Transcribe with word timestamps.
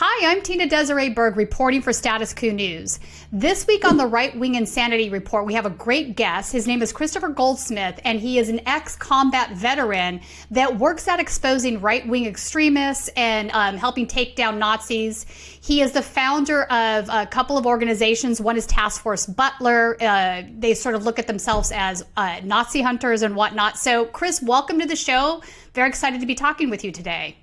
Hi, 0.00 0.30
I'm 0.30 0.42
Tina 0.42 0.68
Desiree 0.68 1.08
Berg 1.08 1.36
reporting 1.36 1.82
for 1.82 1.92
Status 1.92 2.32
Quo 2.32 2.52
News. 2.52 3.00
This 3.32 3.66
week 3.66 3.84
on 3.84 3.96
the 3.96 4.06
Right 4.06 4.32
Wing 4.38 4.54
Insanity 4.54 5.10
Report, 5.10 5.44
we 5.44 5.54
have 5.54 5.66
a 5.66 5.70
great 5.70 6.14
guest. 6.14 6.52
His 6.52 6.68
name 6.68 6.82
is 6.82 6.92
Christopher 6.92 7.30
Goldsmith, 7.30 7.98
and 8.04 8.20
he 8.20 8.38
is 8.38 8.48
an 8.48 8.60
ex 8.64 8.94
combat 8.94 9.56
veteran 9.56 10.20
that 10.52 10.78
works 10.78 11.08
at 11.08 11.18
exposing 11.18 11.80
right 11.80 12.06
wing 12.06 12.26
extremists 12.26 13.08
and 13.16 13.50
um, 13.50 13.76
helping 13.76 14.06
take 14.06 14.36
down 14.36 14.60
Nazis. 14.60 15.26
He 15.28 15.82
is 15.82 15.90
the 15.90 16.02
founder 16.02 16.62
of 16.66 17.08
a 17.10 17.26
couple 17.26 17.58
of 17.58 17.66
organizations. 17.66 18.40
One 18.40 18.56
is 18.56 18.68
Task 18.68 19.02
Force 19.02 19.26
Butler. 19.26 19.96
Uh, 20.00 20.42
they 20.58 20.74
sort 20.74 20.94
of 20.94 21.04
look 21.04 21.18
at 21.18 21.26
themselves 21.26 21.72
as 21.74 22.04
uh, 22.16 22.38
Nazi 22.44 22.82
hunters 22.82 23.22
and 23.22 23.34
whatnot. 23.34 23.76
So, 23.76 24.04
Chris, 24.04 24.40
welcome 24.42 24.78
to 24.78 24.86
the 24.86 24.94
show. 24.94 25.42
Very 25.74 25.88
excited 25.88 26.20
to 26.20 26.26
be 26.28 26.36
talking 26.36 26.70
with 26.70 26.84
you 26.84 26.92
today. 26.92 27.36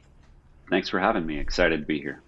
Thanks 0.69 0.87
for 0.87 1.01
having 1.01 1.25
me. 1.25 1.37
Excited 1.37 1.81
to 1.81 1.85
be 1.85 1.99
here. 1.99 2.21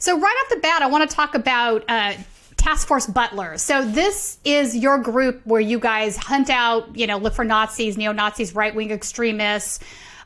So, 0.00 0.18
right 0.18 0.34
off 0.42 0.48
the 0.48 0.56
bat, 0.56 0.80
I 0.80 0.86
want 0.86 1.08
to 1.08 1.14
talk 1.14 1.34
about 1.34 1.84
uh, 1.86 2.14
Task 2.56 2.88
Force 2.88 3.06
Butler. 3.06 3.58
So, 3.58 3.84
this 3.84 4.38
is 4.46 4.74
your 4.74 4.96
group 4.96 5.42
where 5.44 5.60
you 5.60 5.78
guys 5.78 6.16
hunt 6.16 6.48
out, 6.48 6.96
you 6.96 7.06
know, 7.06 7.18
look 7.18 7.34
for 7.34 7.44
Nazis, 7.44 7.98
neo 7.98 8.10
Nazis, 8.10 8.54
right 8.54 8.74
wing 8.74 8.92
extremists. 8.92 9.78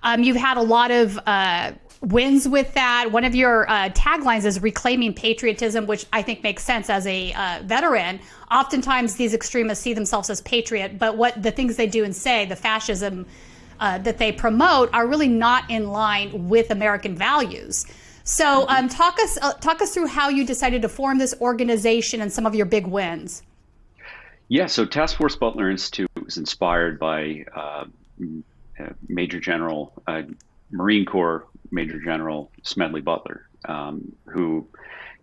Um, 0.04 0.22
you've 0.22 0.36
had 0.36 0.58
a 0.58 0.62
lot 0.62 0.92
of 0.92 1.18
uh, 1.26 1.72
wins 2.02 2.46
with 2.46 2.72
that. 2.74 3.10
One 3.10 3.24
of 3.24 3.34
your 3.34 3.68
uh, 3.68 3.88
taglines 3.88 4.44
is 4.44 4.62
reclaiming 4.62 5.12
patriotism, 5.12 5.88
which 5.88 6.06
I 6.12 6.22
think 6.22 6.44
makes 6.44 6.62
sense 6.62 6.88
as 6.88 7.04
a 7.08 7.32
uh, 7.32 7.62
veteran. 7.64 8.20
Oftentimes, 8.52 9.16
these 9.16 9.34
extremists 9.34 9.82
see 9.82 9.92
themselves 9.92 10.30
as 10.30 10.40
patriot, 10.42 11.00
but 11.00 11.16
what 11.16 11.42
the 11.42 11.50
things 11.50 11.74
they 11.74 11.88
do 11.88 12.04
and 12.04 12.14
say, 12.14 12.46
the 12.46 12.54
fascism 12.54 13.26
uh, 13.80 13.98
that 13.98 14.18
they 14.18 14.30
promote, 14.30 14.94
are 14.94 15.08
really 15.08 15.26
not 15.26 15.68
in 15.68 15.88
line 15.88 16.48
with 16.48 16.70
American 16.70 17.16
values. 17.16 17.86
So, 18.24 18.66
um, 18.68 18.88
talk 18.88 19.18
us 19.20 19.38
uh, 19.42 19.52
talk 19.54 19.82
us 19.82 19.92
through 19.92 20.06
how 20.06 20.30
you 20.30 20.46
decided 20.46 20.80
to 20.82 20.88
form 20.88 21.18
this 21.18 21.34
organization 21.42 22.22
and 22.22 22.32
some 22.32 22.46
of 22.46 22.54
your 22.54 22.66
big 22.66 22.86
wins. 22.86 23.42
Yeah, 24.48 24.66
so 24.66 24.86
Task 24.86 25.16
Force 25.16 25.36
Butler 25.36 25.70
Institute 25.70 26.10
was 26.22 26.38
inspired 26.38 26.98
by 26.98 27.44
uh, 27.54 27.84
Major 29.08 29.40
General 29.40 29.92
uh, 30.06 30.22
Marine 30.70 31.04
Corps 31.04 31.46
Major 31.70 32.00
General 32.00 32.50
Smedley 32.62 33.02
Butler, 33.02 33.46
um, 33.66 34.14
who, 34.26 34.66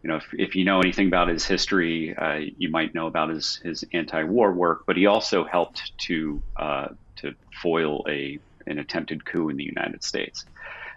you 0.04 0.10
know, 0.10 0.18
if, 0.18 0.28
if, 0.34 0.56
you 0.56 0.66
know 0.66 0.80
anything 0.80 1.08
about 1.08 1.28
his 1.28 1.46
history, 1.46 2.16
uh, 2.16 2.40
you 2.58 2.70
might 2.70 2.94
know 2.94 3.08
about 3.08 3.30
his 3.30 3.56
his 3.64 3.84
anti-war 3.94 4.52
work. 4.52 4.84
But 4.86 4.98
he 4.98 5.08
also 5.08 5.44
helped 5.44 5.98
to 6.06 6.42
uh, 6.56 6.90
to 7.18 7.34
foil 7.62 8.06
a 8.08 8.38
an 8.68 8.78
attempted 8.78 9.26
coup 9.26 9.50
in 9.50 9.58
the 9.58 9.64
United 9.64 10.04
States. 10.04 10.46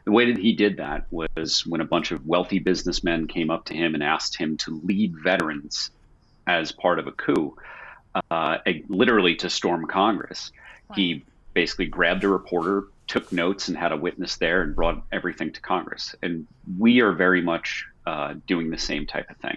The 0.04 0.12
way 0.12 0.30
that 0.30 0.40
he 0.40 0.52
did 0.52 0.76
that 0.76 1.06
was 1.10 1.64
when 1.66 1.80
a 1.80 1.86
bunch 1.86 2.12
of 2.12 2.26
wealthy 2.26 2.58
businessmen 2.58 3.26
came 3.26 3.50
up 3.50 3.64
to 3.66 3.74
him 3.74 3.94
and 3.94 4.02
asked 4.02 4.36
him 4.36 4.56
to 4.58 4.80
lead 4.84 5.14
veterans 5.22 5.90
as 6.46 6.72
part 6.72 6.98
of 6.98 7.06
a 7.06 7.12
coup, 7.12 7.56
uh, 8.30 8.58
literally 8.88 9.34
to 9.36 9.48
storm 9.48 9.86
Congress. 9.86 10.52
Wow. 10.90 10.96
He 10.96 11.24
basically 11.54 11.86
grabbed 11.86 12.24
a 12.24 12.28
reporter, 12.28 12.84
took 13.06 13.32
notes, 13.32 13.68
and 13.68 13.76
had 13.76 13.92
a 13.92 13.96
witness 13.96 14.36
there 14.36 14.62
and 14.62 14.74
brought 14.74 15.02
everything 15.10 15.52
to 15.52 15.60
Congress. 15.60 16.14
And 16.22 16.46
we 16.78 17.00
are 17.00 17.12
very 17.12 17.40
much 17.40 17.86
uh, 18.06 18.34
doing 18.46 18.70
the 18.70 18.78
same 18.78 19.06
type 19.06 19.30
of 19.30 19.36
thing. 19.38 19.56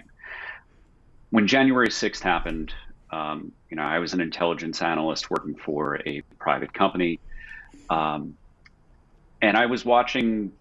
When 1.30 1.46
January 1.46 1.88
6th 1.88 2.20
happened, 2.20 2.72
um, 3.10 3.52
you 3.68 3.76
know, 3.76 3.82
I 3.82 3.98
was 3.98 4.14
an 4.14 4.20
intelligence 4.22 4.80
analyst 4.80 5.30
working 5.30 5.54
for 5.56 6.00
a 6.06 6.22
private 6.38 6.72
company. 6.72 7.20
Um, 7.90 8.36
and 9.40 9.56
I 9.56 9.66
was 9.66 9.84
watching, 9.84 10.52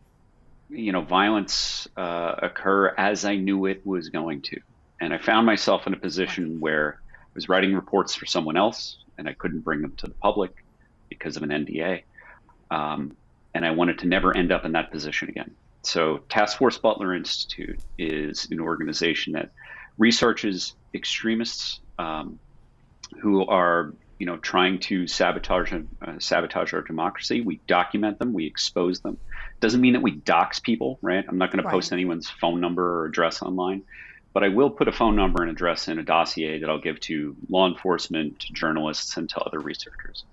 you 0.70 0.92
know, 0.92 1.02
violence 1.02 1.88
uh, 1.97 2.36
occur 2.42 2.94
as 2.97 3.25
I 3.25 3.36
knew 3.36 3.66
it 3.66 3.86
was 3.86 4.09
going 4.09 4.42
to, 4.44 4.59
and 5.00 5.14
I 5.14 5.17
found 5.17 5.45
myself 5.45 5.88
in 5.88 5.94
a 5.94 5.97
position 5.97 6.59
where 6.59 7.00
I 7.03 7.30
was 7.36 7.50
writing 7.50 7.73
reports 7.73 8.16
for 8.16 8.25
someone 8.25 8.58
else, 8.58 8.98
and 9.17 9.28
I 9.28 9.33
couldn't 9.33 9.61
bring 9.61 9.81
them 9.81 9.94
to 9.98 10.08
the 10.08 10.14
public 10.16 10.64
because 11.10 11.37
of 11.37 11.43
an 11.43 11.49
NDA, 11.49 12.04
um, 12.70 13.16
and 13.54 13.66
I 13.66 13.71
wanted 13.71 13.99
to 13.99 14.08
never 14.08 14.36
end 14.36 14.52
up 14.52 14.66
in 14.66 14.73
that 14.73 14.92
position 14.92 15.30
again. 15.30 15.52
So, 15.83 16.17
Task 16.30 16.58
Force 16.58 16.77
Butler 16.77 17.16
Institute 17.16 17.80
is 17.98 18.49
an 18.52 18.60
organization 18.60 19.33
that 19.33 19.52
researches 19.98 20.76
extremists 20.93 21.80
um, 21.98 22.39
who 23.21 23.45
are 23.45 23.93
you 24.20 24.26
know, 24.26 24.38
trying 24.38 24.80
to 24.80 25.08
sabotage 25.08 25.73
uh, 25.73 26.20
sabotage 26.20 26.73
our 26.73 26.82
democracy. 26.82 27.42
We 27.42 27.60
document 27.67 28.20
them, 28.20 28.33
we 28.33 28.45
expose 28.45 29.00
them. 29.02 29.17
Doesn't 29.60 29.82
mean 29.82 29.94
that 29.94 30.02
we 30.02 30.11
dox 30.11 30.60
people, 30.60 30.98
right? 31.02 31.23
I'm 31.28 31.38
not 31.38 31.52
going 31.52 31.64
right. 31.64 31.70
to 31.70 31.76
post 31.76 31.92
anyone's 31.92 32.30
phone 32.30 32.60
number 32.60 33.02
or 33.02 33.05
address 33.05 33.42
online, 33.42 33.83
but 34.33 34.44
I 34.44 34.50
will 34.50 34.70
put 34.70 34.88
a 34.88 34.92
phone 34.92 35.16
number 35.16 35.42
and 35.44 35.52
address 35.52 35.88
in 35.88 36.00
a 36.00 36.04
dossier 36.04 36.60
that 36.60 36.70
I'll 36.70 36.82
give 36.82 37.00
to 37.02 37.36
law 37.50 37.67
enforcement, 37.67 38.39
to 38.42 38.54
journalists, 38.54 39.17
and 39.17 39.30
to 39.30 39.39
other 39.39 39.60
researchers. 39.60 40.23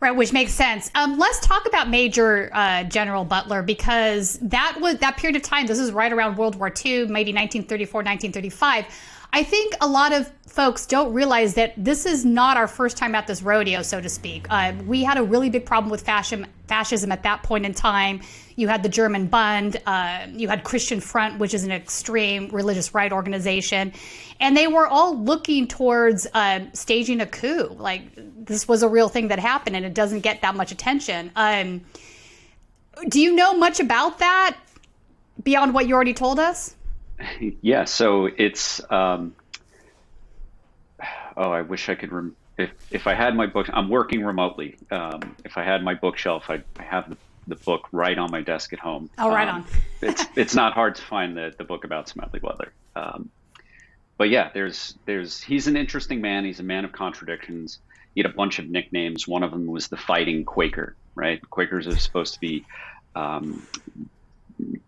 Right, 0.00 0.16
which 0.16 0.32
makes 0.32 0.52
sense. 0.52 0.90
Um, 0.94 1.18
let's 1.18 1.46
talk 1.46 1.66
about 1.66 1.90
Major 1.90 2.48
uh, 2.54 2.84
General 2.84 3.26
Butler 3.26 3.62
because 3.62 4.38
that 4.40 4.78
was 4.80 4.96
that 4.98 5.18
period 5.18 5.36
of 5.36 5.42
time. 5.42 5.66
This 5.66 5.78
is 5.78 5.92
right 5.92 6.10
around 6.10 6.38
World 6.38 6.56
War 6.56 6.68
II, 6.68 7.08
maybe 7.08 7.34
1934, 7.34 7.98
1935 7.98 8.86
I 9.32 9.42
think 9.44 9.74
a 9.80 9.86
lot 9.86 10.12
of 10.12 10.30
folks 10.46 10.86
don't 10.86 11.12
realize 11.12 11.54
that 11.54 11.72
this 11.76 12.04
is 12.04 12.24
not 12.24 12.56
our 12.56 12.66
first 12.66 12.96
time 12.96 13.14
at 13.14 13.28
this 13.28 13.42
rodeo, 13.42 13.82
so 13.82 14.00
to 14.00 14.08
speak. 14.08 14.46
Uh, 14.50 14.72
we 14.84 15.04
had 15.04 15.16
a 15.16 15.22
really 15.22 15.48
big 15.48 15.64
problem 15.64 15.90
with 15.90 16.02
fascism, 16.02 16.46
fascism 16.66 17.12
at 17.12 17.22
that 17.22 17.44
point 17.44 17.64
in 17.64 17.72
time. 17.72 18.20
You 18.56 18.66
had 18.66 18.82
the 18.82 18.88
German 18.88 19.26
Bund, 19.28 19.80
uh, 19.86 20.26
you 20.32 20.48
had 20.48 20.64
Christian 20.64 21.00
Front, 21.00 21.38
which 21.38 21.54
is 21.54 21.62
an 21.62 21.70
extreme 21.70 22.48
religious 22.48 22.92
right 22.92 23.12
organization, 23.12 23.92
and 24.40 24.56
they 24.56 24.66
were 24.66 24.86
all 24.86 25.16
looking 25.16 25.68
towards 25.68 26.26
uh, 26.34 26.60
staging 26.72 27.20
a 27.20 27.26
coup. 27.26 27.74
Like 27.78 28.02
this 28.16 28.66
was 28.66 28.82
a 28.82 28.88
real 28.88 29.08
thing 29.08 29.28
that 29.28 29.38
happened, 29.38 29.76
and 29.76 29.86
it 29.86 29.94
doesn't 29.94 30.20
get 30.20 30.42
that 30.42 30.56
much 30.56 30.72
attention. 30.72 31.30
Um, 31.36 31.82
do 33.08 33.20
you 33.20 33.34
know 33.34 33.54
much 33.56 33.78
about 33.78 34.18
that 34.18 34.56
beyond 35.42 35.72
what 35.72 35.86
you 35.86 35.94
already 35.94 36.14
told 36.14 36.40
us? 36.40 36.74
yeah, 37.62 37.84
so 37.84 38.26
it's. 38.26 38.80
Um, 38.90 39.34
oh, 41.36 41.50
I 41.50 41.62
wish 41.62 41.88
I 41.88 41.94
could. 41.94 42.12
Rem- 42.12 42.36
if 42.58 42.70
if 42.90 43.06
I 43.06 43.14
had 43.14 43.34
my 43.34 43.46
book, 43.46 43.68
I'm 43.72 43.88
working 43.88 44.24
remotely. 44.24 44.76
Um, 44.90 45.36
if 45.44 45.56
I 45.56 45.64
had 45.64 45.82
my 45.82 45.94
bookshelf, 45.94 46.44
I, 46.48 46.62
I 46.78 46.82
have 46.82 47.08
the, 47.08 47.16
the 47.46 47.56
book 47.56 47.88
right 47.92 48.16
on 48.16 48.30
my 48.30 48.42
desk 48.42 48.72
at 48.72 48.78
home. 48.78 49.10
Oh, 49.18 49.30
right 49.30 49.48
um, 49.48 49.56
on. 49.56 49.66
it's 50.02 50.24
it's 50.36 50.54
not 50.54 50.74
hard 50.74 50.96
to 50.96 51.02
find 51.02 51.36
the 51.36 51.54
the 51.56 51.64
book 51.64 51.84
about 51.84 52.08
Smedley 52.08 52.40
Butler. 52.40 52.72
Um, 52.96 53.30
but 54.18 54.28
yeah, 54.28 54.50
there's 54.52 54.94
there's 55.06 55.40
he's 55.40 55.66
an 55.66 55.76
interesting 55.76 56.20
man. 56.20 56.44
He's 56.44 56.60
a 56.60 56.64
man 56.64 56.84
of 56.84 56.92
contradictions. 56.92 57.78
He 58.14 58.22
had 58.22 58.30
a 58.30 58.34
bunch 58.34 58.58
of 58.58 58.68
nicknames. 58.68 59.26
One 59.26 59.42
of 59.42 59.52
them 59.52 59.66
was 59.66 59.88
the 59.88 59.96
Fighting 59.96 60.44
Quaker. 60.44 60.96
Right, 61.16 61.40
Quakers 61.50 61.86
are 61.86 61.96
supposed 61.96 62.34
to 62.34 62.40
be 62.40 62.64
um, 63.14 63.66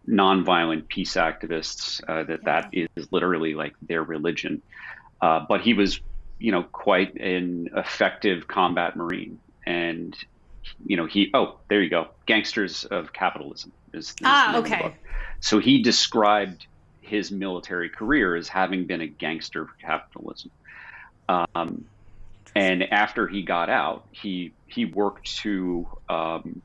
nonviolent 0.09 0.88
peace 0.88 1.15
activists. 1.15 2.03
Uh, 2.06 2.25
that 2.25 2.44
that 2.44 2.69
is 2.72 2.88
literally 3.10 3.55
like 3.55 3.75
their 3.83 4.03
religion. 4.03 4.62
Uh, 5.21 5.44
but 5.49 5.60
he 5.60 5.75
was, 5.75 6.00
you 6.38 6.53
know, 6.53 6.62
quite 6.62 7.15
an 7.16 7.71
effective 7.77 8.49
combat 8.49 8.97
marine, 8.97 9.38
and 9.66 10.16
you 10.87 10.97
know 10.97 11.06
he. 11.06 11.31
Oh, 11.34 11.59
there 11.69 11.82
you 11.82 11.91
go. 11.91 12.09
Gangsters 12.27 12.84
of 12.84 13.12
Capitalism 13.12 13.72
is, 13.93 14.11
is 14.11 14.15
ah 14.25 14.56
okay. 14.59 14.94
So 15.41 15.59
he 15.59 15.82
described 15.82 16.66
his 17.00 17.31
military 17.31 17.88
career 17.88 18.37
as 18.37 18.49
having 18.49 18.87
been 18.87 19.00
a 19.00 19.06
gangster 19.06 19.62
of 19.62 19.69
capitalism. 19.78 20.50
Um, 21.28 21.84
and 22.55 22.82
after 22.93 23.27
he 23.27 23.43
got 23.43 23.69
out, 23.71 24.06
he 24.12 24.53
he 24.66 24.84
worked 24.84 25.37
to 25.38 25.87
um, 26.09 26.62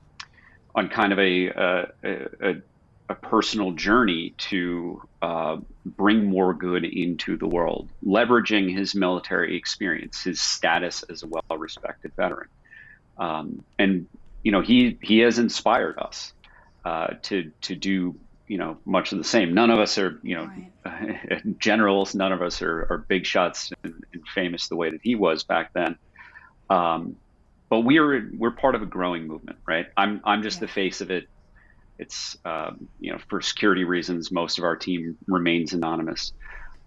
on 0.75 0.89
kind 0.89 1.11
of 1.11 1.19
a, 1.19 1.47
a, 1.47 1.87
a, 2.41 2.55
a 3.09 3.15
personal 3.15 3.71
journey 3.71 4.33
to 4.37 5.01
uh, 5.21 5.57
bring 5.85 6.25
more 6.25 6.53
good 6.53 6.83
into 6.83 7.37
the 7.37 7.47
world, 7.47 7.89
leveraging 8.05 8.75
his 8.75 8.95
military 8.95 9.55
experience, 9.55 10.23
his 10.23 10.41
status 10.41 11.03
as 11.03 11.23
a 11.23 11.27
well-respected 11.27 12.11
veteran, 12.15 12.49
um, 13.17 13.63
and 13.79 14.07
you 14.43 14.51
know 14.51 14.61
he 14.61 14.97
he 15.01 15.19
has 15.19 15.39
inspired 15.39 15.97
us 15.99 16.33
uh, 16.83 17.07
to 17.23 17.51
to 17.61 17.75
do 17.75 18.15
you 18.47 18.57
know 18.57 18.77
much 18.85 19.11
of 19.11 19.17
the 19.17 19.23
same. 19.23 19.53
None 19.53 19.69
of 19.69 19.79
us 19.79 19.97
are 19.97 20.19
you 20.23 20.35
know 20.35 20.49
right. 20.85 21.41
generals. 21.59 22.13
None 22.13 22.31
of 22.31 22.41
us 22.41 22.61
are, 22.61 22.87
are 22.89 23.05
big 23.07 23.25
shots 23.25 23.71
and, 23.83 24.03
and, 24.13 24.27
famous 24.33 24.67
the 24.67 24.75
way 24.75 24.91
that 24.91 25.01
he 25.01 25.15
was 25.15 25.43
back 25.43 25.71
then. 25.73 25.97
Um, 26.69 27.15
but 27.69 27.81
we're 27.81 28.29
we're 28.37 28.51
part 28.51 28.75
of 28.75 28.81
a 28.81 28.85
growing 28.85 29.27
movement, 29.27 29.59
right? 29.65 29.87
I'm 29.95 30.21
I'm 30.25 30.43
just 30.43 30.57
yeah. 30.57 30.67
the 30.67 30.73
face 30.73 31.01
of 31.01 31.11
it 31.11 31.27
it's 31.99 32.37
um, 32.45 32.87
you 32.99 33.11
know 33.11 33.19
for 33.29 33.41
security 33.41 33.83
reasons, 33.83 34.31
most 34.31 34.57
of 34.57 34.63
our 34.63 34.75
team 34.75 35.17
remains 35.27 35.73
anonymous. 35.73 36.33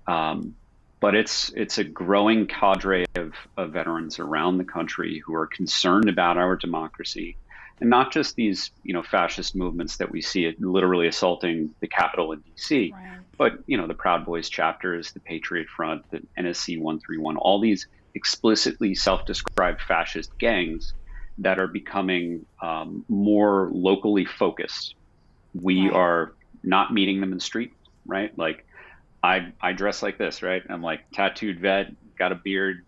Um, 0.06 0.54
but 1.00 1.14
it's 1.14 1.50
it's 1.56 1.78
a 1.78 1.84
growing 1.84 2.46
cadre 2.46 3.06
of, 3.14 3.32
of 3.56 3.72
veterans 3.72 4.18
around 4.18 4.58
the 4.58 4.64
country 4.64 5.22
who 5.24 5.34
are 5.34 5.46
concerned 5.46 6.08
about 6.08 6.36
our 6.36 6.56
democracy 6.56 7.36
and 7.80 7.88
not 7.88 8.12
just 8.12 8.36
these 8.36 8.70
you 8.82 8.92
know 8.92 9.02
fascist 9.02 9.54
movements 9.54 9.96
that 9.96 10.10
we 10.10 10.20
see 10.20 10.44
it 10.44 10.60
literally 10.60 11.06
assaulting 11.06 11.74
the 11.80 11.88
Capitol 11.88 12.32
in 12.32 12.40
D.C., 12.40 12.92
right. 12.92 13.18
but 13.38 13.52
you 13.66 13.76
know 13.76 13.86
the 13.86 13.94
Proud 13.94 14.24
Boys 14.24 14.48
chapters, 14.48 15.12
the 15.12 15.20
Patriot 15.20 15.68
Front, 15.68 16.08
the 16.10 16.20
NSC 16.38 16.78
131, 16.78 17.36
all 17.38 17.60
these 17.60 17.86
explicitly 18.14 18.94
self-described 18.94 19.80
fascist 19.80 20.36
gangs 20.38 20.92
that 21.38 21.58
are 21.58 21.68
becoming 21.68 22.44
um, 22.60 23.04
more 23.08 23.70
locally 23.72 24.24
focused. 24.24 24.94
We 25.54 25.88
right. 25.88 25.92
are 25.92 26.32
not 26.62 26.92
meeting 26.92 27.20
them 27.20 27.32
in 27.32 27.38
the 27.38 27.44
street, 27.44 27.72
right? 28.06 28.36
Like 28.38 28.66
I 29.22 29.52
I 29.60 29.72
dress 29.72 30.02
like 30.02 30.18
this, 30.18 30.42
right? 30.42 30.62
I'm 30.68 30.82
like 30.82 31.10
tattooed 31.12 31.60
vet, 31.60 31.92
got 32.16 32.32
a 32.32 32.36
beard, 32.36 32.84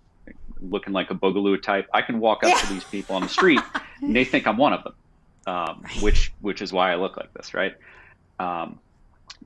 looking 0.60 0.92
like 0.92 1.10
a 1.10 1.14
boogaloo 1.14 1.60
type. 1.60 1.88
I 1.92 2.02
can 2.02 2.20
walk 2.20 2.44
up 2.44 2.50
yeah. 2.50 2.60
to 2.60 2.72
these 2.72 2.84
people 2.84 3.16
on 3.16 3.22
the 3.22 3.28
street, 3.28 3.60
and 4.00 4.14
they 4.14 4.24
think 4.24 4.46
I'm 4.46 4.56
one 4.56 4.72
of 4.72 4.84
them, 4.84 4.94
um, 5.46 5.82
right. 5.82 6.02
which 6.02 6.32
which 6.40 6.62
is 6.62 6.72
why 6.72 6.92
I 6.92 6.96
look 6.96 7.16
like 7.16 7.32
this, 7.34 7.54
right? 7.54 7.74
Um, 8.38 8.78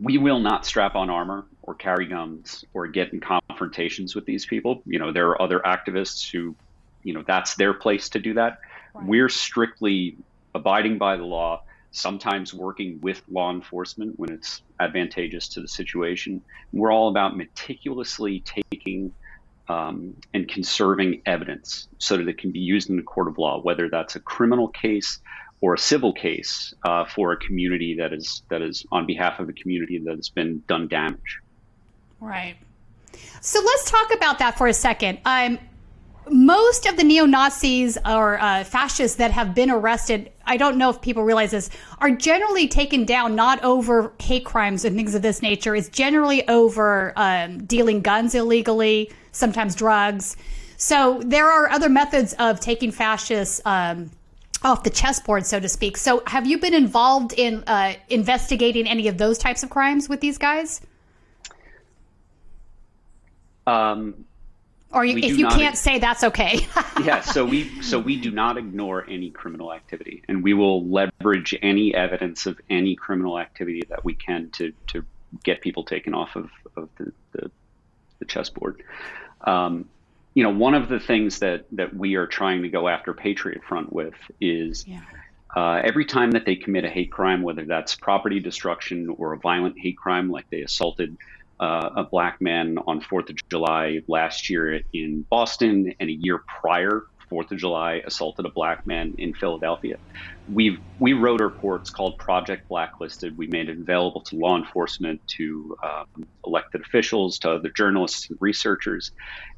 we 0.01 0.19
will 0.19 0.41
not 0.41 0.67
strap 0.67 0.95
on 0.95 1.11
armor 1.11 1.47
or 1.63 1.75
carry 1.75 2.07
guns 2.07 2.65
or 2.75 2.87
get 2.87 3.13
in 3.13 3.21
confrontations 3.21 4.15
with 4.15 4.25
these 4.27 4.47
people. 4.47 4.83
You 4.87 4.99
know, 4.99 5.13
there 5.13 5.29
are 5.29 5.43
other 5.43 5.61
activists 5.61 6.31
who, 6.31 6.55
you 7.03 7.15
know, 7.15 7.25
that's 7.27 7.55
their 7.55 7.73
place 7.73 8.09
to 8.11 8.19
do 8.19 8.35
that. 8.35 8.61
Right. 8.95 9.07
We're 9.07 9.29
strictly 9.29 10.17
abiding 10.55 10.99
by 10.99 11.17
the 11.17 11.25
law, 11.25 11.63
sometimes 11.97 12.53
working 12.53 13.01
with 13.01 13.23
law 13.31 13.51
enforcement 13.51 14.19
when 14.19 14.31
it's 14.31 14.63
advantageous 14.81 15.49
to 15.49 15.61
the 15.61 15.69
situation. 15.69 16.43
We're 16.73 16.93
all 16.93 17.09
about 17.09 17.37
meticulously 17.37 18.45
taking 18.45 19.13
um, 19.69 20.15
and 20.35 20.47
conserving 20.47 21.23
evidence 21.27 21.89
so 21.99 22.19
that 22.19 22.29
it 22.29 22.39
can 22.39 22.53
be 22.53 22.61
used 22.61 22.91
in 22.91 22.97
the 22.97 23.03
court 23.03 23.29
of 23.29 23.39
law, 23.39 23.61
whether 23.61 23.89
that's 23.89 24.15
a 24.15 24.21
criminal 24.21 24.69
case 24.69 25.19
or 25.61 25.75
a 25.75 25.79
civil 25.79 26.13
case 26.13 26.75
uh, 26.85 27.07
for 27.07 27.33
a 27.33 27.37
community 27.39 27.97
that 27.97 28.13
is 28.13 28.43
that 28.51 28.61
is 28.63 28.85
on 28.93 29.07
behalf 29.07 29.41
of 29.41 29.49
a 29.49 29.53
community 29.55 29.99
that 29.99 30.17
has 30.17 30.29
been 30.29 30.63
done 30.69 30.87
damage. 30.89 31.41
Right. 32.21 32.57
So 33.41 33.61
let's 33.61 33.91
talk 33.91 34.15
about 34.15 34.39
that 34.39 34.59
for 34.59 34.67
a 34.67 34.75
second. 34.75 35.19
Um, 35.25 35.59
most 36.31 36.87
of 36.87 36.97
the 36.97 37.05
neo 37.05 37.25
Nazis 37.25 37.97
or 38.05 38.41
uh, 38.41 38.65
fascists 38.65 39.17
that 39.19 39.31
have 39.31 39.55
been 39.55 39.71
arrested, 39.71 40.33
I 40.45 40.57
don't 40.57 40.77
know 40.77 40.91
if 40.91 41.01
people 41.01 41.23
realize 41.23 41.53
this, 41.53 41.71
are 41.99 42.11
generally 42.11 42.69
taken 42.69 43.05
down 43.05 43.35
not 43.35 43.63
over 43.63 44.13
hate 44.21 44.45
crimes 44.45 44.85
and 44.85 44.97
things 44.97 45.15
of 45.15 45.23
this 45.23 45.43
nature. 45.43 45.75
It's 45.75 45.89
generally 45.89 46.47
over 46.49 47.13
um, 47.17 47.65
dealing 47.65 48.01
guns 48.01 48.35
illegally, 48.35 49.11
sometimes 49.33 49.75
drugs. 49.75 50.37
So 50.77 51.23
there 51.25 51.51
are 51.51 51.71
other 51.71 51.89
methods 51.89 52.35
of 52.35 52.61
taking 52.61 52.91
fascists 52.91 53.61
um, 53.65 54.11
off 54.63 54.83
the 54.83 54.91
chessboard, 54.91 55.47
so 55.47 55.61
to 55.61 55.69
speak. 55.69 55.97
So 55.97 56.23
have 56.27 56.47
you 56.47 56.59
been 56.59 56.75
involved 56.75 57.33
in 57.37 57.63
uh, 57.67 57.95
investigating 58.09 58.87
any 58.87 59.09
of 59.09 59.17
those 59.17 59.39
types 59.39 59.63
of 59.63 59.71
crimes 59.71 60.09
with 60.09 60.21
these 60.21 60.39
guys? 60.39 60.81
Um, 63.67 64.26
or 64.97 65.05
you, 65.05 65.19
if 65.19 65.37
you 65.37 65.47
can't 65.49 65.77
say 65.77 65.99
that's 65.99 66.25
okay. 66.25 66.67
yeah, 67.05 67.21
so 67.21 67.45
we 67.45 67.83
so 67.83 67.99
we 67.99 68.17
do 68.19 68.31
not 68.31 68.57
ignore 68.57 69.05
any 69.09 69.31
criminal 69.31 69.73
activity, 69.73 70.23
and 70.27 70.43
we 70.43 70.55
will 70.55 70.89
leverage 70.89 71.55
any 71.61 71.95
evidence 71.95 72.47
of 72.47 72.59
any 72.71 72.97
criminal 72.97 73.39
activity 73.39 73.83
that 73.91 74.05
we 74.07 74.15
can 74.15 74.49
to 74.53 74.73
to 74.89 75.05
get 75.45 75.61
people 75.61 75.85
taken 75.85 76.15
off 76.15 76.35
of, 76.35 76.49
of 76.77 76.89
the, 76.97 77.13
the, 77.33 77.51
the 78.21 78.25
chessboard. 78.25 78.83
Um, 79.43 79.87
you 80.33 80.43
know, 80.43 80.51
one 80.51 80.73
of 80.73 80.89
the 80.89 80.99
things 80.99 81.41
that 81.41 81.67
that 81.73 81.95
we 81.95 82.15
are 82.15 82.27
trying 82.27 82.63
to 82.63 82.71
go 82.71 82.89
after 82.89 83.13
Patriot 83.13 83.63
Front 83.69 83.93
with 83.93 84.15
is 84.41 84.87
yeah. 84.89 85.01
uh, 85.55 85.83
every 85.85 86.07
time 86.07 86.31
that 86.31 86.47
they 86.47 86.57
commit 86.57 86.87
a 86.87 86.91
hate 86.91 87.13
crime, 87.13 87.43
whether 87.43 87.67
that's 87.67 87.95
property 87.95 88.41
destruction 88.41 89.15
or 89.19 89.35
a 89.35 89.39
violent 89.39 89.79
hate 89.79 89.99
crime, 89.99 90.31
like 90.31 90.49
they 90.49 90.63
assaulted 90.63 91.19
uh, 91.61 91.91
a 91.97 92.05
black 92.05 92.39
man 92.41 92.79
on 92.87 93.01
Fourth 93.01 93.31
of 93.31 93.37
July 93.51 94.01
last 94.09 94.51
year 94.51 94.81
in 94.93 95.27
Boston, 95.31 95.93
and 96.01 96.11
a 96.11 96.17
year 96.19 96.41
prior, 96.61 97.03
Fourth 97.31 97.51
of 97.53 97.59
July 97.59 98.03
assaulted 98.07 98.47
a 98.47 98.51
black 98.55 98.87
man 98.87 99.15
in 99.19 99.35
Philadelphia. 99.35 99.97
We 100.47 100.79
we 100.99 101.13
wrote 101.15 101.41
reports 101.41 101.91
called 101.91 102.15
Project 102.19 102.65
Blacklisted. 102.69 103.37
We 103.37 103.49
made 103.49 103.69
it 103.69 103.79
available 103.81 104.23
to 104.29 104.37
law 104.37 104.57
enforcement, 104.57 105.21
to 105.39 105.77
um, 105.85 106.29
elected 106.47 106.83
officials, 106.83 107.39
to 107.41 107.53
other 107.53 107.71
journalists 107.77 108.29
and 108.31 108.39
researchers, 108.41 109.11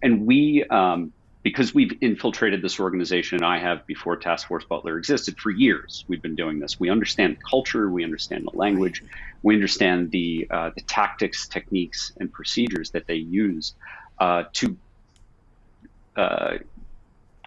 and 0.02 0.26
we 0.26 0.64
um, 0.70 1.12
because 1.42 1.72
we've 1.72 1.96
infiltrated 2.00 2.62
this 2.62 2.80
organization, 2.80 3.36
and 3.36 3.44
I 3.44 3.58
have 3.58 3.86
before 3.86 4.16
Task 4.16 4.48
Force 4.48 4.64
Butler 4.64 4.98
existed 4.98 5.38
for 5.38 5.50
years. 5.50 6.04
We've 6.08 6.22
been 6.22 6.34
doing 6.34 6.58
this. 6.58 6.80
We 6.80 6.90
understand 6.90 7.36
the 7.36 7.42
culture, 7.42 7.88
we 7.90 8.04
understand 8.04 8.48
the 8.50 8.56
language, 8.56 9.04
we 9.42 9.54
understand 9.54 10.10
the 10.10 10.48
uh, 10.50 10.70
the 10.74 10.82
tactics, 10.82 11.46
techniques, 11.46 12.12
and 12.18 12.32
procedures 12.32 12.90
that 12.90 13.06
they 13.06 13.16
use 13.16 13.74
uh, 14.18 14.44
to 14.54 14.76
uh, 16.16 16.58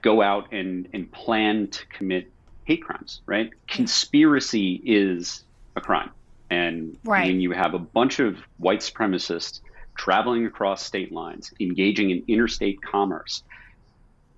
go 0.02 0.22
out 0.22 0.54
and 0.54 0.88
and 0.94 1.12
plan 1.12 1.68
to 1.68 1.86
commit 1.88 2.32
hate 2.64 2.84
crimes. 2.84 3.22
Right? 3.26 3.52
Conspiracy 3.68 4.82
is 4.86 5.44
a 5.76 5.82
crime, 5.82 6.12
and 6.50 6.98
right. 7.04 7.28
when 7.28 7.42
you 7.42 7.52
have 7.52 7.74
a 7.74 7.80
bunch 7.80 8.20
of 8.20 8.38
white 8.58 8.80
supremacists 8.80 9.60
traveling 9.96 10.46
across 10.46 10.82
state 10.82 11.12
lines, 11.12 11.54
engaging 11.60 12.12
in 12.12 12.24
interstate 12.30 12.82
commerce 12.82 13.44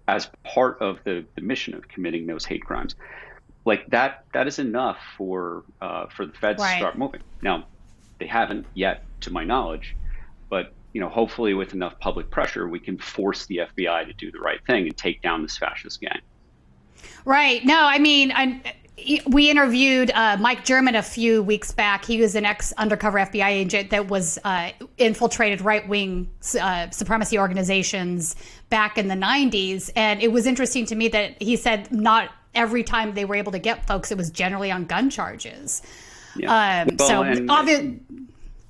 as 0.08 0.30
part 0.44 0.82
of 0.82 1.00
the, 1.04 1.26
the 1.36 1.42
mission 1.42 1.74
of 1.74 1.88
committing 1.88 2.28
those 2.28 2.46
hate 2.46 2.64
crimes. 2.64 2.96
Like 3.66 3.88
that, 3.88 4.26
that 4.34 4.48
is 4.48 4.60
enough 4.60 4.98
for 5.18 5.64
uh, 5.82 6.08
for 6.08 6.26
the 6.26 6.34
feds 6.34 6.60
right. 6.60 6.74
to 6.74 6.80
start 6.80 6.98
moving. 6.98 7.22
Now, 7.42 7.66
they 8.20 8.28
haven't 8.28 8.66
yet, 8.74 9.04
to 9.22 9.32
my 9.32 9.46
knowledge, 9.46 9.96
but 10.50 10.74
you 10.92 11.00
know, 11.00 11.10
hopefully, 11.10 11.54
with 11.54 11.74
enough 11.74 11.98
public 12.00 12.30
pressure, 12.30 12.68
we 12.68 12.80
can 12.80 12.98
force 12.98 13.46
the 13.46 13.58
FBI 13.58 14.06
to 14.06 14.14
do 14.14 14.32
the 14.32 14.40
right 14.40 14.60
thing 14.68 14.84
and 14.86 14.98
take 14.98 15.22
down 15.22 15.42
this 15.42 15.58
fascist 15.58 16.02
gang. 16.02 16.20
Right. 17.26 17.64
No, 17.66 17.80
I 17.80 18.00
mean, 18.00 18.32
I, 18.32 18.62
we 19.28 19.50
interviewed 19.50 20.12
uh, 20.12 20.38
Mike 20.40 20.64
German 20.64 20.96
a 20.96 21.02
few 21.02 21.42
weeks 21.42 21.72
back. 21.72 22.06
He 22.06 22.22
was 22.22 22.36
an 22.36 22.46
ex 22.46 22.72
undercover 22.74 23.18
FBI 23.18 23.48
agent 23.48 23.90
that 23.90 24.08
was 24.08 24.38
uh, 24.44 24.70
infiltrated 24.98 25.62
right 25.62 25.88
wing 25.88 26.30
uh, 26.60 26.90
supremacy 26.92 27.40
organizations 27.40 28.36
back 28.70 28.98
in 28.98 29.08
the 29.08 29.16
90s. 29.16 29.90
And 29.96 30.22
it 30.22 30.32
was 30.32 30.46
interesting 30.46 30.86
to 30.88 30.96
me 30.96 31.08
that 31.10 31.42
he 31.42 31.56
said 31.56 31.92
not 31.92 32.30
every 32.54 32.84
time 32.84 33.14
they 33.16 33.26
were 33.26 33.36
able 33.36 33.52
to 33.52 33.60
get 33.60 33.86
folks, 33.88 34.12
it 34.12 34.18
was 34.18 34.30
generally 34.30 34.72
on 34.72 34.86
gun 34.86 35.10
charges. 35.10 35.82
Yeah. 36.36 36.86
Um, 36.86 36.96
well, 36.98 37.08
so, 37.08 37.24
obvi- 37.24 38.00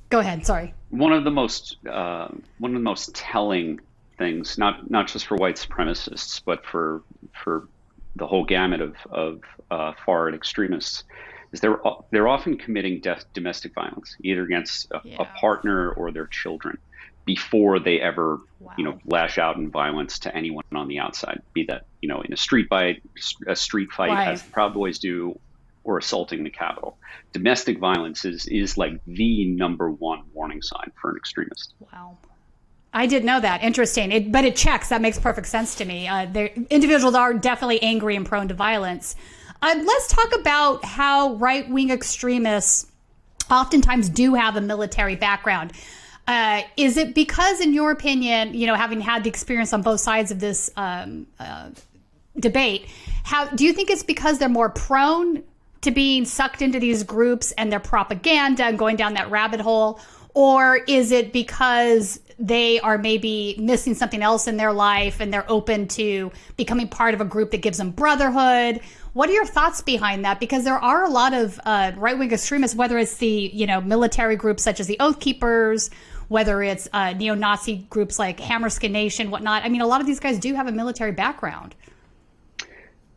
go 0.09 0.19
ahead. 0.19 0.45
Sorry. 0.45 0.73
One 0.89 1.11
of 1.11 1.23
the 1.23 1.31
most 1.31 1.77
uh, 1.87 2.29
one 2.59 2.71
of 2.71 2.75
the 2.75 2.83
most 2.83 3.13
telling 3.15 3.81
things, 4.17 4.57
not 4.57 4.89
not 4.89 5.07
just 5.07 5.25
for 5.25 5.35
white 5.35 5.55
supremacists, 5.55 6.41
but 6.43 6.65
for 6.65 7.01
for 7.43 7.67
the 8.15 8.27
whole 8.27 8.45
gamut 8.45 8.81
of, 8.81 8.95
of 9.09 9.41
uh, 9.71 9.93
far 10.05 10.25
right 10.25 10.35
extremists 10.35 11.03
is 11.51 11.59
they're 11.59 11.79
they're 12.11 12.27
often 12.27 12.57
committing 12.57 12.99
death, 12.99 13.25
domestic 13.33 13.73
violence 13.73 14.15
either 14.23 14.43
against 14.43 14.91
a, 14.91 15.01
yeah. 15.03 15.17
a, 15.19 15.25
partner 15.39 15.91
or 15.91 16.11
their 16.11 16.27
children 16.27 16.77
before 17.25 17.79
they 17.79 18.01
ever 18.01 18.41
wow. 18.59 18.73
you 18.77 18.83
know 18.83 18.99
lash 19.05 19.37
out 19.37 19.55
in 19.55 19.69
violence 19.69 20.19
to 20.19 20.35
anyone 20.35 20.63
on 20.73 20.87
the 20.87 20.99
outside 20.99 21.41
be 21.53 21.63
that 21.63 21.85
you 22.01 22.09
know 22.09 22.21
in 22.21 22.33
a 22.33 22.37
street 22.37 22.67
fight 22.69 23.01
a 23.47 23.55
street 23.55 23.91
fight 23.91 24.09
right. 24.09 24.27
as 24.29 24.43
the 24.43 24.51
proud 24.51 24.73
boys 24.73 24.99
do 24.99 25.39
or 25.85 25.97
assaulting 25.97 26.43
the 26.43 26.49
capitol 26.49 26.97
domestic 27.31 27.79
violence 27.79 28.25
is 28.25 28.45
is 28.47 28.77
like 28.77 28.99
the 29.05 29.45
number 29.45 29.89
one 29.89 30.23
warning 30.33 30.61
sign 30.61 30.91
for 30.99 31.11
an 31.11 31.17
extremist 31.17 31.73
wow 31.93 32.17
I 32.93 33.07
did 33.07 33.25
know 33.25 33.39
that. 33.39 33.63
Interesting. 33.63 34.11
It, 34.11 34.31
but 34.31 34.45
it 34.45 34.55
checks. 34.55 34.89
That 34.89 35.01
makes 35.01 35.17
perfect 35.17 35.47
sense 35.47 35.75
to 35.75 35.85
me. 35.85 36.07
Uh, 36.07 36.27
individuals 36.69 37.15
are 37.15 37.33
definitely 37.33 37.81
angry 37.81 38.15
and 38.15 38.25
prone 38.25 38.47
to 38.49 38.53
violence. 38.53 39.15
Uh, 39.61 39.75
let's 39.83 40.07
talk 40.07 40.35
about 40.35 40.85
how 40.85 41.35
right 41.35 41.67
wing 41.69 41.89
extremists 41.89 42.91
oftentimes 43.49 44.09
do 44.09 44.35
have 44.35 44.55
a 44.55 44.61
military 44.61 45.15
background. 45.15 45.73
Uh, 46.27 46.61
is 46.77 46.97
it 46.97 47.13
because, 47.15 47.59
in 47.59 47.73
your 47.73 47.91
opinion, 47.91 48.53
you 48.53 48.67
know, 48.67 48.75
having 48.75 49.01
had 49.01 49.23
the 49.23 49.29
experience 49.29 49.73
on 49.73 49.81
both 49.81 49.99
sides 49.99 50.31
of 50.31 50.39
this 50.39 50.69
um, 50.77 51.27
uh, 51.39 51.69
debate, 52.39 52.87
how 53.23 53.45
do 53.47 53.65
you 53.65 53.73
think 53.73 53.89
it's 53.89 54.03
because 54.03 54.39
they're 54.39 54.47
more 54.47 54.69
prone 54.69 55.43
to 55.81 55.91
being 55.91 56.23
sucked 56.23 56.61
into 56.61 56.79
these 56.79 57.03
groups 57.03 57.51
and 57.53 57.71
their 57.71 57.79
propaganda 57.79 58.63
and 58.63 58.79
going 58.79 58.95
down 58.95 59.15
that 59.15 59.29
rabbit 59.29 59.59
hole? 59.59 59.99
Or 60.33 60.77
is 60.87 61.11
it 61.11 61.31
because 61.31 62.19
they 62.39 62.79
are 62.79 62.97
maybe 62.97 63.55
missing 63.59 63.93
something 63.93 64.23
else 64.23 64.47
in 64.47 64.57
their 64.57 64.73
life 64.73 65.19
and 65.19 65.31
they're 65.31 65.49
open 65.49 65.87
to 65.87 66.31
becoming 66.57 66.87
part 66.87 67.13
of 67.13 67.21
a 67.21 67.25
group 67.25 67.51
that 67.51 67.61
gives 67.61 67.77
them 67.77 67.91
brotherhood? 67.91 68.81
What 69.13 69.29
are 69.29 69.33
your 69.33 69.45
thoughts 69.45 69.81
behind 69.81 70.25
that? 70.25 70.39
Because 70.39 70.63
there 70.63 70.77
are 70.77 71.03
a 71.03 71.09
lot 71.09 71.33
of 71.33 71.59
uh, 71.65 71.91
right 71.97 72.17
wing 72.17 72.31
extremists, 72.31 72.75
whether 72.75 72.97
it's 72.97 73.17
the 73.17 73.51
you 73.53 73.67
know 73.67 73.79
military 73.79 74.35
groups 74.35 74.63
such 74.63 74.79
as 74.79 74.87
the 74.87 74.97
Oath 74.99 75.19
Keepers, 75.19 75.91
whether 76.29 76.63
it's 76.63 76.89
uh, 76.93 77.13
neo 77.13 77.35
Nazi 77.35 77.85
groups 77.91 78.17
like 78.17 78.39
Hammerskin 78.39 78.91
Nation, 78.91 79.29
whatnot. 79.29 79.63
I 79.63 79.69
mean, 79.69 79.81
a 79.81 79.87
lot 79.87 80.01
of 80.01 80.07
these 80.07 80.19
guys 80.19 80.39
do 80.39 80.55
have 80.55 80.67
a 80.67 80.71
military 80.71 81.11
background. 81.11 81.75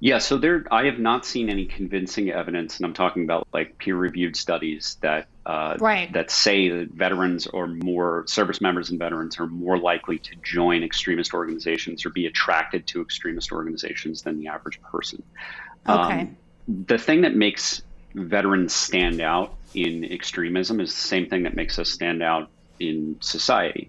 Yeah, 0.00 0.18
so 0.18 0.36
there, 0.36 0.66
I 0.70 0.84
have 0.84 0.98
not 0.98 1.24
seen 1.24 1.48
any 1.48 1.64
convincing 1.64 2.30
evidence, 2.30 2.76
and 2.76 2.84
I'm 2.84 2.92
talking 2.92 3.24
about 3.24 3.48
like 3.54 3.78
peer-reviewed 3.78 4.36
studies 4.36 4.98
that 5.00 5.26
uh, 5.46 5.76
right. 5.78 6.12
that 6.12 6.28
say 6.28 6.68
that 6.68 6.90
veterans 6.90 7.46
or 7.46 7.68
more 7.68 8.24
service 8.26 8.60
members 8.60 8.90
and 8.90 8.98
veterans 8.98 9.38
are 9.38 9.46
more 9.46 9.78
likely 9.78 10.18
to 10.18 10.34
join 10.42 10.82
extremist 10.82 11.32
organizations 11.32 12.04
or 12.04 12.10
be 12.10 12.26
attracted 12.26 12.84
to 12.88 13.00
extremist 13.00 13.52
organizations 13.52 14.22
than 14.22 14.40
the 14.40 14.48
average 14.48 14.82
person. 14.82 15.22
Okay. 15.88 16.20
Um, 16.22 16.36
the 16.86 16.98
thing 16.98 17.20
that 17.20 17.36
makes 17.36 17.82
veterans 18.14 18.74
stand 18.74 19.20
out 19.20 19.54
in 19.72 20.04
extremism 20.04 20.80
is 20.80 20.92
the 20.92 21.00
same 21.00 21.28
thing 21.28 21.44
that 21.44 21.54
makes 21.54 21.78
us 21.78 21.90
stand 21.90 22.24
out 22.24 22.50
in 22.80 23.16
society. 23.20 23.88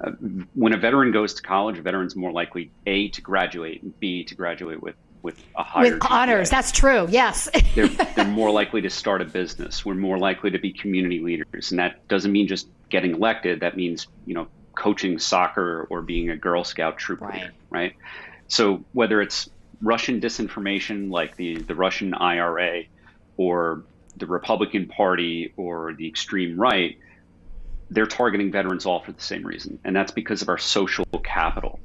Uh, 0.00 0.10
when 0.54 0.74
a 0.74 0.76
veteran 0.76 1.12
goes 1.12 1.34
to 1.34 1.42
college, 1.42 1.78
a 1.78 1.82
veteran's 1.82 2.16
more 2.16 2.32
likely 2.32 2.72
a 2.86 3.08
to 3.10 3.20
graduate 3.20 3.82
and 3.84 3.98
b 4.00 4.24
to 4.24 4.34
graduate 4.34 4.82
with 4.82 4.96
with 5.22 5.42
a 5.56 5.62
higher 5.62 5.92
with 5.94 6.02
honors. 6.08 6.50
That's 6.50 6.72
true. 6.72 7.06
Yes, 7.10 7.48
they're 7.74 7.88
they're 7.88 8.24
more 8.28 8.50
likely 8.50 8.80
to 8.82 8.90
start 8.90 9.22
a 9.22 9.24
business. 9.24 9.84
We're 9.84 9.94
more 9.94 10.18
likely 10.18 10.50
to 10.50 10.58
be 10.58 10.72
community 10.72 11.20
leaders, 11.20 11.70
and 11.70 11.78
that 11.78 12.06
doesn't 12.08 12.32
mean 12.32 12.46
just 12.46 12.68
getting 12.88 13.14
elected. 13.14 13.60
That 13.60 13.76
means 13.76 14.06
you 14.26 14.34
know 14.34 14.48
coaching 14.74 15.18
soccer 15.18 15.86
or 15.90 16.02
being 16.02 16.30
a 16.30 16.36
Girl 16.36 16.64
Scout 16.64 16.98
troop 16.98 17.20
right. 17.20 17.34
leader, 17.34 17.52
right? 17.70 17.94
So 18.48 18.84
whether 18.92 19.20
it's 19.20 19.50
Russian 19.82 20.20
disinformation 20.20 21.10
like 21.10 21.36
the 21.36 21.58
the 21.58 21.74
Russian 21.74 22.14
IRA, 22.14 22.84
or 23.36 23.84
the 24.16 24.26
Republican 24.26 24.86
Party 24.86 25.52
or 25.56 25.94
the 25.94 26.06
extreme 26.08 26.58
right, 26.58 26.98
they're 27.90 28.06
targeting 28.06 28.50
veterans 28.50 28.86
all 28.86 29.00
for 29.00 29.12
the 29.12 29.22
same 29.22 29.44
reason, 29.44 29.78
and 29.84 29.94
that's 29.94 30.12
because 30.12 30.42
of 30.42 30.48
our 30.48 30.58
social 30.58 31.04
capital 31.24 31.80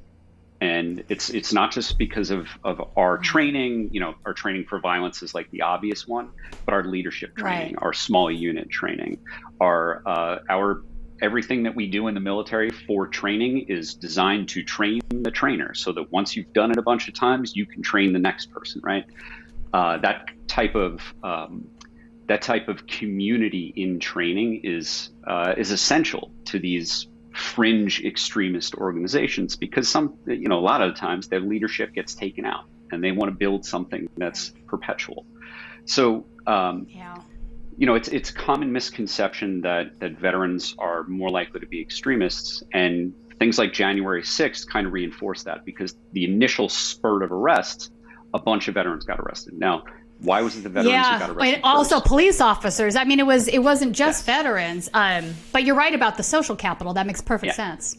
and 0.64 1.04
it's 1.10 1.30
it's 1.30 1.52
not 1.52 1.72
just 1.72 1.98
because 1.98 2.32
of, 2.32 2.48
of 2.64 2.80
our 2.96 3.16
mm-hmm. 3.16 3.24
training 3.24 3.90
you 3.92 4.00
know 4.00 4.16
our 4.26 4.34
training 4.34 4.64
for 4.64 4.80
violence 4.80 5.22
is 5.22 5.36
like 5.36 5.50
the 5.52 5.62
obvious 5.62 6.08
one 6.08 6.30
but 6.66 6.74
our 6.74 6.86
leadership 6.86 7.36
training 7.36 7.74
right. 7.74 7.84
our 7.84 7.92
small 7.92 8.32
unit 8.32 8.70
training 8.70 9.20
our 9.60 10.02
uh, 10.08 10.40
our 10.50 10.84
everything 11.22 11.64
that 11.64 11.76
we 11.76 11.88
do 11.88 12.08
in 12.08 12.14
the 12.14 12.20
military 12.20 12.70
for 12.70 13.08
training 13.08 13.60
is 13.68 13.94
designed 13.94 14.48
to 14.50 14.64
train 14.64 15.02
the 15.10 15.32
trainer 15.32 15.74
so 15.74 15.92
that 15.92 16.10
once 16.12 16.36
you've 16.36 16.52
done 16.54 16.72
it 16.72 16.78
a 16.78 16.82
bunch 16.82 17.08
of 17.10 17.14
times 17.14 17.56
you 17.56 17.66
can 17.66 17.82
train 17.82 18.14
the 18.14 18.20
next 18.20 18.50
person 18.50 18.80
right 18.84 19.06
uh, 19.74 19.98
that 19.98 20.30
type 20.48 20.76
of 20.76 21.02
um, 21.24 21.68
that 22.28 22.42
type 22.42 22.70
of 22.70 22.88
community 22.88 23.74
in 23.76 24.00
training 24.00 24.62
is 24.64 25.10
uh, 25.28 25.54
is 25.58 25.72
essential 25.72 26.32
to 26.46 26.58
these 26.58 27.08
fringe 27.34 28.04
extremist 28.04 28.76
organizations 28.76 29.56
because 29.56 29.90
some, 29.90 30.18
you 30.28 30.48
know, 30.48 30.60
a 30.60 30.62
lot 30.62 30.82
of 30.82 30.94
the 30.94 31.00
times 31.00 31.28
their 31.28 31.40
leadership 31.40 31.94
gets 31.94 32.14
taken 32.14 32.46
out 32.46 32.66
and 32.92 33.04
they 33.04 33.12
want 33.12 33.32
to 33.32 33.36
build 33.36 33.66
something 33.66 34.08
that's 34.18 34.54
perpetual. 34.68 35.26
So, 35.86 36.26
um, 36.48 36.88
yeah. 36.90 37.16
you 37.78 37.86
know, 37.86 37.96
it's 37.96 38.08
it's 38.10 38.30
a 38.30 38.34
common 38.34 38.72
misconception 38.72 39.62
that 39.62 40.00
that 40.00 40.18
veterans 40.18 40.76
are 40.78 41.04
more 41.04 41.30
likely 41.30 41.60
to 41.60 41.66
be 41.66 41.82
extremists, 41.82 42.64
and 42.72 43.14
things 43.40 43.58
like 43.58 43.74
January 43.74 44.22
6th 44.22 44.68
kind 44.68 44.88
of 44.88 44.94
reinforce 44.94 45.44
that 45.44 45.66
because 45.66 45.96
the 46.14 46.24
initial 46.24 46.70
spurt 46.70 47.24
of 47.24 47.32
arrests, 47.32 47.90
a 48.34 48.40
bunch 48.40 48.68
of 48.68 48.76
veterans 48.76 49.06
got 49.06 49.20
arrested. 49.20 49.56
Now, 49.56 49.84
why 50.24 50.42
was 50.42 50.56
it 50.56 50.62
the 50.62 50.70
veterans 50.70 50.94
yeah, 50.94 51.14
who 51.14 51.20
got 51.20 51.30
arrested? 51.32 51.56
And 51.56 51.64
also 51.64 51.96
first? 51.96 52.06
police 52.08 52.42
officers. 52.42 52.96
I 52.96 53.04
mean, 53.04 53.20
it 53.20 53.26
was 53.26 53.48
it 53.48 53.60
wasn't 53.60 53.94
just 53.94 54.26
yes. 54.26 54.38
veterans. 54.38 54.90
Um, 54.94 55.34
but 55.52 55.66
you're 55.66 55.76
right 55.76 55.94
about 55.94 56.18
the 56.18 56.24
social 56.24 56.56
capital. 56.56 56.94
That 56.94 57.06
makes 57.06 57.22
perfect 57.22 57.52
yeah. 57.52 57.54
sense. 57.56 57.98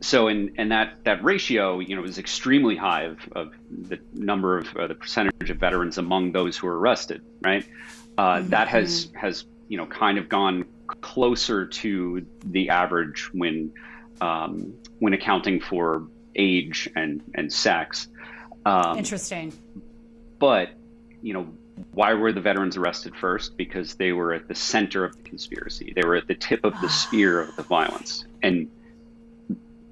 So, 0.00 0.28
in 0.28 0.54
and 0.56 0.70
that 0.70 1.02
that 1.04 1.22
ratio, 1.24 1.80
you 1.80 1.96
know, 1.96 2.04
is 2.04 2.18
extremely 2.18 2.76
high 2.76 3.04
of, 3.04 3.18
of 3.32 3.54
the 3.70 3.98
number 4.12 4.58
of 4.58 4.74
uh, 4.76 4.86
the 4.86 4.94
percentage 4.94 5.50
of 5.50 5.56
veterans 5.56 5.98
among 5.98 6.32
those 6.32 6.56
who 6.56 6.66
are 6.68 6.78
arrested. 6.78 7.22
Right. 7.42 7.66
Uh, 8.16 8.36
mm-hmm. 8.36 8.50
That 8.50 8.68
has 8.68 9.08
has 9.14 9.44
you 9.68 9.76
know 9.76 9.86
kind 9.86 10.18
of 10.18 10.28
gone 10.28 10.66
closer 11.00 11.66
to 11.66 12.24
the 12.44 12.70
average 12.70 13.30
when 13.32 13.72
um, 14.20 14.74
when 15.00 15.12
accounting 15.12 15.60
for 15.60 16.06
age 16.36 16.88
and 16.94 17.22
and 17.34 17.52
sex. 17.52 18.08
Um, 18.64 18.98
Interesting. 18.98 19.52
But 20.38 20.70
you 21.22 21.32
know, 21.32 21.48
why 21.92 22.14
were 22.14 22.32
the 22.32 22.40
veterans 22.40 22.76
arrested 22.76 23.14
first? 23.16 23.56
Because 23.56 23.94
they 23.94 24.12
were 24.12 24.32
at 24.32 24.48
the 24.48 24.54
center 24.54 25.04
of 25.04 25.16
the 25.16 25.22
conspiracy. 25.22 25.92
They 25.94 26.02
were 26.02 26.16
at 26.16 26.26
the 26.26 26.34
tip 26.34 26.64
of 26.64 26.72
the 26.80 26.86
ah. 26.86 26.90
spear 26.90 27.40
of 27.40 27.56
the 27.56 27.62
violence. 27.62 28.24
And 28.42 28.70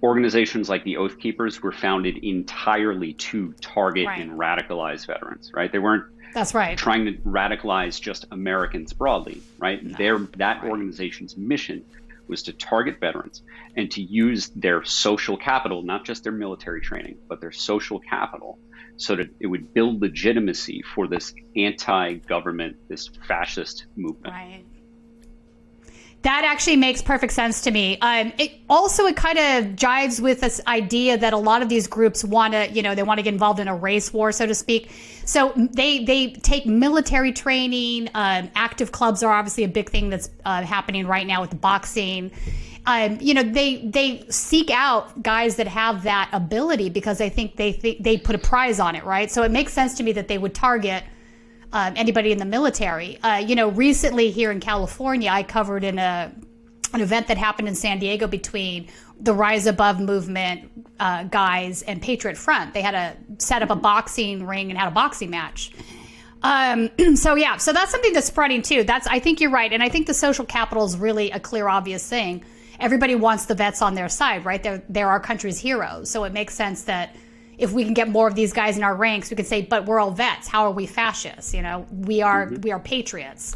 organizations 0.02 0.68
like 0.68 0.84
the 0.84 0.96
Oath 0.96 1.18
Keepers 1.18 1.62
were 1.62 1.72
founded 1.72 2.18
entirely 2.18 3.14
to 3.14 3.52
target 3.60 4.06
right. 4.06 4.20
and 4.20 4.32
radicalize 4.38 5.06
veterans, 5.06 5.52
right? 5.54 5.70
They 5.70 5.78
weren't 5.78 6.04
that's 6.34 6.54
right. 6.54 6.78
Trying 6.78 7.04
to 7.04 7.12
radicalize 7.18 8.00
just 8.00 8.24
Americans 8.30 8.94
broadly, 8.94 9.42
right? 9.58 9.84
No. 9.84 9.96
Their 9.96 10.18
that 10.36 10.62
right. 10.62 10.70
organization's 10.70 11.36
mission 11.36 11.84
was 12.28 12.42
to 12.44 12.52
target 12.52 12.98
veterans 13.00 13.42
and 13.76 13.90
to 13.90 14.02
use 14.02 14.50
their 14.54 14.84
social 14.84 15.36
capital, 15.36 15.82
not 15.82 16.04
just 16.04 16.22
their 16.24 16.32
military 16.32 16.80
training, 16.80 17.16
but 17.28 17.40
their 17.40 17.52
social 17.52 18.00
capital 18.00 18.58
so 18.96 19.16
that 19.16 19.28
it 19.40 19.46
would 19.46 19.72
build 19.74 20.00
legitimacy 20.00 20.82
for 20.94 21.08
this 21.08 21.34
anti-government, 21.56 22.76
this 22.88 23.08
fascist 23.26 23.86
movement. 23.96 24.34
Right. 24.34 24.64
That 26.22 26.44
actually 26.44 26.76
makes 26.76 27.02
perfect 27.02 27.32
sense 27.32 27.62
to 27.62 27.70
me. 27.70 27.98
Um, 28.00 28.32
it 28.38 28.52
also 28.70 29.06
it 29.06 29.16
kind 29.16 29.38
of 29.38 29.74
jives 29.74 30.20
with 30.20 30.40
this 30.40 30.60
idea 30.66 31.18
that 31.18 31.32
a 31.32 31.36
lot 31.36 31.62
of 31.62 31.68
these 31.68 31.86
groups 31.88 32.24
want 32.24 32.54
to, 32.54 32.70
you 32.70 32.82
know, 32.82 32.94
they 32.94 33.02
want 33.02 33.18
to 33.18 33.22
get 33.22 33.32
involved 33.32 33.58
in 33.58 33.66
a 33.66 33.74
race 33.74 34.12
war, 34.12 34.30
so 34.30 34.46
to 34.46 34.54
speak. 34.54 34.90
So 35.24 35.52
they 35.56 36.04
they 36.04 36.32
take 36.32 36.64
military 36.64 37.32
training. 37.32 38.08
Um, 38.14 38.50
active 38.54 38.92
clubs 38.92 39.22
are 39.22 39.32
obviously 39.32 39.64
a 39.64 39.68
big 39.68 39.90
thing 39.90 40.10
that's 40.10 40.30
uh, 40.44 40.62
happening 40.62 41.06
right 41.06 41.26
now 41.26 41.40
with 41.40 41.60
boxing 41.60 42.30
um, 42.86 43.18
you 43.20 43.34
know, 43.34 43.42
they 43.42 43.76
they 43.76 44.24
seek 44.28 44.70
out 44.70 45.22
guys 45.22 45.56
that 45.56 45.68
have 45.68 46.02
that 46.02 46.28
ability 46.32 46.90
because 46.90 47.18
they 47.18 47.28
think 47.28 47.56
they 47.56 47.72
think 47.72 48.02
they 48.02 48.18
put 48.18 48.34
a 48.34 48.38
prize 48.38 48.80
on 48.80 48.96
it, 48.96 49.04
right? 49.04 49.30
So 49.30 49.42
it 49.42 49.52
makes 49.52 49.72
sense 49.72 49.94
to 49.98 50.02
me 50.02 50.12
that 50.12 50.28
they 50.28 50.38
would 50.38 50.54
target 50.54 51.04
um, 51.72 51.94
anybody 51.96 52.32
in 52.32 52.38
the 52.38 52.44
military. 52.44 53.20
Uh, 53.22 53.36
you 53.36 53.54
know, 53.54 53.68
recently 53.70 54.30
here 54.30 54.50
in 54.50 54.60
California, 54.60 55.30
I 55.30 55.42
covered 55.42 55.84
in 55.84 55.98
a 55.98 56.32
an 56.94 57.00
event 57.00 57.28
that 57.28 57.38
happened 57.38 57.68
in 57.68 57.74
San 57.74 57.98
Diego 57.98 58.26
between 58.26 58.86
the 59.18 59.32
Rise 59.32 59.66
Above 59.66 59.98
movement 59.98 60.70
uh, 61.00 61.22
guys 61.24 61.80
and 61.82 62.02
Patriot 62.02 62.36
Front. 62.36 62.74
They 62.74 62.82
had 62.82 62.94
a 62.94 63.16
set 63.38 63.62
up 63.62 63.70
a 63.70 63.76
boxing 63.76 64.46
ring 64.46 64.70
and 64.70 64.78
had 64.78 64.88
a 64.88 64.92
boxing 64.92 65.30
match. 65.30 65.72
Um, 66.42 66.90
so 67.16 67.34
yeah, 67.34 67.56
so 67.56 67.72
that's 67.72 67.90
something 67.90 68.12
that's 68.12 68.26
spreading 68.26 68.60
too. 68.60 68.84
That's 68.84 69.06
I 69.06 69.18
think 69.20 69.40
you're 69.40 69.50
right, 69.50 69.72
and 69.72 69.82
I 69.82 69.88
think 69.88 70.06
the 70.06 70.14
social 70.14 70.44
capital 70.44 70.84
is 70.84 70.98
really 70.98 71.30
a 71.30 71.40
clear, 71.40 71.68
obvious 71.68 72.06
thing 72.06 72.44
everybody 72.82 73.14
wants 73.14 73.46
the 73.46 73.54
vets 73.54 73.80
on 73.80 73.94
their 73.94 74.08
side, 74.08 74.44
right? 74.44 74.62
They're, 74.62 74.82
they're 74.88 75.08
our 75.08 75.20
country's 75.20 75.58
heroes. 75.58 76.10
So 76.10 76.24
it 76.24 76.32
makes 76.32 76.54
sense 76.54 76.82
that 76.84 77.14
if 77.62 77.72
we 77.72 77.84
can 77.84 77.94
get 77.94 78.08
more 78.08 78.26
of 78.26 78.34
these 78.34 78.52
guys 78.52 78.76
in 78.76 78.82
our 78.82 78.96
ranks, 78.96 79.30
we 79.30 79.36
can 79.36 79.46
say, 79.46 79.62
but 79.62 79.86
we're 79.86 80.00
all 80.00 80.10
vets. 80.10 80.48
How 80.48 80.64
are 80.64 80.72
we 80.72 80.84
fascists? 80.86 81.54
You 81.54 81.62
know, 81.62 81.86
we 81.90 82.20
are, 82.20 82.46
mm-hmm. 82.46 82.60
we 82.60 82.72
are 82.72 82.80
patriots. 82.80 83.54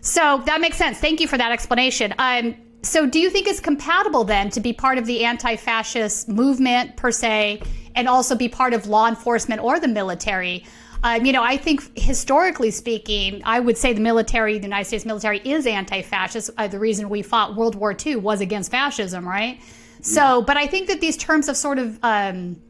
So 0.00 0.42
that 0.46 0.60
makes 0.60 0.78
sense. 0.78 0.98
Thank 0.98 1.20
you 1.20 1.28
for 1.28 1.36
that 1.36 1.52
explanation. 1.52 2.14
Um, 2.18 2.56
so 2.82 3.04
do 3.06 3.18
you 3.18 3.28
think 3.28 3.46
it's 3.46 3.60
compatible 3.60 4.24
then 4.24 4.48
to 4.50 4.60
be 4.60 4.72
part 4.72 4.96
of 4.96 5.04
the 5.04 5.24
anti-fascist 5.24 6.28
movement 6.28 6.96
per 6.96 7.10
se 7.10 7.62
and 7.94 8.08
also 8.08 8.34
be 8.34 8.48
part 8.48 8.72
of 8.72 8.86
law 8.86 9.06
enforcement 9.06 9.62
or 9.62 9.78
the 9.78 9.88
military? 9.88 10.64
Um, 11.02 11.26
you 11.26 11.32
know, 11.32 11.42
I 11.42 11.58
think 11.58 11.96
historically 11.98 12.70
speaking, 12.70 13.42
I 13.44 13.60
would 13.60 13.76
say 13.76 13.92
the 13.92 14.00
military, 14.00 14.58
the 14.58 14.64
United 14.64 14.86
States 14.86 15.04
military, 15.04 15.40
is 15.40 15.66
anti-fascist. 15.66 16.50
Uh, 16.56 16.68
the 16.68 16.78
reason 16.78 17.10
we 17.10 17.20
fought 17.22 17.54
World 17.54 17.74
War 17.74 17.94
II 17.94 18.16
was 18.16 18.40
against 18.40 18.70
fascism, 18.70 19.28
right? 19.28 19.60
So, 20.00 20.42
but 20.42 20.56
I 20.56 20.66
think 20.66 20.88
that 20.88 21.00
these 21.00 21.16
terms 21.16 21.48
have 21.48 21.56
sort 21.56 21.78
of, 21.78 21.98
um, 22.02 22.62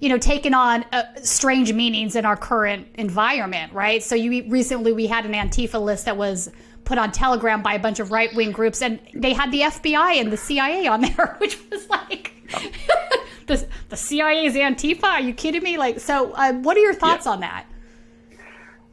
you 0.00 0.08
know, 0.08 0.18
taken 0.18 0.54
on 0.54 0.84
uh, 0.92 1.04
strange 1.22 1.72
meanings 1.72 2.16
in 2.16 2.24
our 2.24 2.36
current 2.36 2.88
environment, 2.94 3.72
right? 3.72 4.02
So, 4.02 4.14
you 4.14 4.48
recently 4.48 4.92
we 4.92 5.06
had 5.06 5.24
an 5.26 5.32
Antifa 5.32 5.80
list 5.80 6.06
that 6.06 6.16
was 6.16 6.50
put 6.84 6.98
on 6.98 7.12
Telegram 7.12 7.62
by 7.62 7.74
a 7.74 7.78
bunch 7.78 8.00
of 8.00 8.10
right 8.10 8.34
wing 8.34 8.50
groups, 8.50 8.82
and 8.82 8.98
they 9.14 9.32
had 9.32 9.52
the 9.52 9.60
FBI 9.60 10.20
and 10.20 10.32
the 10.32 10.36
CIA 10.36 10.86
on 10.86 11.00
there, 11.16 11.36
which 11.38 11.58
was 11.70 11.88
like. 11.88 12.32
the, 13.46 13.66
the 13.90 13.96
CIA's 13.96 14.54
Antifa? 14.54 15.04
Are 15.04 15.20
you 15.20 15.32
kidding 15.32 15.62
me? 15.62 15.76
Like, 15.78 16.00
so 16.00 16.32
uh, 16.32 16.54
what 16.54 16.76
are 16.76 16.80
your 16.80 16.94
thoughts 16.94 17.26
yeah. 17.26 17.32
on 17.32 17.40
that? 17.40 17.66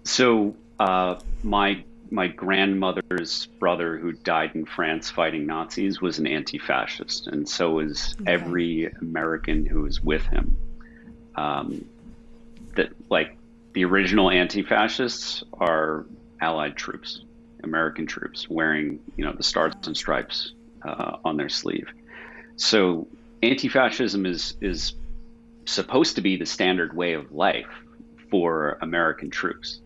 So, 0.03 0.55
uh, 0.79 1.19
my 1.43 1.83
my 2.09 2.27
grandmother's 2.27 3.47
brother, 3.59 3.97
who 3.97 4.13
died 4.13 4.51
in 4.55 4.65
France 4.65 5.09
fighting 5.09 5.45
Nazis, 5.45 6.01
was 6.01 6.19
an 6.19 6.27
anti-fascist, 6.27 7.27
and 7.27 7.47
so 7.47 7.71
was 7.71 8.15
okay. 8.21 8.31
every 8.31 8.85
American 9.01 9.65
who 9.65 9.81
was 9.81 10.01
with 10.01 10.25
him. 10.27 10.55
Um, 11.37 11.85
that 12.75 12.89
like 13.09 13.37
the 13.73 13.85
original 13.85 14.29
anti-fascists 14.29 15.43
are 15.53 16.05
Allied 16.41 16.75
troops, 16.75 17.23
American 17.63 18.05
troops, 18.05 18.49
wearing 18.49 18.99
you 19.15 19.25
know 19.25 19.33
the 19.33 19.43
stars 19.43 19.73
and 19.85 19.95
stripes 19.95 20.53
uh, 20.83 21.17
on 21.23 21.37
their 21.37 21.49
sleeve. 21.49 21.87
So 22.55 23.07
anti-fascism 23.43 24.25
is 24.25 24.55
is 24.61 24.93
supposed 25.65 26.15
to 26.15 26.21
be 26.21 26.37
the 26.37 26.45
standard 26.45 26.95
way 26.95 27.13
of 27.13 27.31
life 27.31 27.69
for 28.29 28.77
American 28.81 29.29
troops. 29.29 29.79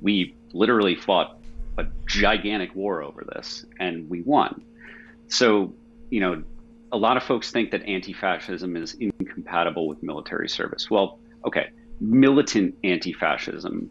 We 0.00 0.34
literally 0.52 0.94
fought 0.94 1.38
a 1.78 1.86
gigantic 2.06 2.74
war 2.74 3.02
over 3.02 3.24
this 3.24 3.64
and 3.78 4.08
we 4.08 4.22
won. 4.22 4.62
So, 5.28 5.74
you 6.10 6.20
know, 6.20 6.42
a 6.92 6.96
lot 6.96 7.16
of 7.16 7.22
folks 7.22 7.50
think 7.50 7.70
that 7.72 7.82
anti 7.84 8.12
fascism 8.12 8.76
is 8.76 8.94
incompatible 8.94 9.88
with 9.88 10.02
military 10.02 10.48
service. 10.48 10.90
Well, 10.90 11.18
okay, 11.44 11.70
militant 12.00 12.76
anti 12.84 13.12
fascism. 13.12 13.90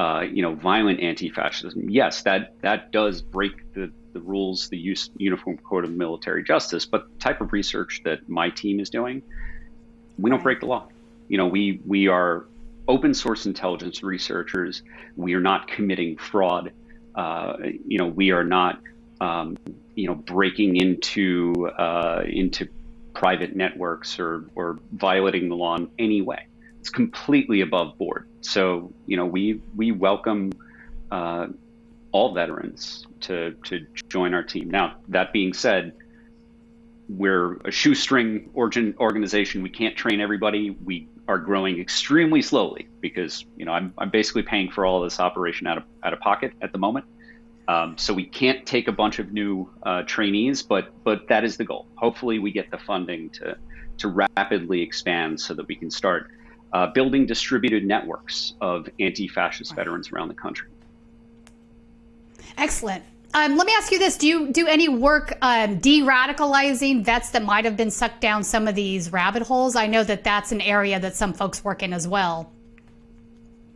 Uh, 0.00 0.22
you 0.22 0.40
know, 0.40 0.54
violent 0.54 0.98
anti-fascism. 0.98 1.90
Yes, 1.90 2.22
that 2.22 2.54
that 2.62 2.90
does 2.90 3.20
break 3.20 3.70
the, 3.74 3.92
the 4.14 4.20
rules, 4.20 4.70
the 4.70 4.78
use, 4.78 5.10
Uniform 5.18 5.58
Code 5.58 5.84
of 5.84 5.90
Military 5.90 6.42
Justice. 6.42 6.86
But 6.86 7.12
the 7.12 7.18
type 7.18 7.42
of 7.42 7.52
research 7.52 8.00
that 8.04 8.26
my 8.26 8.48
team 8.48 8.80
is 8.80 8.88
doing, 8.88 9.20
we 10.18 10.30
don't 10.30 10.42
break 10.42 10.60
the 10.60 10.66
law. 10.66 10.88
You 11.28 11.36
know, 11.36 11.46
we 11.46 11.82
we 11.84 12.08
are 12.08 12.46
open 12.88 13.12
source 13.12 13.44
intelligence 13.44 14.02
researchers. 14.02 14.82
We 15.16 15.34
are 15.34 15.40
not 15.40 15.68
committing 15.68 16.16
fraud. 16.16 16.72
Uh, 17.14 17.56
you 17.86 17.98
know, 17.98 18.06
we 18.06 18.30
are 18.30 18.44
not 18.44 18.80
um, 19.20 19.58
you 20.00 20.06
know 20.06 20.14
breaking 20.14 20.76
into 20.76 21.68
uh, 21.78 22.22
into 22.26 22.68
private 23.14 23.54
networks 23.54 24.18
or 24.18 24.46
or 24.54 24.78
violating 24.92 25.48
the 25.48 25.56
law 25.56 25.76
in 25.76 25.90
any 25.98 26.22
way. 26.22 26.46
It's 26.80 26.90
completely 26.90 27.60
above 27.60 27.98
board. 27.98 28.28
So 28.40 28.92
you 29.06 29.16
know, 29.16 29.26
we 29.26 29.60
we 29.76 29.92
welcome. 29.92 30.52
Uh, 31.10 31.48
all 32.12 32.34
veterans 32.34 33.06
to 33.20 33.52
to 33.64 33.86
join 34.08 34.34
our 34.34 34.42
team. 34.42 34.70
Now, 34.70 34.96
that 35.08 35.32
being 35.32 35.52
said, 35.52 35.92
we're 37.08 37.54
a 37.64 37.70
shoestring 37.70 38.50
origin 38.54 38.94
organization. 38.98 39.62
We 39.62 39.70
can't 39.70 39.96
train 39.96 40.20
everybody. 40.20 40.70
We 40.84 41.08
are 41.28 41.38
growing 41.38 41.80
extremely 41.80 42.42
slowly 42.42 42.88
because 43.00 43.44
you 43.56 43.64
know 43.64 43.72
I'm, 43.72 43.94
I'm 43.98 44.10
basically 44.10 44.42
paying 44.42 44.70
for 44.70 44.84
all 44.86 45.00
this 45.00 45.20
operation 45.20 45.66
out 45.66 45.78
of 45.78 45.84
out 46.02 46.12
of 46.12 46.20
pocket 46.20 46.52
at 46.62 46.72
the 46.72 46.78
moment. 46.78 47.06
Um, 47.70 47.96
so 47.96 48.12
we 48.12 48.24
can't 48.24 48.66
take 48.66 48.88
a 48.88 48.92
bunch 48.92 49.20
of 49.20 49.32
new 49.32 49.70
uh, 49.84 50.02
trainees, 50.02 50.60
but 50.60 50.92
but 51.04 51.28
that 51.28 51.44
is 51.44 51.56
the 51.56 51.64
goal. 51.64 51.86
Hopefully, 51.94 52.40
we 52.40 52.50
get 52.50 52.68
the 52.72 52.78
funding 52.78 53.30
to 53.30 53.56
to 53.98 54.08
rapidly 54.08 54.82
expand 54.82 55.40
so 55.40 55.54
that 55.54 55.68
we 55.68 55.76
can 55.76 55.88
start 55.88 56.32
uh, 56.72 56.88
building 56.88 57.26
distributed 57.26 57.84
networks 57.84 58.54
of 58.60 58.88
anti-fascist 58.98 59.74
veterans 59.76 60.10
around 60.10 60.28
the 60.28 60.34
country. 60.34 60.68
Excellent. 62.58 63.04
Um, 63.34 63.56
let 63.56 63.68
me 63.68 63.72
ask 63.78 63.92
you 63.92 64.00
this: 64.00 64.16
Do 64.16 64.26
you 64.26 64.50
do 64.50 64.66
any 64.66 64.88
work 64.88 65.38
um, 65.40 65.78
de-radicalizing 65.78 67.04
vets 67.04 67.30
that 67.30 67.44
might 67.44 67.64
have 67.64 67.76
been 67.76 67.92
sucked 67.92 68.20
down 68.20 68.42
some 68.42 68.66
of 68.66 68.74
these 68.74 69.12
rabbit 69.12 69.44
holes? 69.44 69.76
I 69.76 69.86
know 69.86 70.02
that 70.02 70.24
that's 70.24 70.50
an 70.50 70.60
area 70.60 70.98
that 70.98 71.14
some 71.14 71.32
folks 71.32 71.62
work 71.62 71.84
in 71.84 71.92
as 71.92 72.08
well. 72.08 72.50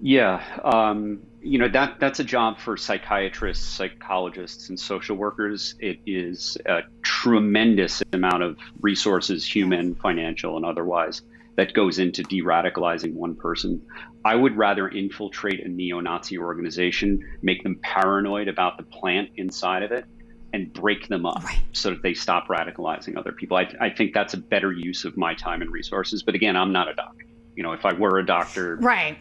Yeah, 0.01 0.43
um, 0.65 1.21
you 1.45 1.59
know 1.59 1.69
that 1.69 2.01
that's 2.01 2.21
a 2.21 2.25
job 2.25 2.59
for 2.59 2.77
psychiatrists, 2.77 3.65
psychologists, 3.65 4.71
and 4.71 4.81
social 4.81 5.17
workers. 5.17 5.75
It 5.79 6.01
is 6.07 6.57
a 6.65 6.81
tremendous 7.03 8.03
amount 8.13 8.43
of 8.43 8.57
resources, 8.81 9.45
human, 9.45 9.95
financial, 9.95 10.57
and 10.57 10.65
otherwise, 10.65 11.21
that 11.57 11.75
goes 11.75 11.99
into 11.99 12.23
de-radicalizing 12.23 13.13
one 13.13 13.37
person. 13.37 13.83
I 14.25 14.35
would 14.35 14.57
rather 14.57 14.89
infiltrate 14.89 15.65
a 15.65 15.69
neo-Nazi 15.69 16.39
organization, 16.39 17.21
make 17.43 17.63
them 17.63 17.79
paranoid 17.83 18.49
about 18.49 18.79
the 18.79 18.85
plant 18.85 19.31
inside 19.37 19.83
of 19.83 19.93
it, 19.93 20.07
and 20.55 20.73
break 20.73 21.09
them 21.09 21.27
up 21.27 21.45
right. 21.45 21.61
so 21.73 21.91
that 21.91 22.03
they 22.03 22.15
stop 22.15 22.49
radicalizing 22.49 23.19
other 23.19 23.33
people. 23.33 23.59
I, 23.59 23.69
I, 23.81 23.91
think 23.91 24.15
that's 24.15 24.35
a 24.35 24.39
better 24.39 24.73
use 24.73 25.05
of 25.05 25.17
my 25.17 25.35
time 25.35 25.61
and 25.63 25.71
resources. 25.71 26.23
But 26.23 26.37
again, 26.37 26.57
I'm 26.57 26.73
not 26.73 26.89
a 26.89 26.95
doctor. 26.95 27.27
You 27.55 27.65
know, 27.65 27.73
if 27.73 27.85
I 27.85 27.93
were 27.93 28.19
a 28.19 28.27
doctor, 28.27 28.77
right? 28.77 29.19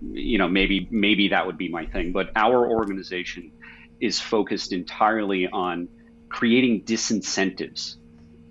You 0.00 0.38
know, 0.38 0.48
maybe 0.48 0.88
maybe 0.90 1.28
that 1.28 1.46
would 1.46 1.58
be 1.58 1.68
my 1.68 1.86
thing. 1.86 2.12
But 2.12 2.30
our 2.36 2.68
organization 2.70 3.52
is 4.00 4.20
focused 4.20 4.72
entirely 4.72 5.46
on 5.46 5.88
creating 6.30 6.84
disincentives 6.84 7.96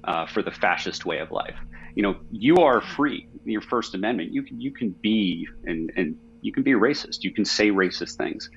uh, 0.04 0.28
for 0.28 0.44
the 0.44 0.52
fascist 0.52 1.06
way 1.06 1.20
of 1.20 1.32
life. 1.32 1.56
You 1.96 2.04
know, 2.04 2.18
you 2.32 2.58
are 2.58 2.82
free 2.82 3.28
your 3.46 3.62
First 3.62 3.96
Amendment, 3.96 4.32
you 4.32 4.44
can 4.44 4.60
you 4.60 4.72
can 4.72 4.96
be 5.02 5.48
and 5.66 5.92
and 5.96 6.16
you 6.42 6.54
can 6.54 6.64
be 6.64 6.72
racist. 6.72 7.24
You 7.24 7.34
can 7.34 7.46
say 7.46 7.70
racist 7.70 8.16
things. 8.16 8.50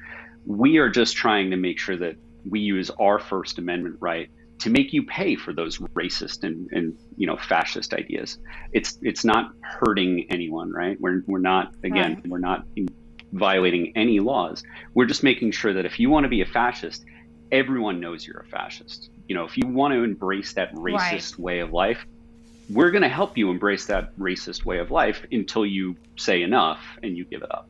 We 0.47 0.79
are 0.79 0.89
just 0.89 1.17
trying 1.17 1.51
to 1.51 1.57
make 1.57 1.79
sure 1.79 1.97
that 1.97 2.17
we 2.49 2.61
use 2.61 2.91
our 2.91 3.19
First 3.19 3.59
Amendment 3.59 3.97
right 4.01 4.29
to 4.63 4.71
make 4.71 4.93
you 4.93 5.05
pay 5.05 5.35
for 5.35 5.53
those 5.53 5.79
racist 5.79 6.45
and, 6.45 6.71
and 6.71 6.97
you 7.17 7.27
know 7.27 7.37
fascist 7.37 7.93
ideas. 7.93 8.39
It's 8.73 8.99
it's 9.03 9.25
not 9.25 9.53
hurting 9.61 10.27
anyone, 10.31 10.71
right? 10.71 11.01
We're 11.01 11.23
we're 11.27 11.41
not 11.41 11.75
again 11.83 12.15
right. 12.15 12.29
we're 12.29 12.39
not 12.39 12.65
violating 13.33 13.93
any 13.97 14.21
laws. 14.21 14.63
We're 14.95 15.07
just 15.07 15.23
making 15.23 15.51
sure 15.51 15.73
that 15.75 15.85
if 15.85 15.99
you 15.99 16.11
want 16.11 16.25
to 16.25 16.29
be 16.29 16.43
a 16.43 16.47
fascist, 16.47 17.05
everyone 17.51 17.99
knows 17.99 18.25
you're 18.25 18.41
a 18.41 18.47
fascist. 18.47 19.11
You 19.27 19.35
know, 19.35 19.45
if 19.45 19.57
you 19.57 19.67
want 19.67 19.95
to 19.95 20.05
embrace 20.05 20.53
that 20.55 20.73
racist 20.75 21.33
right. 21.33 21.39
way 21.39 21.59
of 21.61 21.73
life, 21.73 22.05
we're 22.71 22.91
going 22.91 23.03
to 23.03 23.09
help 23.09 23.37
you 23.37 23.51
embrace 23.51 23.87
that 23.87 24.17
racist 24.17 24.65
way 24.65 24.79
of 24.79 24.91
life 24.91 25.25
until 25.33 25.67
you 25.67 25.97
say 26.17 26.43
enough 26.43 26.81
and 27.03 27.17
you 27.17 27.25
give 27.25 27.43
it 27.43 27.53
up. 27.53 27.69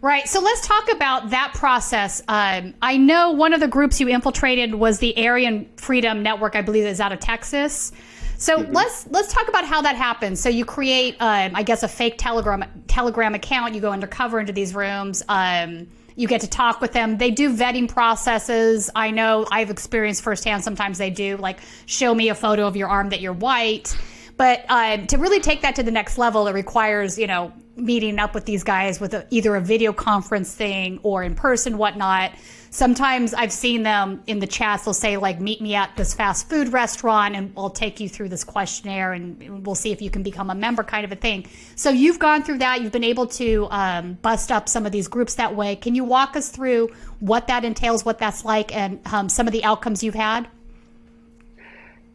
Right. 0.00 0.28
So 0.28 0.40
let's 0.40 0.66
talk 0.66 0.90
about 0.92 1.30
that 1.30 1.52
process. 1.54 2.22
Um, 2.28 2.74
I 2.82 2.96
know 2.96 3.32
one 3.32 3.52
of 3.52 3.60
the 3.60 3.68
groups 3.68 4.00
you 4.00 4.08
infiltrated 4.08 4.74
was 4.74 4.98
the 4.98 5.16
Aryan 5.26 5.68
Freedom 5.76 6.22
Network. 6.22 6.56
I 6.56 6.62
believe 6.62 6.84
is 6.84 7.00
out 7.00 7.12
of 7.12 7.20
Texas. 7.20 7.92
So 8.38 8.58
mm-hmm. 8.58 8.72
let's 8.72 9.06
let's 9.08 9.32
talk 9.32 9.48
about 9.48 9.64
how 9.64 9.82
that 9.82 9.96
happens. 9.96 10.40
So 10.40 10.48
you 10.48 10.64
create, 10.64 11.16
um, 11.20 11.52
I 11.54 11.62
guess, 11.62 11.82
a 11.82 11.88
fake 11.88 12.16
Telegram 12.18 12.64
Telegram 12.86 13.34
account. 13.34 13.74
You 13.74 13.80
go 13.80 13.92
undercover 13.92 14.40
into 14.40 14.52
these 14.52 14.74
rooms. 14.74 15.22
Um, 15.28 15.88
you 16.16 16.26
get 16.28 16.40
to 16.40 16.48
talk 16.48 16.80
with 16.80 16.92
them. 16.92 17.18
They 17.18 17.30
do 17.30 17.54
vetting 17.54 17.88
processes. 17.88 18.90
I 18.94 19.10
know 19.10 19.46
I've 19.50 19.70
experienced 19.70 20.22
firsthand. 20.22 20.64
Sometimes 20.64 20.98
they 20.98 21.10
do 21.10 21.36
like 21.36 21.60
show 21.84 22.14
me 22.14 22.30
a 22.30 22.34
photo 22.34 22.66
of 22.66 22.76
your 22.76 22.88
arm 22.88 23.10
that 23.10 23.20
you're 23.20 23.34
white. 23.34 23.96
But 24.36 24.64
um, 24.68 25.06
to 25.08 25.18
really 25.18 25.40
take 25.40 25.62
that 25.62 25.76
to 25.76 25.82
the 25.82 25.90
next 25.90 26.18
level, 26.18 26.46
it 26.48 26.52
requires 26.52 27.18
you 27.18 27.26
know 27.26 27.52
meeting 27.76 28.18
up 28.18 28.34
with 28.34 28.46
these 28.46 28.64
guys 28.64 29.00
with 29.00 29.14
a, 29.14 29.26
either 29.30 29.54
a 29.54 29.60
video 29.60 29.92
conference 29.92 30.54
thing 30.54 30.98
or 31.02 31.22
in 31.22 31.34
person, 31.34 31.78
whatnot 31.78 32.32
sometimes 32.76 33.32
I've 33.32 33.52
seen 33.52 33.82
them 33.82 34.22
in 34.26 34.38
the 34.38 34.46
chats. 34.46 34.84
They'll 34.84 34.94
say 34.94 35.16
like, 35.16 35.40
"Meet 35.40 35.60
me 35.60 35.74
at 35.74 35.96
this 35.96 36.14
fast 36.14 36.48
food 36.48 36.72
restaurant, 36.72 37.34
and 37.34 37.52
I'll 37.56 37.70
take 37.70 38.00
you 38.00 38.08
through 38.08 38.28
this 38.28 38.44
questionnaire, 38.44 39.12
and 39.12 39.64
we'll 39.64 39.74
see 39.74 39.92
if 39.92 40.02
you 40.02 40.10
can 40.10 40.22
become 40.22 40.50
a 40.50 40.54
member," 40.54 40.82
kind 40.82 41.04
of 41.04 41.10
a 41.10 41.16
thing. 41.16 41.46
So 41.74 41.90
you've 41.90 42.18
gone 42.18 42.42
through 42.42 42.58
that. 42.58 42.82
You've 42.82 42.92
been 42.92 43.04
able 43.04 43.26
to 43.28 43.66
um, 43.70 44.14
bust 44.22 44.52
up 44.52 44.68
some 44.68 44.86
of 44.86 44.92
these 44.92 45.08
groups 45.08 45.34
that 45.36 45.56
way. 45.56 45.76
Can 45.76 45.94
you 45.94 46.04
walk 46.04 46.36
us 46.36 46.50
through 46.50 46.90
what 47.20 47.46
that 47.48 47.64
entails, 47.64 48.04
what 48.04 48.18
that's 48.18 48.44
like, 48.44 48.74
and 48.76 49.00
um, 49.06 49.28
some 49.28 49.46
of 49.46 49.52
the 49.52 49.64
outcomes 49.64 50.04
you've 50.04 50.14
had? 50.14 50.46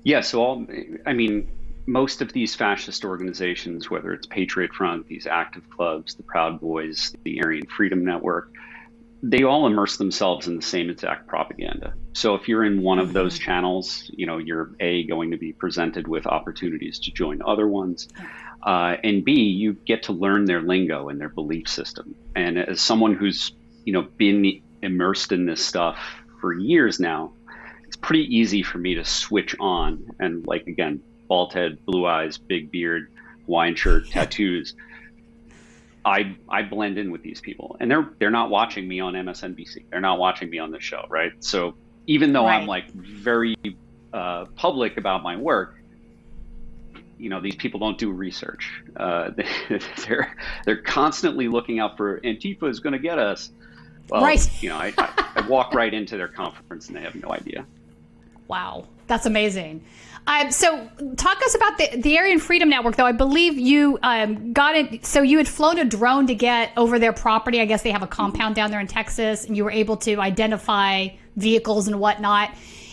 Yeah. 0.04 0.22
So 0.22 0.66
I 1.06 1.14
mean, 1.14 1.48
most 1.86 2.22
of 2.22 2.34
these 2.34 2.56
fascist 2.56 3.04
organizations, 3.06 3.90
whether 3.90 4.14
it's 4.14 4.28
Patriot 4.28 4.74
Front, 4.74 5.08
these 5.08 5.28
active 5.28 5.70
clubs, 5.70 6.16
the 6.16 6.24
Proud 6.24 6.60
Boys, 6.60 7.14
the 7.24 7.42
Aryan 7.44 7.66
Freedom 7.68 8.04
Network 8.06 8.52
they 9.24 9.44
all 9.44 9.68
immerse 9.68 9.98
themselves 9.98 10.48
in 10.48 10.56
the 10.56 10.62
same 10.62 10.90
exact 10.90 11.28
propaganda. 11.28 11.94
So 12.14 12.36
if 12.36 12.48
you're 12.48 12.66
in 12.66 12.82
one 12.82 12.98
of 12.98 13.14
those 13.14 13.36
mm-hmm. 13.36 13.46
channels, 13.46 14.10
you 14.14 14.26
know, 14.26 14.38
you're 14.38 14.72
A, 14.80 15.06
going 15.06 15.32
to 15.32 15.38
be 15.38 15.54
presented 15.54 16.08
with 16.08 16.26
opportunities 16.26 17.00
to 17.00 17.12
join 17.12 17.42
other 17.44 17.68
ones. 17.68 18.08
Uh, 18.66 18.96
and 19.04 19.24
B, 19.24 19.34
you 19.34 19.74
get 19.74 20.04
to 20.04 20.14
learn 20.14 20.46
their 20.46 20.62
lingo 20.62 21.10
and 21.10 21.20
their 21.20 21.30
belief 21.30 21.68
system. 21.68 22.16
And 22.36 22.58
as 22.58 22.82
someone 22.82 23.14
who's, 23.14 23.52
you 23.86 23.94
know, 23.94 24.04
been 24.18 24.62
immersed 24.82 25.32
in 25.32 25.46
this 25.46 25.64
stuff 25.64 26.00
for 26.40 26.54
years 26.54 27.00
now, 27.00 27.34
it's 27.86 27.98
pretty 27.98 28.36
easy 28.36 28.64
for 28.64 28.80
me 28.80 28.96
to 28.96 29.06
switch 29.06 29.56
on 29.60 30.08
and 30.20 30.48
like, 30.48 30.66
again, 30.66 31.02
bald 31.32 31.54
head, 31.54 31.78
blue 31.86 32.06
eyes, 32.06 32.38
big 32.38 32.70
beard, 32.72 33.10
wine 33.48 33.74
shirt, 33.74 34.06
tattoos. 34.10 34.76
I 36.04 36.36
I 36.50 36.64
blend 36.64 36.98
in 36.98 37.10
with 37.10 37.24
these 37.24 37.40
people, 37.40 37.78
and 37.80 37.90
they're 37.90 38.10
they're 38.20 38.32
not 38.32 38.50
watching 38.50 38.86
me 38.86 39.00
on 39.00 39.14
MSNBC. 39.14 39.86
They're 39.90 40.02
not 40.02 40.20
watching 40.20 40.50
me 40.50 40.60
on 40.60 40.72
the 40.72 40.82
show, 40.82 41.06
right? 41.10 41.32
So 41.40 41.76
even 42.06 42.34
though 42.34 42.44
right. 42.44 42.60
I'm 42.60 42.68
like 42.68 42.92
very 42.92 43.56
uh, 44.12 44.44
public 44.58 44.98
about 44.98 45.24
my 45.24 45.38
work, 45.38 45.78
you 47.18 47.30
know 47.30 47.40
these 47.40 47.56
people 47.56 47.80
don't 47.80 47.98
do 47.98 48.12
research. 48.12 48.70
Uh, 48.98 49.30
they're 50.06 50.36
they're 50.66 50.82
constantly 50.82 51.48
looking 51.48 51.80
out 51.80 51.96
for 51.96 52.20
Antifa 52.22 52.70
is 52.70 52.82
going 52.82 52.94
to 52.94 53.00
get 53.00 53.20
us. 53.20 53.52
Well, 54.10 54.22
right. 54.22 54.62
You 54.62 54.70
know, 54.70 54.78
I, 54.78 54.94
I, 54.98 55.28
I 55.38 55.48
walk 55.48 55.74
right 55.74 55.94
into 55.94 56.18
their 56.18 56.28
conference 56.28 56.90
and 56.90 56.98
they 56.98 57.04
have 57.04 57.16
no 57.16 57.32
idea. 57.32 57.66
Wow, 58.50 58.86
that's 59.08 59.26
amazing. 59.26 59.82
Um, 60.28 60.52
so, 60.52 60.88
talk 61.18 61.42
us 61.44 61.56
about 61.56 61.78
the, 61.78 61.98
the 61.98 62.18
Aryan 62.18 62.40
Freedom 62.40 62.70
Network, 62.70 62.96
though. 62.96 63.06
I 63.06 63.12
believe 63.12 63.58
you 63.58 63.98
um, 64.04 64.54
got 64.54 64.76
it. 64.76 65.06
So, 65.06 65.22
you 65.22 65.38
had 65.38 65.48
flown 65.48 65.80
a 65.80 65.86
drone 65.86 66.28
to 66.28 66.36
get 66.36 66.72
over 66.78 67.00
their 67.00 67.14
property. 67.14 67.60
I 67.60 67.66
guess 67.66 67.82
they 67.82 67.92
have 67.92 68.04
a 68.04 68.08
compound 68.08 68.56
down 68.56 68.70
there 68.72 68.80
in 68.80 68.88
Texas, 68.88 69.46
and 69.46 69.58
you 69.58 69.64
were 69.64 69.72
able 69.72 69.98
to 69.98 70.18
identify 70.18 71.08
vehicles 71.36 71.88
and 71.88 72.00
whatnot. 72.00 72.52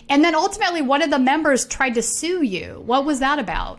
And 0.08 0.24
then 0.24 0.34
ultimately, 0.34 0.80
one 0.80 1.02
of 1.02 1.10
the 1.10 1.18
members 1.18 1.66
tried 1.66 1.94
to 1.94 2.02
sue 2.02 2.42
you. 2.42 2.82
What 2.86 3.04
was 3.04 3.20
that 3.20 3.38
about? 3.38 3.78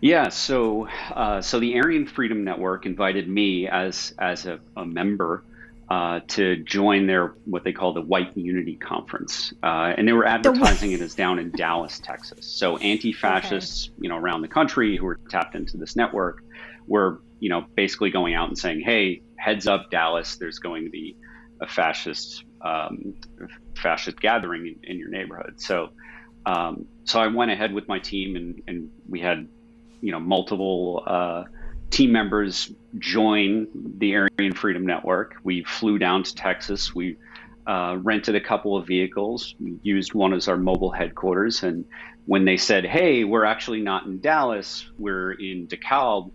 Yeah, 0.00 0.28
so 0.28 0.86
uh, 1.14 1.40
so 1.40 1.58
the 1.58 1.76
Aryan 1.76 2.06
Freedom 2.06 2.44
Network 2.44 2.86
invited 2.86 3.28
me 3.28 3.66
as 3.68 4.14
as 4.18 4.46
a, 4.46 4.60
a 4.76 4.84
member 4.84 5.42
uh, 5.88 6.20
to 6.28 6.56
join 6.64 7.06
their 7.06 7.34
what 7.44 7.64
they 7.64 7.72
call 7.72 7.92
the 7.92 8.00
White 8.00 8.36
Unity 8.36 8.76
Conference, 8.76 9.52
uh, 9.62 9.92
and 9.96 10.08
they 10.08 10.12
were 10.12 10.26
advertising 10.26 10.92
it 10.92 11.00
as 11.00 11.14
down 11.14 11.38
in 11.38 11.50
Dallas, 11.50 11.98
Texas. 11.98 12.46
So 12.46 12.78
anti-fascists, 12.78 13.88
okay. 13.88 13.94
you 14.00 14.08
know, 14.08 14.16
around 14.16 14.42
the 14.42 14.48
country 14.48 14.96
who 14.96 15.04
were 15.04 15.20
tapped 15.28 15.54
into 15.54 15.76
this 15.76 15.94
network 15.94 16.42
were 16.86 17.20
you 17.40 17.50
know 17.50 17.66
basically 17.74 18.10
going 18.10 18.34
out 18.34 18.48
and 18.48 18.58
saying, 18.58 18.80
"Hey, 18.80 19.22
heads 19.36 19.66
up, 19.66 19.90
Dallas, 19.90 20.36
there's 20.36 20.58
going 20.58 20.84
to 20.84 20.90
be 20.90 21.16
a 21.60 21.66
fascist 21.66 22.44
um, 22.62 23.14
fascist 23.76 24.18
gathering 24.20 24.66
in, 24.66 24.90
in, 24.90 24.98
your 24.98 25.10
neighborhood." 25.10 25.60
So 25.60 25.90
um, 26.46 26.86
so 27.04 27.20
I 27.20 27.26
went 27.26 27.50
ahead 27.50 27.74
with 27.74 27.88
my 27.88 27.98
team, 27.98 28.36
and, 28.36 28.62
and 28.66 28.90
we 29.08 29.20
had 29.20 29.48
you 30.00 30.12
know 30.12 30.20
multiple 30.20 31.02
uh, 31.06 31.44
team 31.90 32.12
members 32.12 32.72
join 32.98 33.68
the 33.98 34.14
Aryan 34.16 34.52
Freedom 34.54 34.84
Network. 34.84 35.36
We 35.42 35.64
flew 35.64 35.98
down 35.98 36.22
to 36.24 36.34
Texas. 36.34 36.94
We 36.94 37.16
uh, 37.66 37.98
rented 38.02 38.34
a 38.34 38.40
couple 38.40 38.76
of 38.76 38.86
vehicles, 38.86 39.54
we 39.58 39.78
used 39.82 40.12
one 40.12 40.34
as 40.34 40.48
our 40.48 40.56
mobile 40.56 40.90
headquarters. 40.90 41.62
And 41.62 41.84
when 42.26 42.44
they 42.44 42.56
said, 42.56 42.84
"Hey, 42.84 43.24
we're 43.24 43.44
actually 43.44 43.80
not 43.80 44.06
in 44.06 44.20
Dallas, 44.20 44.86
we're 44.98 45.32
in 45.32 45.66
DeKalb," 45.66 46.30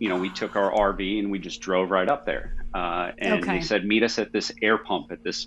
you 0.00 0.08
know, 0.08 0.18
we 0.18 0.28
took 0.30 0.56
our 0.56 0.72
RV 0.72 1.20
and 1.20 1.30
we 1.30 1.38
just 1.38 1.60
drove 1.60 1.90
right 1.90 2.08
up 2.08 2.26
there. 2.26 2.56
Uh, 2.74 3.12
and 3.18 3.42
okay. 3.42 3.58
they 3.58 3.60
said, 3.60 3.84
"Meet 3.84 4.02
us 4.02 4.18
at 4.18 4.32
this 4.32 4.50
air 4.60 4.78
pump 4.78 5.12
at 5.12 5.22
this 5.22 5.46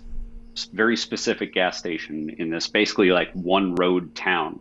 very 0.72 0.96
specific 0.96 1.52
gas 1.52 1.76
station 1.76 2.30
in 2.38 2.48
this 2.48 2.68
basically 2.68 3.10
like 3.10 3.30
one 3.32 3.74
road 3.74 4.14
town." 4.14 4.60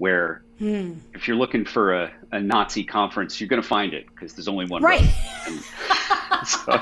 where 0.00 0.42
hmm. 0.60 0.92
if 1.14 1.26
you're 1.26 1.36
looking 1.36 1.64
for 1.64 1.94
a, 1.94 2.12
a 2.30 2.40
Nazi 2.40 2.84
conference, 2.84 3.40
you're 3.40 3.48
going 3.48 3.62
to 3.62 3.66
find 3.66 3.94
it 3.94 4.06
because 4.06 4.34
there's 4.34 4.46
only 4.46 4.66
one. 4.66 4.82
Right. 4.82 5.00
so, 6.46 6.80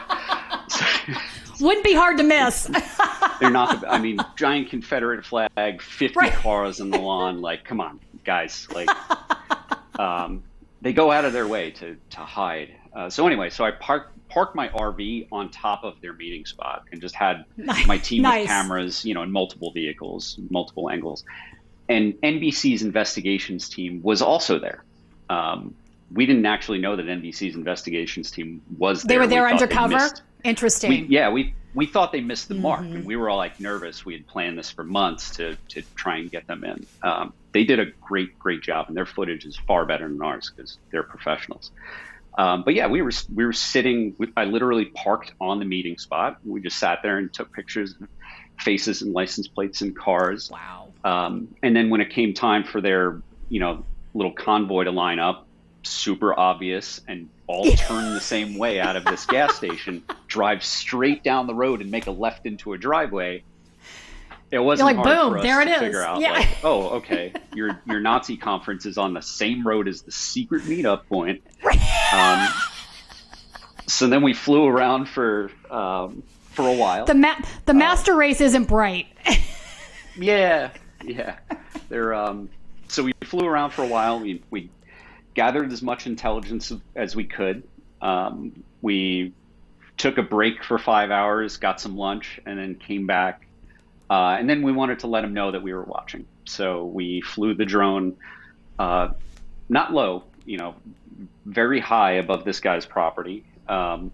so, 0.69 0.85
Wouldn't 1.65 1.85
be 1.85 1.95
hard 1.95 2.19
to 2.19 2.25
miss. 2.25 2.71
they're 3.41 3.51
not. 3.51 3.81
The, 3.81 3.89
I 3.89 3.99
mean, 3.99 4.19
giant 4.37 4.69
Confederate 4.69 5.25
flag, 5.25 5.81
50 5.81 6.19
right. 6.19 6.33
cars 6.33 6.81
on 6.81 6.91
the 6.91 6.99
lawn. 6.99 7.41
Like, 7.41 7.65
come 7.65 7.81
on, 7.81 8.01
guys. 8.25 8.69
Like, 8.73 8.89
um, 9.99 10.43
they 10.83 10.93
go 10.93 11.11
out 11.11 11.25
of 11.25 11.33
their 11.33 11.49
way 11.49 11.71
to 11.73 11.97
to 12.11 12.19
hide. 12.19 12.75
Uh, 12.95 13.09
so 13.11 13.27
anyway, 13.27 13.51
so 13.51 13.65
I 13.65 13.71
parked 13.73 14.13
parked 14.29 14.55
my 14.55 14.69
RV 14.69 15.29
on 15.33 15.51
top 15.51 15.85
of 15.85 16.01
their 16.01 16.13
meeting 16.13 16.45
spot 16.45 16.85
and 16.93 17.01
just 17.01 17.15
had 17.15 17.45
my 17.87 17.99
team 17.99 18.23
nice. 18.23 18.43
with 18.43 18.49
cameras, 18.49 19.05
you 19.05 19.15
know, 19.15 19.23
in 19.23 19.33
multiple 19.33 19.73
vehicles, 19.73 20.39
multiple 20.51 20.91
angles 20.91 21.25
and 21.89 22.15
NBC's 22.23 22.83
investigations 22.83 23.69
team 23.69 24.03
was 24.03 24.23
also 24.23 24.59
there. 24.59 24.85
Um, 25.31 25.75
we 26.13 26.27
didn't 26.27 26.47
actually 26.47 26.79
know 26.79 26.97
that 26.97 27.07
NBC's 27.07 27.55
investigations 27.55 28.31
team 28.31 28.63
was 28.79 29.03
there. 29.03 29.17
They 29.17 29.19
were 29.19 29.27
there 29.27 29.45
we 29.45 29.53
undercover. 29.53 30.11
Interesting. 30.45 30.91
We, 30.91 31.07
yeah, 31.09 31.31
we 31.31 31.55
we 31.75 31.87
thought 31.87 32.13
they 32.13 32.21
missed 32.21 32.49
the 32.49 32.55
mm-hmm. 32.55 32.63
mark, 32.63 32.81
and 32.81 33.05
we 33.05 33.17
were 33.17 33.29
all 33.29 33.37
like 33.37 33.61
nervous. 33.61 34.05
We 34.05 34.15
had 34.15 34.27
planned 34.27 34.59
this 34.59 34.71
for 34.71 34.85
months 34.85 35.37
to 35.37 35.57
to 35.71 35.83
try 35.95 36.19
and 36.19 36.31
get 36.31 36.47
them 36.47 36.65
in. 36.65 36.87
Um, 37.03 37.33
they 37.53 37.65
did 37.65 37.79
a 37.79 37.87
great 37.87 38.39
great 38.39 38.63
job, 38.63 38.87
and 38.89 38.97
their 38.97 39.07
footage 39.07 39.45
is 39.45 39.57
far 39.57 39.85
better 39.85 40.09
than 40.09 40.21
ours 40.23 40.53
because 40.55 40.79
they're 40.91 41.03
professionals. 41.03 41.71
Um, 42.37 42.63
but 42.63 42.75
yeah, 42.75 42.87
we 42.87 43.03
were 43.03 43.13
we 43.35 43.45
were 43.45 43.53
sitting. 43.53 44.15
I 44.37 44.45
literally 44.45 44.87
parked 44.87 45.33
on 45.41 45.59
the 45.59 45.65
meeting 45.65 45.99
spot. 45.99 46.39
We 46.45 46.61
just 46.61 46.79
sat 46.79 47.01
there 47.03 47.19
and 47.19 47.33
took 47.33 47.53
pictures, 47.53 47.95
faces 48.59 49.03
and 49.03 49.13
license 49.13 49.49
plates 49.49 49.81
and 49.81 49.97
cars. 49.97 50.51
Wow. 50.51 50.89
Um, 51.05 51.55
and 51.63 51.75
then 51.75 51.91
when 51.91 52.01
it 52.01 52.11
came 52.11 52.35
time 52.35 52.65
for 52.65 52.81
their, 52.81 53.21
you 53.49 53.61
know, 53.61 53.85
little 54.15 54.33
convoy 54.33 54.85
to 54.85 54.91
line 54.91 55.19
up, 55.19 55.47
super 55.83 56.39
obvious, 56.39 57.01
and 57.07 57.29
all 57.47 57.65
turn 57.73 58.13
the 58.15 58.21
same 58.21 58.59
way 58.59 58.81
out 58.81 58.97
of 58.97 59.05
this 59.05 59.27
gas 59.27 59.55
station, 59.57 60.03
drive 60.27 60.65
straight 60.65 61.23
down 61.23 61.47
the 61.47 61.55
road 61.55 61.81
and 61.81 61.91
make 61.91 62.07
a 62.07 62.11
left 62.11 62.47
into 62.47 62.73
a 62.73 62.79
driveway. 62.79 63.43
It 64.51 64.59
wasn't 64.59 64.87
like, 64.87 64.97
hard 64.97 65.09
boom, 65.09 65.33
for 65.33 65.39
us 65.39 65.45
there 65.45 65.63
to 65.63 65.71
it 65.71 65.79
figure 65.79 66.03
out, 66.03 66.21
yeah. 66.21 66.33
like, 66.33 66.65
oh, 66.65 66.89
okay, 66.97 67.35
your 67.55 67.81
your 67.87 68.01
Nazi 68.01 68.39
conference 68.39 68.87
is 68.87 68.97
on 68.97 69.13
the 69.13 69.21
same 69.21 69.67
road 69.67 69.89
as 69.89 70.03
the 70.03 70.13
secret 70.13 70.63
meetup 70.63 71.07
point. 71.07 71.43
Um, 72.15 72.49
so 73.87 74.07
then 74.07 74.23
we 74.23 74.33
flew 74.33 74.67
around 74.67 75.07
for 75.07 75.51
um, 75.71 76.23
for 76.59 76.69
a 76.69 76.73
while. 76.73 77.05
The 77.05 77.15
ma- 77.15 77.41
the 77.67 77.75
master 77.75 78.15
uh, 78.15 78.17
race 78.17 78.41
isn't 78.41 78.65
bright. 78.65 79.07
yeah, 80.19 80.73
yeah, 81.05 81.39
they're 81.89 82.13
um. 82.13 82.51
So 82.89 83.05
we 83.05 83.13
flew 83.23 83.47
around 83.47 83.71
for 83.71 83.85
a 83.85 83.87
while. 83.87 84.19
We 84.19 84.43
we 84.51 84.69
gathered 85.35 85.73
as 85.73 85.83
much 85.83 86.09
intelligence 86.09 86.73
as 86.97 87.15
we 87.15 87.25
could. 87.25 87.63
Um, 88.03 88.65
we 88.83 89.33
took 89.97 90.19
a 90.19 90.23
break 90.23 90.65
for 90.65 90.79
five 90.79 91.13
hours, 91.13 91.59
got 91.59 91.81
some 91.81 91.97
lunch, 91.97 92.41
and 92.45 92.59
then 92.59 92.75
came 92.75 93.07
back. 93.07 93.47
Uh, 94.11 94.37
and 94.39 94.51
then 94.51 94.63
we 94.63 94.73
wanted 94.73 95.01
to 95.01 95.07
let 95.07 95.21
them 95.21 95.35
know 95.35 95.53
that 95.53 95.63
we 95.63 95.73
were 95.73 95.85
watching. 95.85 96.27
So 96.45 96.87
we 96.87 97.21
flew 97.21 97.55
the 97.55 97.67
drone, 97.67 98.17
uh, 98.81 99.11
not 99.69 99.93
low, 99.93 100.25
you 100.45 100.57
know, 100.57 100.75
very 101.45 101.79
high 101.79 102.13
above 102.13 102.45
this 102.45 102.59
guy's 102.59 102.87
property. 102.87 103.45
Um, 103.69 104.11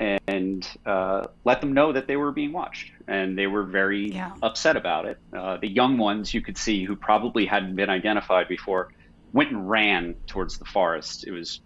and 0.00 0.66
uh, 0.86 1.26
let 1.44 1.60
them 1.60 1.74
know 1.74 1.92
that 1.92 2.06
they 2.06 2.16
were 2.16 2.32
being 2.32 2.52
watched. 2.52 2.90
And 3.06 3.36
they 3.36 3.46
were 3.46 3.64
very 3.64 4.12
yeah. 4.12 4.32
upset 4.42 4.76
about 4.76 5.04
it. 5.04 5.18
Uh, 5.32 5.58
the 5.58 5.68
young 5.68 5.98
ones 5.98 6.32
you 6.32 6.40
could 6.40 6.56
see 6.56 6.84
who 6.84 6.96
probably 6.96 7.44
hadn't 7.46 7.76
been 7.76 7.90
identified 7.90 8.48
before 8.48 8.92
went 9.32 9.50
and 9.50 9.68
ran 9.68 10.14
towards 10.26 10.58
the 10.58 10.64
forest. 10.64 11.26
It 11.26 11.32
was 11.32 11.60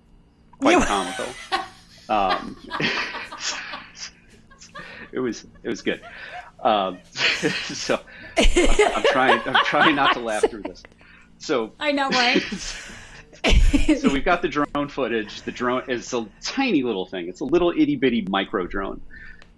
quite 0.58 0.82
comical. 0.86 1.26
Um, 2.08 2.56
it 5.12 5.20
was 5.20 5.46
it 5.62 5.68
was 5.68 5.82
good. 5.82 6.00
Um, 6.62 6.98
so 7.64 8.00
I'm, 8.36 8.68
I'm, 8.96 9.02
trying 9.04 9.40
I'm 9.46 9.64
trying 9.64 9.94
not 9.94 10.14
to 10.14 10.20
laugh 10.20 10.48
through 10.50 10.62
this. 10.62 10.82
So 11.38 11.72
I 11.78 11.92
know, 11.92 12.08
right? 12.10 12.42
so 13.98 14.10
we've 14.10 14.24
got 14.24 14.42
the 14.42 14.48
drone 14.48 14.88
footage. 14.88 15.42
The 15.42 15.52
drone 15.52 15.82
is 15.88 16.12
a 16.12 16.26
tiny 16.40 16.82
little 16.82 17.06
thing. 17.06 17.28
It's 17.28 17.40
a 17.40 17.44
little 17.44 17.70
itty 17.70 17.96
bitty 17.96 18.22
micro 18.22 18.66
drone, 18.66 19.00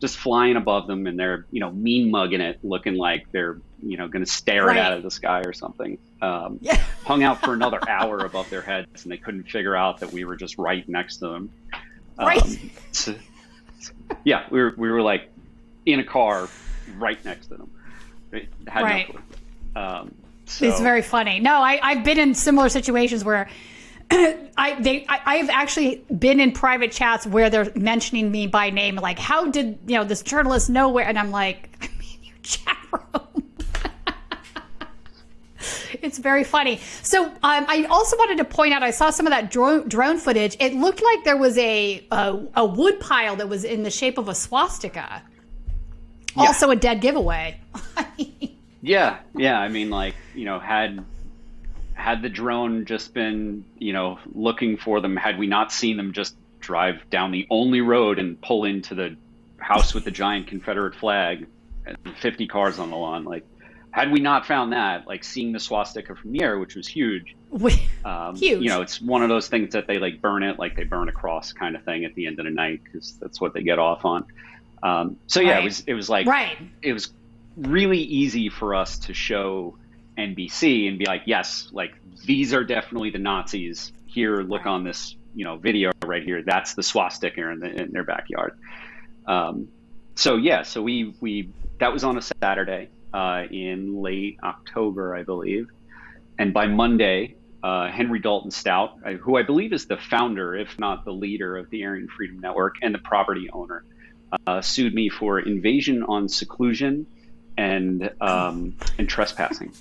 just 0.00 0.16
flying 0.16 0.56
above 0.56 0.86
them, 0.86 1.06
and 1.06 1.18
they're 1.18 1.46
you 1.50 1.60
know 1.60 1.70
mean 1.70 2.10
mugging 2.10 2.40
it, 2.40 2.58
looking 2.62 2.96
like 2.96 3.30
they're 3.32 3.58
you 3.82 3.96
know 3.96 4.08
going 4.08 4.24
to 4.24 4.30
stare 4.30 4.66
right. 4.66 4.76
it 4.76 4.80
out 4.80 4.92
of 4.92 5.02
the 5.02 5.10
sky 5.10 5.40
or 5.40 5.52
something. 5.52 5.98
Um, 6.20 6.58
yeah. 6.60 6.76
hung 7.04 7.22
out 7.22 7.40
for 7.40 7.54
another 7.54 7.78
hour 7.88 8.18
above 8.18 8.50
their 8.50 8.62
heads, 8.62 9.04
and 9.04 9.12
they 9.12 9.18
couldn't 9.18 9.44
figure 9.44 9.76
out 9.76 10.00
that 10.00 10.12
we 10.12 10.24
were 10.24 10.36
just 10.36 10.58
right 10.58 10.88
next 10.88 11.18
to 11.18 11.28
them. 11.28 11.50
Right. 12.18 12.42
Um, 12.42 12.70
so, 12.92 13.14
yeah, 14.24 14.46
we 14.50 14.60
were 14.60 14.74
we 14.76 14.90
were 14.90 15.02
like 15.02 15.30
in 15.84 16.00
a 16.00 16.04
car 16.04 16.48
right 16.96 17.22
next 17.24 17.48
to 17.48 17.56
them. 17.56 17.70
had 18.66 18.82
right. 18.82 19.08
no 19.08 19.14
clue. 19.14 19.22
Um, 19.76 20.14
so. 20.46 20.66
It's 20.66 20.80
very 20.80 21.02
funny. 21.02 21.40
No, 21.40 21.56
I, 21.56 21.78
I've 21.82 22.04
been 22.04 22.18
in 22.18 22.34
similar 22.34 22.68
situations 22.68 23.24
where 23.24 23.48
I 24.56 24.76
they 24.80 25.04
I, 25.08 25.36
have 25.36 25.50
actually 25.50 26.04
been 26.18 26.40
in 26.40 26.52
private 26.52 26.92
chats 26.92 27.26
where 27.26 27.50
they're 27.50 27.72
mentioning 27.74 28.30
me 28.30 28.46
by 28.46 28.70
name, 28.70 28.96
like 28.96 29.18
how 29.18 29.50
did 29.50 29.78
you 29.86 29.96
know 29.96 30.04
this 30.04 30.22
journalist 30.22 30.70
know 30.70 30.88
where? 30.88 31.06
And 31.06 31.18
I'm 31.18 31.30
like, 31.30 31.76
I'm 31.82 31.90
in 32.00 32.24
your 32.24 32.36
chat 32.42 32.76
room. 32.92 33.52
it's 36.02 36.18
very 36.18 36.44
funny. 36.44 36.78
So 37.02 37.24
um, 37.24 37.32
I 37.42 37.86
also 37.90 38.16
wanted 38.16 38.38
to 38.38 38.44
point 38.44 38.72
out, 38.72 38.82
I 38.82 38.90
saw 38.90 39.10
some 39.10 39.26
of 39.26 39.30
that 39.32 39.50
drone, 39.50 39.88
drone 39.88 40.18
footage. 40.18 40.56
It 40.60 40.74
looked 40.74 41.02
like 41.02 41.24
there 41.24 41.36
was 41.36 41.58
a, 41.58 42.06
a, 42.10 42.38
a 42.54 42.64
wood 42.64 43.00
pile 43.00 43.36
that 43.36 43.48
was 43.48 43.64
in 43.64 43.82
the 43.82 43.90
shape 43.90 44.18
of 44.18 44.28
a 44.28 44.34
swastika. 44.34 45.22
Yeah. 46.36 46.44
Also 46.44 46.70
a 46.70 46.76
dead 46.76 47.00
giveaway. 47.00 47.60
yeah, 48.82 49.18
yeah. 49.34 49.58
I 49.58 49.68
mean, 49.68 49.90
like 49.90 50.14
you 50.34 50.44
know, 50.44 50.58
had 50.58 51.02
had 52.06 52.22
the 52.22 52.28
drone 52.28 52.84
just 52.84 53.12
been, 53.12 53.64
you 53.78 53.92
know, 53.92 54.16
looking 54.32 54.76
for 54.76 55.00
them, 55.00 55.16
had 55.16 55.40
we 55.40 55.48
not 55.48 55.72
seen 55.72 55.96
them 55.96 56.12
just 56.12 56.36
drive 56.60 57.00
down 57.10 57.32
the 57.32 57.48
only 57.50 57.80
road 57.80 58.20
and 58.20 58.40
pull 58.40 58.64
into 58.64 58.94
the 58.94 59.16
house 59.58 59.92
with 59.92 60.04
the 60.04 60.12
giant 60.12 60.46
Confederate 60.46 60.94
flag 60.94 61.48
and 61.84 61.98
50 62.20 62.46
cars 62.46 62.78
on 62.78 62.90
the 62.90 62.96
lawn, 62.96 63.24
like, 63.24 63.44
had 63.90 64.12
we 64.12 64.20
not 64.20 64.46
found 64.46 64.72
that, 64.72 65.08
like 65.08 65.24
seeing 65.24 65.50
the 65.50 65.58
swastika 65.58 66.14
from 66.14 66.30
the 66.30 66.44
air, 66.44 66.60
which 66.60 66.76
was 66.76 66.86
huge, 66.86 67.34
um, 68.04 68.36
huge, 68.36 68.62
you 68.62 68.68
know, 68.68 68.82
it's 68.82 69.02
one 69.02 69.24
of 69.24 69.28
those 69.28 69.48
things 69.48 69.72
that 69.72 69.88
they 69.88 69.98
like 69.98 70.20
burn 70.20 70.44
it, 70.44 70.60
like 70.60 70.76
they 70.76 70.84
burn 70.84 71.08
a 71.08 71.12
cross 71.12 71.52
kind 71.52 71.74
of 71.74 71.82
thing 71.82 72.04
at 72.04 72.14
the 72.14 72.28
end 72.28 72.38
of 72.38 72.44
the 72.44 72.52
night 72.52 72.82
because 72.84 73.14
that's 73.14 73.40
what 73.40 73.52
they 73.52 73.64
get 73.64 73.80
off 73.80 74.04
on. 74.04 74.24
Um, 74.80 75.16
so 75.26 75.40
yeah, 75.40 75.54
right. 75.54 75.62
it 75.62 75.64
was 75.64 75.80
it 75.88 75.94
was 75.94 76.08
like 76.08 76.28
right. 76.28 76.56
it 76.82 76.92
was 76.92 77.12
really 77.56 77.98
easy 77.98 78.48
for 78.48 78.76
us 78.76 78.98
to 78.98 79.14
show 79.14 79.76
NBC 80.16 80.88
and 80.88 80.98
be 80.98 81.06
like, 81.06 81.22
yes, 81.26 81.68
like 81.72 81.94
these 82.24 82.54
are 82.54 82.64
definitely 82.64 83.10
the 83.10 83.18
Nazis. 83.18 83.92
Here, 84.06 84.38
look 84.42 84.66
on 84.66 84.84
this, 84.84 85.16
you 85.34 85.44
know, 85.44 85.56
video 85.56 85.90
right 86.04 86.22
here. 86.22 86.42
That's 86.42 86.74
the 86.74 86.82
swastika 86.82 87.50
in, 87.50 87.60
the, 87.60 87.82
in 87.82 87.92
their 87.92 88.04
backyard. 88.04 88.58
Um, 89.26 89.68
so 90.14 90.36
yeah, 90.36 90.62
so 90.62 90.82
we 90.82 91.14
we 91.20 91.50
that 91.78 91.92
was 91.92 92.04
on 92.04 92.16
a 92.16 92.22
Saturday 92.22 92.88
uh, 93.12 93.44
in 93.50 94.00
late 94.00 94.38
October, 94.42 95.14
I 95.14 95.22
believe, 95.22 95.68
and 96.38 96.54
by 96.54 96.66
Monday 96.66 97.36
uh, 97.62 97.90
Henry 97.90 98.20
Dalton 98.20 98.50
Stout, 98.50 98.98
uh, 99.04 99.12
who 99.14 99.36
I 99.36 99.42
believe 99.42 99.72
is 99.72 99.86
the 99.86 99.96
founder, 99.96 100.54
if 100.54 100.78
not 100.78 101.04
the 101.04 101.12
leader, 101.12 101.56
of 101.56 101.68
the 101.70 101.84
Aryan 101.84 102.08
Freedom 102.08 102.38
Network 102.38 102.76
and 102.80 102.94
the 102.94 102.98
property 102.98 103.50
owner, 103.52 103.84
uh, 104.46 104.60
sued 104.60 104.94
me 104.94 105.08
for 105.08 105.40
invasion 105.40 106.04
on 106.04 106.28
seclusion 106.28 107.06
and 107.58 108.10
um, 108.20 108.76
and 108.98 109.08
trespassing. 109.08 109.72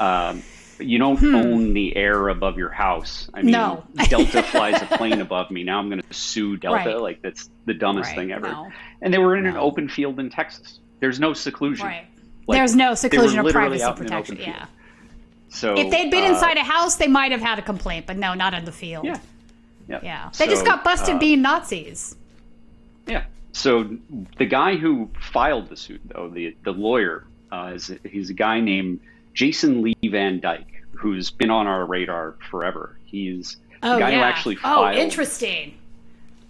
Um, 0.00 0.42
you 0.80 0.98
don't 0.98 1.18
hmm. 1.18 1.34
own 1.34 1.72
the 1.72 1.96
air 1.96 2.28
above 2.28 2.56
your 2.56 2.70
house. 2.70 3.28
I 3.34 3.42
mean, 3.42 3.52
no. 3.52 3.84
Delta 4.08 4.42
flies 4.42 4.80
a 4.80 4.86
plane 4.86 5.20
above 5.20 5.50
me. 5.50 5.64
Now 5.64 5.78
I'm 5.78 5.88
going 5.88 6.02
to 6.02 6.14
sue 6.14 6.56
Delta. 6.56 6.90
Right. 6.90 7.00
Like 7.00 7.22
that's 7.22 7.50
the 7.66 7.74
dumbest 7.74 8.10
right. 8.10 8.16
thing 8.16 8.32
ever. 8.32 8.48
No. 8.48 8.70
And 9.02 9.12
they 9.12 9.18
were 9.18 9.36
in 9.36 9.44
no. 9.44 9.50
an 9.50 9.56
open 9.56 9.88
field 9.88 10.20
in 10.20 10.30
Texas. 10.30 10.78
There's 11.00 11.20
no 11.20 11.32
seclusion. 11.32 11.86
Right. 11.86 12.06
Like, 12.46 12.58
There's 12.58 12.74
no 12.74 12.94
seclusion 12.94 13.40
or 13.40 13.52
privacy 13.52 13.92
protection. 13.94 14.38
Yeah. 14.38 14.66
So 15.50 15.76
if 15.76 15.90
they'd 15.90 16.10
been 16.10 16.24
uh, 16.24 16.34
inside 16.34 16.56
a 16.56 16.64
house, 16.64 16.96
they 16.96 17.06
might 17.06 17.32
have 17.32 17.40
had 17.40 17.58
a 17.58 17.62
complaint, 17.62 18.06
but 18.06 18.16
no, 18.16 18.34
not 18.34 18.54
in 18.54 18.64
the 18.64 18.72
field. 18.72 19.04
Yeah. 19.04 19.18
Yeah. 19.88 20.00
yeah. 20.02 20.30
They 20.38 20.46
so, 20.46 20.50
just 20.50 20.64
got 20.64 20.82
busted 20.82 21.16
uh, 21.16 21.18
being 21.18 21.42
Nazis. 21.42 22.16
Yeah. 23.06 23.24
So 23.52 23.96
the 24.38 24.46
guy 24.46 24.76
who 24.76 25.10
filed 25.20 25.68
the 25.68 25.76
suit, 25.76 26.00
though, 26.06 26.28
the 26.28 26.56
the 26.64 26.72
lawyer, 26.72 27.26
uh, 27.50 27.72
is 27.74 27.92
he's 28.04 28.30
a 28.30 28.34
guy 28.34 28.60
named 28.60 29.00
Jason 29.38 29.82
Lee 29.82 29.94
Van 30.02 30.40
Dyke, 30.40 30.82
who's 30.90 31.30
been 31.30 31.48
on 31.48 31.68
our 31.68 31.86
radar 31.86 32.34
forever. 32.50 32.98
He's 33.04 33.56
oh, 33.84 33.94
the 33.94 34.00
guy 34.00 34.10
yeah. 34.10 34.16
who 34.16 34.22
actually 34.22 34.56
oh, 34.56 34.62
filed. 34.62 34.96
Oh, 34.96 35.00
interesting. 35.00 35.74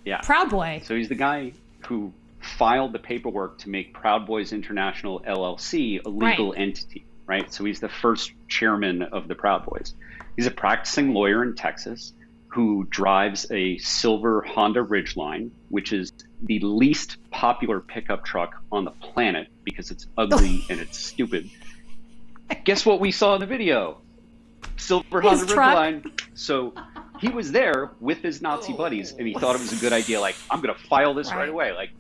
Yeah. 0.07 0.22
Proud 0.22 0.48
Boy. 0.48 0.81
So 0.87 0.96
he's 0.96 1.11
the 1.11 1.14
guy 1.14 1.53
who 1.87 2.14
filed 2.40 2.94
the 2.94 2.98
paperwork 2.98 3.59
to 3.59 3.68
make 3.68 3.92
Proud 3.92 4.27
Boys 4.27 4.55
International 4.55 5.20
LLC 5.20 6.03
a 6.03 6.09
legal 6.09 6.53
right. 6.53 6.61
entity, 6.61 7.05
right? 7.27 7.53
So 7.53 7.62
he's 7.62 7.79
the 7.79 7.90
first 7.90 8.33
chairman 8.48 9.03
of 9.03 9.29
the 9.29 9.35
Proud 9.35 9.66
Boys. 9.66 9.92
He's 10.37 10.46
a 10.46 10.51
practicing 10.51 11.12
lawyer 11.12 11.42
in 11.42 11.57
Texas 11.57 12.14
who 12.46 12.87
drives 12.88 13.46
a 13.51 13.77
silver 13.77 14.40
Honda 14.40 14.83
Ridgeline, 14.83 15.51
which 15.68 15.92
is 15.92 16.11
the 16.42 16.59
least 16.61 17.18
popular 17.31 17.81
pickup 17.81 18.24
truck 18.24 18.55
on 18.72 18.87
the 18.87 18.92
planet 18.92 19.48
because 19.62 19.90
it's 19.90 20.07
ugly 20.16 20.64
and 20.70 20.81
it's 20.81 20.96
stupid. 20.96 21.51
Guess 22.64 22.87
what 22.87 23.00
we 23.00 23.11
saw 23.11 23.34
in 23.34 23.40
the 23.40 23.46
video? 23.46 23.98
Silver 24.76 25.20
Honda 25.20 25.44
Ridgeline. 25.44 26.20
So 26.34 26.74
he 27.20 27.28
was 27.28 27.52
there 27.52 27.90
with 28.00 28.18
his 28.18 28.40
Nazi 28.40 28.72
buddies 28.72 29.12
and 29.12 29.26
he 29.26 29.34
thought 29.34 29.54
it 29.54 29.61
was 29.61 29.72
a 29.72 29.80
good 29.80 29.92
idea. 29.92 30.20
Like, 30.20 30.37
I'm 30.50 30.61
going 30.61 30.74
to 30.74 30.80
file 30.80 31.14
this 31.14 31.30
right. 31.30 31.38
right 31.38 31.48
away. 31.48 31.72
Like, 31.72 31.90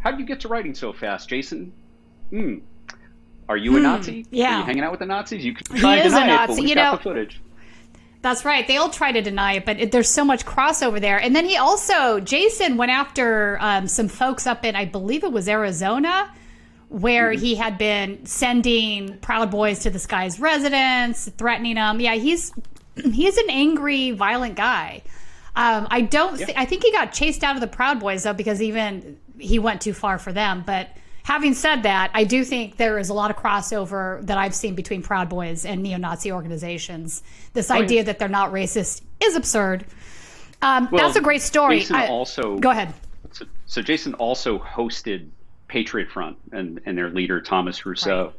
how 0.00 0.10
did 0.10 0.20
you 0.20 0.26
get 0.26 0.40
to 0.40 0.48
writing 0.48 0.74
so 0.74 0.92
fast, 0.92 1.28
Jason? 1.28 1.72
Hmm. 2.30 2.58
Are 3.48 3.56
you 3.56 3.72
a 3.74 3.76
hmm. 3.78 3.82
Nazi? 3.84 4.26
Yeah. 4.30 4.56
Are 4.56 4.58
you 4.60 4.64
hanging 4.64 4.84
out 4.84 4.90
with 4.90 5.00
the 5.00 5.06
Nazis? 5.06 5.44
You 5.44 5.54
can 5.54 5.76
try 5.76 5.96
he 5.96 6.02
to 6.02 6.08
deny 6.08 6.44
it, 6.44 6.46
but 6.48 6.56
we 6.56 6.68
you 6.68 6.74
got 6.74 6.92
know, 6.92 6.96
the 6.96 7.02
footage. 7.02 7.40
That's 8.20 8.44
right. 8.44 8.66
They 8.66 8.76
all 8.76 8.90
try 8.90 9.12
to 9.12 9.22
deny 9.22 9.54
it, 9.54 9.64
but 9.64 9.78
it, 9.78 9.92
there's 9.92 10.10
so 10.10 10.24
much 10.24 10.44
crossover 10.44 11.00
there. 11.00 11.18
And 11.18 11.34
then 11.36 11.46
he 11.46 11.56
also, 11.56 12.20
Jason 12.20 12.76
went 12.76 12.90
after 12.90 13.58
um, 13.60 13.86
some 13.86 14.08
folks 14.08 14.46
up 14.46 14.64
in, 14.64 14.74
I 14.74 14.84
believe 14.84 15.24
it 15.24 15.32
was 15.32 15.48
Arizona, 15.48 16.30
where 16.88 17.32
mm-hmm. 17.32 17.40
he 17.40 17.54
had 17.54 17.78
been 17.78 18.24
sending 18.26 19.18
Proud 19.18 19.50
Boys 19.50 19.80
to 19.80 19.90
this 19.90 20.06
guy's 20.06 20.40
residence, 20.40 21.28
threatening 21.36 21.76
him. 21.76 22.00
Yeah, 22.00 22.14
he's 22.14 22.52
he's 22.96 23.36
an 23.36 23.50
angry, 23.50 24.12
violent 24.12 24.56
guy. 24.56 25.02
Um, 25.56 25.88
I 25.90 26.02
don't. 26.02 26.36
Th- 26.36 26.56
I 26.56 26.64
think 26.64 26.84
he 26.84 26.92
got 26.92 27.12
chased 27.12 27.42
out 27.42 27.56
of 27.56 27.60
the 27.60 27.66
Proud 27.66 28.00
Boys 28.00 28.22
though 28.22 28.32
because 28.32 28.62
even 28.62 29.18
he 29.38 29.58
went 29.58 29.80
too 29.80 29.92
far 29.92 30.18
for 30.18 30.32
them. 30.32 30.62
But 30.66 30.88
having 31.24 31.54
said 31.54 31.82
that, 31.82 32.10
I 32.14 32.24
do 32.24 32.44
think 32.44 32.76
there 32.76 32.98
is 32.98 33.08
a 33.08 33.14
lot 33.14 33.30
of 33.30 33.36
crossover 33.36 34.24
that 34.26 34.38
I've 34.38 34.54
seen 34.54 34.74
between 34.74 35.02
Proud 35.02 35.28
Boys 35.28 35.64
and 35.64 35.82
neo-Nazi 35.82 36.32
organizations. 36.32 37.22
This 37.52 37.70
oh, 37.70 37.74
idea 37.74 37.98
yeah. 37.98 38.02
that 38.04 38.18
they're 38.18 38.28
not 38.28 38.52
racist 38.52 39.02
is 39.20 39.36
absurd. 39.36 39.84
Um, 40.62 40.88
well, 40.90 41.04
that's 41.04 41.16
a 41.16 41.20
great 41.20 41.42
story. 41.42 41.80
Jason 41.80 41.96
I, 41.96 42.06
also 42.08 42.56
go 42.58 42.70
ahead. 42.70 42.92
So, 43.32 43.44
so, 43.66 43.82
Jason 43.82 44.14
also 44.14 44.58
hosted 44.58 45.28
Patriot 45.68 46.10
Front 46.10 46.36
and, 46.52 46.80
and 46.86 46.96
their 46.96 47.10
leader 47.10 47.40
Thomas 47.40 47.84
Rousseau 47.86 48.32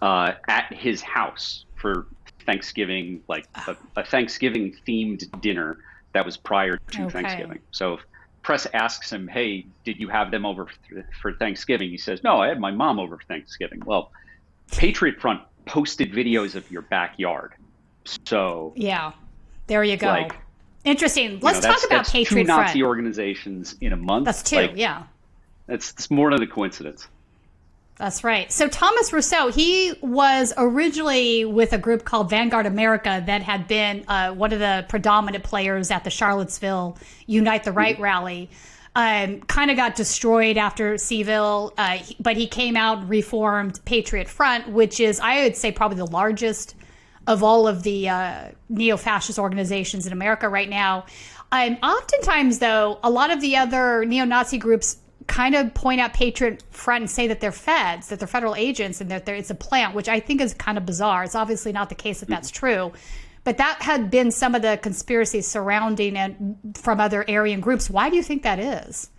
right. 0.00 0.30
uh, 0.30 0.34
at 0.48 0.72
his 0.72 1.00
house 1.02 1.64
for 1.76 2.06
Thanksgiving, 2.46 3.22
like 3.28 3.46
a, 3.66 3.76
a 3.96 4.04
Thanksgiving 4.04 4.76
themed 4.86 5.40
dinner 5.40 5.78
that 6.12 6.24
was 6.24 6.36
prior 6.36 6.76
to 6.76 7.02
okay. 7.02 7.10
Thanksgiving. 7.10 7.58
So 7.70 7.98
press 8.42 8.66
asks 8.72 9.12
him, 9.12 9.28
"Hey, 9.28 9.66
did 9.84 9.98
you 9.98 10.08
have 10.08 10.30
them 10.30 10.46
over 10.46 10.68
for 11.20 11.32
Thanksgiving?" 11.32 11.90
He 11.90 11.98
says, 11.98 12.22
"No, 12.22 12.40
I 12.40 12.48
had 12.48 12.60
my 12.60 12.70
mom 12.70 12.98
over 12.98 13.16
for 13.16 13.24
Thanksgiving." 13.24 13.82
Well, 13.84 14.10
Patriot 14.72 15.20
Front 15.20 15.42
posted 15.66 16.12
videos 16.12 16.54
of 16.54 16.70
your 16.70 16.82
backyard, 16.82 17.52
so 18.04 18.72
yeah, 18.76 19.12
there 19.66 19.84
you 19.84 19.96
go. 19.96 20.08
Like, 20.08 20.36
Interesting. 20.84 21.40
Let's 21.40 21.58
you 21.58 21.68
know, 21.68 21.74
talk 21.74 21.84
about 21.84 22.06
Patriot 22.06 22.44
two 22.44 22.46
Front. 22.46 22.66
Nazi 22.66 22.82
organizations 22.82 23.76
in 23.80 23.92
a 23.92 23.96
month. 23.96 24.24
That's 24.24 24.42
two. 24.42 24.56
Like, 24.56 24.72
yeah, 24.74 25.04
it's, 25.68 25.92
it's 25.92 26.10
more 26.10 26.30
than 26.30 26.42
a 26.42 26.46
coincidence. 26.46 27.08
That's 27.96 28.22
right. 28.22 28.50
So 28.52 28.68
Thomas 28.68 29.12
Rousseau, 29.12 29.50
he 29.50 29.92
was 30.02 30.54
originally 30.56 31.44
with 31.44 31.72
a 31.72 31.78
group 31.78 32.04
called 32.04 32.30
Vanguard 32.30 32.64
America 32.64 33.22
that 33.26 33.42
had 33.42 33.66
been 33.66 34.04
uh, 34.06 34.32
one 34.32 34.52
of 34.52 34.60
the 34.60 34.86
predominant 34.88 35.42
players 35.42 35.90
at 35.90 36.04
the 36.04 36.10
Charlottesville 36.10 36.96
Unite 37.26 37.64
the 37.64 37.72
Right 37.72 37.94
mm-hmm. 37.94 38.04
rally. 38.04 38.50
Um, 38.94 39.40
kind 39.42 39.70
of 39.70 39.76
got 39.76 39.96
destroyed 39.96 40.56
after 40.56 40.94
Cville, 40.94 41.72
uh, 41.76 41.98
but 42.18 42.36
he 42.36 42.46
came 42.46 42.76
out 42.76 42.98
and 42.98 43.08
reformed 43.08 43.80
Patriot 43.84 44.28
Front, 44.28 44.68
which 44.68 44.98
is, 44.98 45.20
I 45.20 45.42
would 45.42 45.56
say, 45.56 45.70
probably 45.72 45.98
the 45.98 46.06
largest 46.06 46.74
of 47.26 47.42
all 47.42 47.68
of 47.68 47.82
the 47.82 48.08
uh, 48.08 48.48
neo-fascist 48.68 49.38
organizations 49.38 50.06
in 50.06 50.12
America 50.12 50.48
right 50.48 50.68
now. 50.68 51.04
Um, 51.52 51.78
oftentimes, 51.82 52.58
though, 52.58 52.98
a 53.04 53.10
lot 53.10 53.30
of 53.30 53.40
the 53.40 53.56
other 53.56 54.04
neo-Nazi 54.04 54.58
groups 54.58 54.96
kind 55.28 55.54
of 55.54 55.72
point 55.74 56.00
out 56.00 56.12
Patriot 56.12 56.64
Front 56.70 57.02
and 57.02 57.10
say 57.10 57.28
that 57.28 57.40
they're 57.40 57.52
feds, 57.52 58.08
that 58.08 58.18
they're 58.18 58.26
federal 58.26 58.56
agents, 58.56 59.00
and 59.00 59.10
that 59.10 59.28
it's 59.28 59.50
a 59.50 59.54
plant, 59.54 59.94
which 59.94 60.08
I 60.08 60.18
think 60.18 60.40
is 60.40 60.54
kind 60.54 60.76
of 60.76 60.84
bizarre. 60.84 61.22
It's 61.22 61.36
obviously 61.36 61.70
not 61.70 61.88
the 61.88 61.94
case 61.94 62.20
that 62.20 62.28
that's 62.28 62.50
true. 62.50 62.92
But 63.44 63.58
that 63.58 63.80
had 63.80 64.10
been 64.10 64.30
some 64.30 64.54
of 64.54 64.62
the 64.62 64.78
conspiracies 64.82 65.46
surrounding 65.46 66.16
it 66.16 66.36
from 66.74 66.98
other 66.98 67.24
Aryan 67.30 67.60
groups. 67.60 67.88
Why 67.88 68.10
do 68.10 68.16
you 68.16 68.22
think 68.22 68.42
that 68.42 68.58
is? 68.58 69.10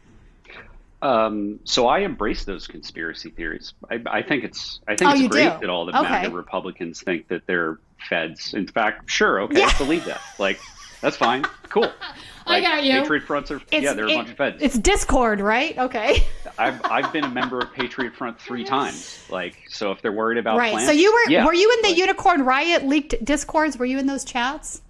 Um, 1.02 1.60
so 1.64 1.88
I 1.88 2.00
embrace 2.00 2.44
those 2.44 2.68
conspiracy 2.68 3.30
theories. 3.30 3.74
I, 3.90 4.02
I 4.06 4.22
think 4.22 4.44
it's 4.44 4.82
I 4.88 4.96
think 4.96 5.12
oh, 5.12 5.14
it's 5.14 5.28
great 5.30 5.54
do? 5.54 5.60
that 5.62 5.70
all 5.70 5.86
the 5.86 5.98
okay. 5.98 6.10
MAGA 6.10 6.32
Republicans 6.32 7.02
think 7.02 7.30
that 7.30 7.48
they're 7.48 7.80
feds. 8.10 8.54
In 8.54 8.68
fact, 8.68 9.10
sure, 9.10 9.42
okay, 9.44 9.60
yeah. 9.60 9.72
I 9.74 9.78
believe 9.78 10.06
that. 10.06 10.22
Like, 10.38 10.60
that's 11.02 11.16
fine, 11.16 11.44
cool. 11.70 11.92
I 12.50 12.62
got 12.62 12.84
you. 12.84 13.02
Patriot 13.02 13.24
Fronts 13.24 13.52
are 13.52 13.62
it's, 13.72 13.84
yeah, 13.84 13.94
they're 13.94 14.08
a 14.08 14.14
bunch 14.14 14.30
of 14.30 14.38
feds. 14.38 14.62
It's 14.62 14.78
Discord, 14.78 15.40
right? 15.40 15.78
Okay. 15.78 16.26
I've 16.58 16.84
I've 16.86 17.14
been 17.14 17.24
a 17.24 17.30
member 17.30 17.60
of 17.60 17.74
Patriot 17.74 18.16
Front 18.16 18.40
three 18.40 18.64
times. 18.64 19.24
Like, 19.30 19.56
so 19.70 19.92
if 19.92 20.02
they're 20.02 20.12
worried 20.12 20.38
about 20.38 20.58
right, 20.58 20.72
plants, 20.72 20.88
so 20.88 20.92
you 20.92 21.14
were 21.14 21.32
yeah, 21.32 21.46
were 21.46 21.54
you 21.54 21.72
in 21.72 21.82
the 21.84 21.90
like, 21.90 21.98
Unicorn 21.98 22.44
Riot 22.44 22.86
leaked 22.86 23.24
discords? 23.24 23.78
Were 23.78 23.86
you 23.86 24.00
in 24.00 24.08
those 24.08 24.26
chats? 24.26 24.82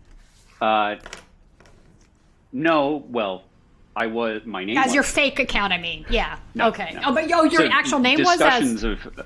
Uh, 0.62 0.96
no. 2.52 3.04
Well, 3.10 3.44
I 3.96 4.08
was. 4.08 4.46
My 4.46 4.64
name 4.64 4.78
as 4.78 4.88
was. 4.88 4.96
your 4.96 5.04
fake 5.04 5.40
account. 5.40 5.74
I 5.74 5.78
mean, 5.78 6.06
yeah. 6.10 6.40
No, 6.56 6.70
okay. 6.70 6.94
No. 6.94 7.02
Oh, 7.06 7.14
but 7.14 7.32
oh, 7.32 7.44
your 7.44 7.62
so 7.62 7.70
actual 7.72 8.00
name 8.00 8.24
was 8.24 8.42
as 8.42 8.84
of 8.84 9.26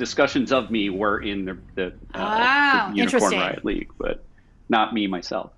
discussions 0.00 0.50
of 0.50 0.70
me 0.70 0.90
were 0.90 1.20
in 1.20 1.44
the 1.44 1.58
the, 1.74 1.86
uh, 2.14 2.86
oh, 2.88 2.90
the 2.90 2.96
Unicorn 2.96 3.32
Riot 3.32 3.64
League, 3.64 3.90
but 3.98 4.24
not 4.68 4.92
me 4.94 5.06
myself. 5.06 5.52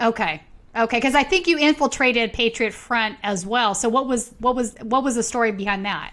Okay. 0.00 0.42
Okay, 0.76 0.96
because 0.96 1.14
I 1.14 1.22
think 1.22 1.46
you 1.46 1.58
infiltrated 1.58 2.32
Patriot 2.32 2.74
Front 2.74 3.16
as 3.22 3.46
well. 3.46 3.74
So 3.74 3.88
what 3.88 4.06
was 4.06 4.32
what 4.38 4.56
was 4.56 4.74
what 4.82 5.04
was 5.04 5.14
the 5.14 5.22
story 5.22 5.52
behind 5.52 5.84
that? 5.84 6.12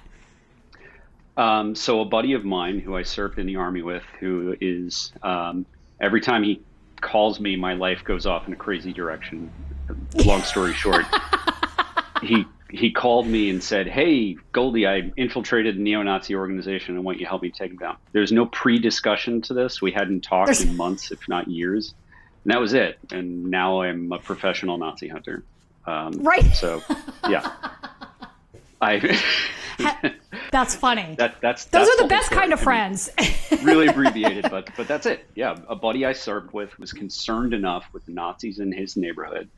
Um, 1.37 1.73
so 1.73 2.01
a 2.01 2.05
buddy 2.05 2.33
of 2.33 2.45
mine 2.45 2.79
who 2.79 2.95
I 2.95 3.03
served 3.03 3.39
in 3.39 3.47
the 3.47 3.55
army 3.55 3.81
with, 3.81 4.03
who 4.19 4.55
is 4.61 5.11
um, 5.23 5.65
every 5.99 6.21
time 6.21 6.43
he 6.43 6.61
calls 6.99 7.39
me, 7.39 7.55
my 7.55 7.73
life 7.73 8.03
goes 8.03 8.25
off 8.27 8.47
in 8.47 8.53
a 8.53 8.57
crazy 8.57 8.93
direction. 8.93 9.51
Long 10.25 10.43
story 10.43 10.73
short, 10.73 11.05
he 12.21 12.45
he 12.69 12.91
called 12.91 13.25
me 13.25 13.49
and 13.49 13.63
said, 13.63 13.87
"Hey, 13.87 14.37
Goldie, 14.51 14.85
I 14.85 15.11
infiltrated 15.17 15.75
the 15.75 15.81
neo-Nazi 15.81 16.35
organization. 16.35 16.95
I 16.95 16.99
want 16.99 17.17
you 17.19 17.25
to 17.25 17.29
help 17.29 17.41
me 17.41 17.49
take 17.49 17.71
them 17.71 17.79
down." 17.79 17.97
There's 18.11 18.31
no 18.31 18.45
pre-discussion 18.45 19.41
to 19.43 19.53
this. 19.55 19.81
We 19.81 19.91
hadn't 19.91 20.21
talked 20.21 20.47
There's... 20.47 20.61
in 20.61 20.77
months, 20.77 21.11
if 21.11 21.27
not 21.27 21.47
years. 21.47 21.95
And 22.43 22.51
that 22.51 22.59
was 22.59 22.73
it. 22.73 22.97
And 23.11 23.45
now 23.45 23.81
I'm 23.81 24.11
a 24.11 24.19
professional 24.19 24.77
Nazi 24.77 25.07
hunter. 25.07 25.43
Um, 25.85 26.13
right. 26.23 26.45
So, 26.53 26.81
yeah. 27.29 27.51
I. 28.81 29.19
that's 30.51 30.75
funny. 30.75 31.15
That 31.17 31.39
that's 31.41 31.65
those 31.65 31.87
that's 31.87 31.99
are 31.99 32.03
the 32.03 32.07
best 32.09 32.27
story. 32.27 32.41
kind 32.41 32.53
of 32.53 32.59
friends. 32.59 33.09
really 33.63 33.87
abbreviated, 33.87 34.47
but 34.49 34.69
but 34.75 34.87
that's 34.87 35.05
it. 35.05 35.25
Yeah, 35.35 35.57
a 35.67 35.75
buddy 35.75 36.05
I 36.05 36.13
served 36.13 36.51
with 36.51 36.77
was 36.79 36.93
concerned 36.93 37.53
enough 37.53 37.85
with 37.93 38.05
the 38.05 38.11
Nazis 38.11 38.59
in 38.59 38.71
his 38.71 38.97
neighborhood 38.97 39.49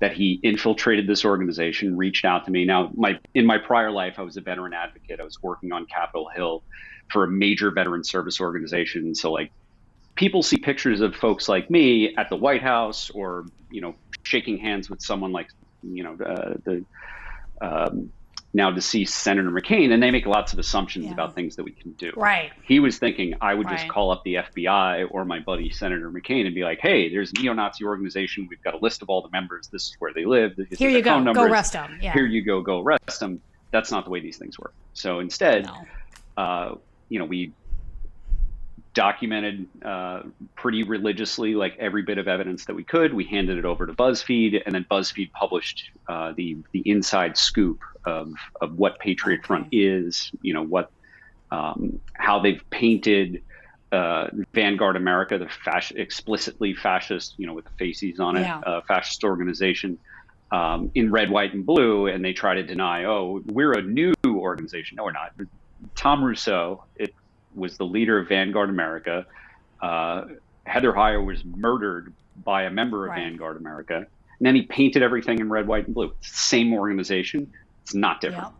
that 0.00 0.12
he 0.12 0.40
infiltrated 0.42 1.06
this 1.06 1.24
organization, 1.24 1.96
reached 1.96 2.24
out 2.24 2.44
to 2.44 2.50
me. 2.50 2.64
Now, 2.64 2.90
my 2.94 3.18
in 3.34 3.46
my 3.46 3.58
prior 3.58 3.90
life, 3.90 4.18
I 4.18 4.22
was 4.22 4.36
a 4.36 4.40
veteran 4.40 4.72
advocate. 4.72 5.20
I 5.20 5.24
was 5.24 5.42
working 5.42 5.72
on 5.72 5.86
Capitol 5.86 6.28
Hill 6.34 6.62
for 7.10 7.24
a 7.24 7.28
major 7.28 7.70
veteran 7.70 8.02
service 8.04 8.40
organization. 8.40 9.14
So, 9.14 9.32
like 9.32 9.52
people 10.14 10.42
see 10.42 10.56
pictures 10.56 11.00
of 11.00 11.14
folks 11.14 11.48
like 11.48 11.70
me 11.70 12.14
at 12.16 12.28
the 12.28 12.36
White 12.36 12.62
House 12.62 13.10
or 13.10 13.46
you 13.70 13.80
know 13.80 13.94
shaking 14.22 14.58
hands 14.58 14.88
with 14.88 15.02
someone 15.02 15.32
like 15.32 15.48
you 15.82 16.02
know 16.02 16.16
uh, 16.24 16.54
the 16.64 16.84
um, 17.60 18.10
now 18.54 18.70
deceased 18.70 19.16
Senator 19.16 19.50
McCain, 19.50 19.92
and 19.92 20.00
they 20.00 20.12
make 20.12 20.26
lots 20.26 20.52
of 20.52 20.60
assumptions 20.60 21.06
yeah. 21.06 21.12
about 21.12 21.34
things 21.34 21.56
that 21.56 21.64
we 21.64 21.72
can 21.72 21.90
do. 21.92 22.12
Right. 22.16 22.52
He 22.62 22.78
was 22.78 22.98
thinking 22.98 23.34
I 23.40 23.52
would 23.52 23.66
right. 23.66 23.76
just 23.76 23.88
call 23.88 24.12
up 24.12 24.22
the 24.22 24.34
FBI 24.34 25.08
or 25.10 25.24
my 25.24 25.40
buddy 25.40 25.70
Senator 25.70 26.10
McCain 26.10 26.46
and 26.46 26.54
be 26.54 26.62
like, 26.62 26.78
"Hey, 26.80 27.10
there's 27.10 27.32
a 27.32 27.42
neo-Nazi 27.42 27.84
organization. 27.84 28.46
We've 28.48 28.62
got 28.62 28.74
a 28.74 28.78
list 28.78 29.02
of 29.02 29.10
all 29.10 29.22
the 29.22 29.30
members. 29.30 29.68
This 29.68 29.88
is 29.88 29.96
where 29.98 30.12
they 30.12 30.24
live. 30.24 30.54
This 30.56 30.78
Here 30.78 30.88
you 30.88 31.02
go. 31.02 31.20
Go 31.32 31.42
arrest 31.42 31.72
them. 31.72 31.98
Yeah. 32.00 32.12
Here 32.12 32.26
you 32.26 32.42
go. 32.42 32.62
Go 32.62 32.80
arrest 32.80 33.20
them." 33.20 33.40
That's 33.72 33.90
not 33.90 34.04
the 34.04 34.10
way 34.10 34.20
these 34.20 34.36
things 34.36 34.56
work. 34.56 34.72
So 34.92 35.18
instead, 35.18 35.66
no. 35.66 36.42
uh, 36.42 36.74
you 37.08 37.18
know, 37.18 37.24
we 37.24 37.52
documented 38.94 39.66
uh, 39.84 40.22
pretty 40.54 40.84
religiously, 40.84 41.54
like 41.54 41.76
every 41.78 42.02
bit 42.02 42.18
of 42.18 42.28
evidence 42.28 42.64
that 42.66 42.74
we 42.74 42.84
could. 42.84 43.12
We 43.12 43.24
handed 43.24 43.58
it 43.58 43.64
over 43.64 43.86
to 43.86 43.92
BuzzFeed, 43.92 44.62
and 44.64 44.74
then 44.74 44.86
BuzzFeed 44.90 45.32
published 45.32 45.90
uh, 46.08 46.32
the 46.36 46.56
the 46.72 46.82
inside 46.86 47.36
scoop 47.36 47.80
of 48.04 48.32
of 48.60 48.78
what 48.78 48.98
Patriot. 48.98 49.44
Front 49.44 49.68
is. 49.72 50.30
You 50.40 50.54
know 50.54 50.62
what, 50.62 50.90
um, 51.50 52.00
how 52.14 52.40
they've 52.40 52.62
painted. 52.70 53.42
Uh, 53.92 54.28
Vanguard 54.52 54.96
America, 54.96 55.38
the 55.38 55.92
explicitly 55.94 56.74
fascist, 56.74 57.34
you 57.36 57.46
know, 57.46 57.54
with 57.54 57.64
the 57.64 57.70
faces 57.78 58.18
on 58.18 58.36
it, 58.36 58.40
yeah. 58.40 58.58
Uh, 58.58 58.80
fascist 58.80 59.22
organization, 59.22 59.98
um, 60.50 60.90
in 60.96 61.12
red, 61.12 61.30
white, 61.30 61.54
and 61.54 61.64
blue, 61.64 62.08
and 62.08 62.24
they 62.24 62.32
try 62.32 62.54
to 62.54 62.64
deny, 62.64 63.04
oh, 63.04 63.40
we're 63.46 63.72
a 63.72 63.82
new 63.82 64.12
organization. 64.26 64.96
No, 64.96 65.04
we're 65.04 65.12
not. 65.12 65.32
Tom 65.94 66.24
Rousseau, 66.24 66.82
it, 66.96 67.14
was 67.54 67.76
the 67.76 67.84
leader 67.84 68.18
of 68.18 68.28
Vanguard 68.28 68.70
America. 68.70 69.26
Uh, 69.80 70.24
Heather 70.64 70.92
Heyer 70.92 71.24
was 71.24 71.44
murdered 71.44 72.12
by 72.42 72.64
a 72.64 72.70
member 72.70 73.06
of 73.06 73.10
right. 73.10 73.20
Vanguard 73.20 73.56
America. 73.56 73.96
And 73.96 74.46
then 74.46 74.54
he 74.54 74.62
painted 74.62 75.02
everything 75.02 75.38
in 75.38 75.48
red, 75.48 75.66
white, 75.66 75.86
and 75.86 75.94
blue. 75.94 76.12
Same 76.20 76.72
organization. 76.74 77.52
It's 77.82 77.94
not 77.94 78.20
different. 78.20 78.44
Yep. 78.44 78.52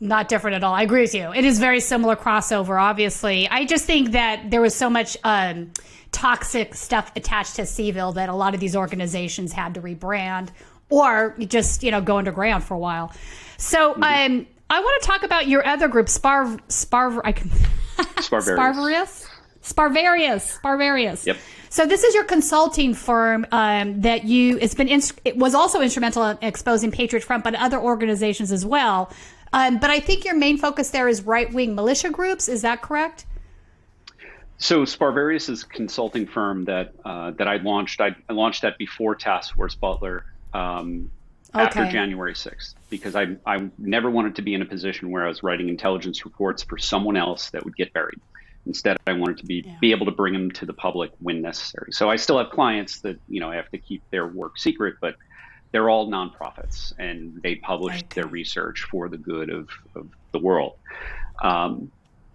Not 0.00 0.28
different 0.28 0.56
at 0.56 0.64
all. 0.64 0.74
I 0.74 0.82
agree 0.82 1.00
with 1.02 1.14
you. 1.14 1.32
It 1.32 1.44
is 1.44 1.58
very 1.58 1.80
similar 1.80 2.14
crossover, 2.14 2.80
obviously. 2.80 3.48
I 3.48 3.64
just 3.64 3.84
think 3.84 4.12
that 4.12 4.50
there 4.50 4.60
was 4.60 4.74
so 4.74 4.88
much 4.88 5.16
um, 5.24 5.72
toxic 6.12 6.74
stuff 6.74 7.10
attached 7.16 7.56
to 7.56 7.62
Cville 7.62 8.14
that 8.14 8.28
a 8.28 8.34
lot 8.34 8.54
of 8.54 8.60
these 8.60 8.76
organizations 8.76 9.52
had 9.52 9.74
to 9.74 9.80
rebrand 9.80 10.50
or 10.90 11.34
just, 11.38 11.82
you 11.82 11.90
know, 11.90 12.00
go 12.00 12.18
underground 12.18 12.62
for 12.62 12.74
a 12.74 12.78
while. 12.78 13.12
So 13.56 13.94
mm-hmm. 13.94 14.02
um, 14.02 14.46
I 14.70 14.80
want 14.80 15.02
to 15.02 15.06
talk 15.06 15.22
about 15.24 15.48
your 15.48 15.66
other 15.66 15.88
group, 15.88 16.06
Sparv, 16.06 16.60
Sparv, 16.68 17.20
I 17.24 17.32
can, 17.32 17.50
Sparvarius, 17.98 19.26
Sparvarius, 19.62 20.60
Sparvarius. 20.60 21.26
Yep. 21.26 21.36
So 21.70 21.86
this 21.86 22.02
is 22.02 22.14
your 22.14 22.24
consulting 22.24 22.94
firm 22.94 23.46
um, 23.52 24.00
that 24.00 24.24
you. 24.24 24.58
It's 24.60 24.74
been. 24.74 24.88
it 24.88 25.36
was 25.36 25.54
also 25.54 25.80
instrumental 25.80 26.24
in 26.24 26.38
exposing 26.42 26.90
Patriot 26.90 27.22
Front, 27.22 27.44
but 27.44 27.54
other 27.54 27.78
organizations 27.78 28.52
as 28.52 28.64
well. 28.64 29.12
Um, 29.52 29.78
but 29.78 29.90
I 29.90 30.00
think 30.00 30.24
your 30.24 30.34
main 30.34 30.58
focus 30.58 30.90
there 30.90 31.08
is 31.08 31.22
right 31.22 31.52
wing 31.52 31.74
militia 31.74 32.10
groups. 32.10 32.48
Is 32.48 32.62
that 32.62 32.82
correct? 32.82 33.26
So 34.58 34.82
Sparvarius 34.82 35.48
is 35.48 35.62
a 35.62 35.66
consulting 35.66 36.26
firm 36.26 36.64
that 36.64 36.92
uh, 37.04 37.30
that 37.32 37.46
I 37.46 37.56
launched. 37.56 38.00
I, 38.00 38.16
I, 38.28 38.32
launched 38.32 38.62
that 38.62 38.76
before 38.76 39.14
Task 39.14 39.54
Force 39.54 39.74
Butler. 39.74 40.24
Um, 40.52 41.10
okay. 41.58 41.80
after 41.80 41.90
January 41.90 42.34
6th 42.34 42.74
because 42.90 43.16
I, 43.16 43.36
I 43.46 43.70
never 43.78 44.10
wanted 44.10 44.36
to 44.36 44.42
be 44.42 44.54
in 44.54 44.62
a 44.62 44.66
position 44.66 45.10
where 45.10 45.24
I 45.24 45.28
was 45.28 45.42
writing 45.42 45.68
intelligence 45.68 46.24
reports 46.24 46.62
for 46.62 46.78
someone 46.78 47.16
else 47.16 47.50
that 47.50 47.64
would 47.64 47.76
get 47.76 47.92
buried. 47.92 48.20
Instead, 48.66 48.98
I 49.06 49.14
wanted 49.14 49.38
to 49.38 49.46
be 49.46 49.64
yeah. 49.66 49.76
be 49.80 49.92
able 49.92 50.06
to 50.06 50.12
bring 50.12 50.34
them 50.34 50.50
to 50.52 50.66
the 50.66 50.74
public 50.74 51.10
when 51.20 51.40
necessary. 51.40 51.92
So 51.92 52.10
I 52.10 52.16
still 52.16 52.38
have 52.38 52.50
clients 52.50 53.00
that 53.00 53.18
you 53.28 53.40
know 53.40 53.50
have 53.50 53.68
to 53.70 53.78
keep 53.78 54.02
their 54.10 54.26
work 54.26 54.58
secret, 54.58 54.96
but 55.00 55.16
they're 55.72 55.88
all 55.88 56.10
nonprofits 56.10 56.92
and 56.98 57.40
they 57.42 57.56
publish 57.56 57.96
okay. 57.96 58.06
their 58.14 58.26
research 58.26 58.86
for 58.90 59.08
the 59.08 59.18
good 59.18 59.50
of, 59.50 59.68
of 59.94 60.08
the 60.32 60.38
world. 60.38 60.76
Um, 61.42 61.90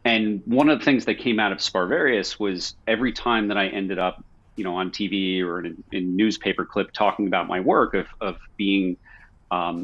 and 0.06 0.42
one 0.46 0.70
of 0.70 0.80
the 0.80 0.86
things 0.86 1.06
that 1.06 1.16
came 1.16 1.40
out 1.40 1.52
of 1.52 1.60
Sparvarius 1.60 2.40
was 2.40 2.76
every 2.88 3.12
time 3.12 3.48
that 3.48 3.58
I 3.58 3.68
ended 3.68 4.00
up 4.00 4.24
you 4.56 4.64
know 4.64 4.76
on 4.76 4.92
TV 4.92 5.42
or 5.42 5.66
in 5.66 5.84
a 5.92 6.00
newspaper 6.00 6.66
clip 6.66 6.92
talking 6.92 7.28
about 7.28 7.48
my 7.48 7.60
work 7.60 7.94
of 7.94 8.08
of 8.22 8.38
being 8.58 8.98
um, 9.54 9.76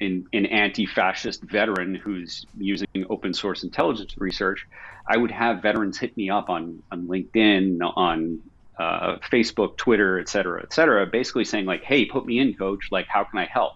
an, 0.00 0.26
an 0.32 0.46
anti-fascist 0.46 1.40
veteran 1.42 1.94
who's 1.94 2.46
using 2.58 3.06
open 3.08 3.32
source 3.32 3.62
intelligence 3.62 4.12
research, 4.18 4.66
I 5.08 5.16
would 5.16 5.30
have 5.30 5.62
veterans 5.62 5.96
hit 5.98 6.12
me 6.16 6.26
up 6.38 6.50
on 6.50 6.82
on 6.92 7.06
LinkedIn, 7.12 7.78
on 7.96 8.40
uh, 8.78 9.16
Facebook, 9.32 9.76
Twitter, 9.76 10.18
et 10.22 10.28
cetera, 10.28 10.60
et 10.62 10.72
cetera, 10.72 11.06
basically 11.06 11.44
saying 11.44 11.66
like, 11.66 11.82
"Hey, 11.82 12.04
put 12.04 12.26
me 12.26 12.38
in, 12.42 12.54
coach. 12.54 12.84
Like, 12.90 13.06
how 13.08 13.24
can 13.24 13.38
I 13.38 13.46
help?" 13.46 13.74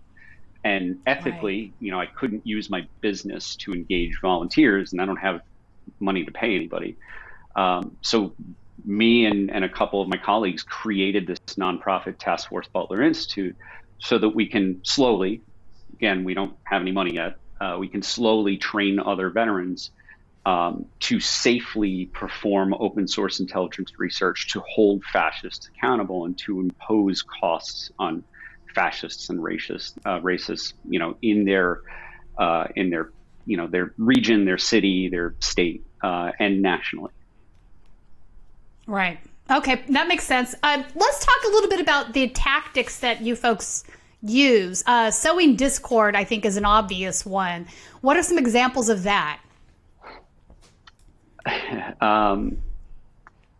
And 0.63 0.85
ethically, 1.07 1.61
right. 1.63 1.73
you 1.81 1.91
know, 1.93 2.01
I 2.01 2.07
couldn't 2.19 2.47
use 2.47 2.69
my 2.69 2.83
business 3.01 3.57
to 3.63 3.73
engage 3.73 4.15
volunteers, 4.21 4.93
and 4.93 5.01
I 5.01 5.07
don't 5.07 5.23
have 5.29 5.41
money 6.01 6.23
to 6.25 6.33
pay 6.33 6.55
anybody. 6.55 6.97
Um, 7.57 7.97
so 8.03 8.35
me 8.85 9.27
and, 9.31 9.51
and 9.51 9.65
a 9.65 9.69
couple 9.69 10.01
of 10.03 10.09
my 10.09 10.17
colleagues 10.17 10.63
created 10.63 11.27
this 11.27 11.41
nonprofit 11.57 12.19
Task 12.19 12.49
Force 12.51 12.69
Butler 12.69 13.03
Institute 13.03 13.57
so 14.01 14.19
that 14.19 14.31
we 14.31 14.49
can 14.49 14.81
slowly, 14.85 15.43
again, 15.95 16.25
we 16.25 16.35
don't 16.35 16.55
have 16.65 16.83
any 16.83 16.93
money 16.93 17.15
yet, 17.15 17.37
uh, 17.61 17.77
we 17.79 17.89
can 17.89 18.03
slowly 18.03 18.57
train 18.57 18.99
other 18.99 19.31
veterans 19.31 19.91
um, 20.47 20.87
to 21.01 21.21
safely 21.21 22.11
perform 22.15 22.75
open 22.75 23.07
source 23.07 23.41
intelligence 23.41 23.93
research 23.99 24.53
to 24.53 24.63
hold 24.75 25.03
fascists 25.13 25.69
accountable 25.69 26.25
and 26.25 26.39
to 26.47 26.61
impose 26.61 27.23
costs 27.23 27.91
on 27.99 28.25
fascists 28.75 29.29
and 29.29 29.39
racist, 29.41 29.93
uh, 30.07 30.21
racists, 30.21 30.73
you 30.89 30.99
know, 30.99 31.17
in 31.23 31.45
their 31.45 31.81
uh, 32.39 32.65
in 32.75 32.89
their 32.91 33.11
you 33.45 33.57
know 33.57 33.67
their 33.67 33.93
region, 33.99 34.45
their 34.45 34.59
city, 34.59 35.09
their 35.11 35.35
state, 35.41 35.85
uh, 36.03 36.31
and 36.39 36.63
nationally. 36.63 37.13
Right. 38.87 39.19
Okay, 39.51 39.83
that 39.89 40.07
makes 40.07 40.25
sense. 40.25 40.55
Uh, 40.63 40.83
let's 40.95 41.25
talk 41.25 41.37
a 41.45 41.49
little 41.49 41.69
bit 41.69 41.81
about 41.81 42.13
the 42.13 42.29
tactics 42.29 43.01
that 43.01 43.21
you 43.21 43.35
folks 43.35 43.85
use. 44.23 44.85
Uh, 44.87 45.11
sowing 45.11 45.57
discord, 45.57 46.15
I 46.15 46.25
think, 46.25 46.45
is 46.45 46.57
an 46.57 46.65
obvious 46.65 47.27
one. 47.27 47.67
What 48.01 48.17
are 48.17 48.23
some 48.23 48.39
examples 48.39 48.89
of 48.89 49.03
that? 49.05 49.41
Um, 52.01 52.57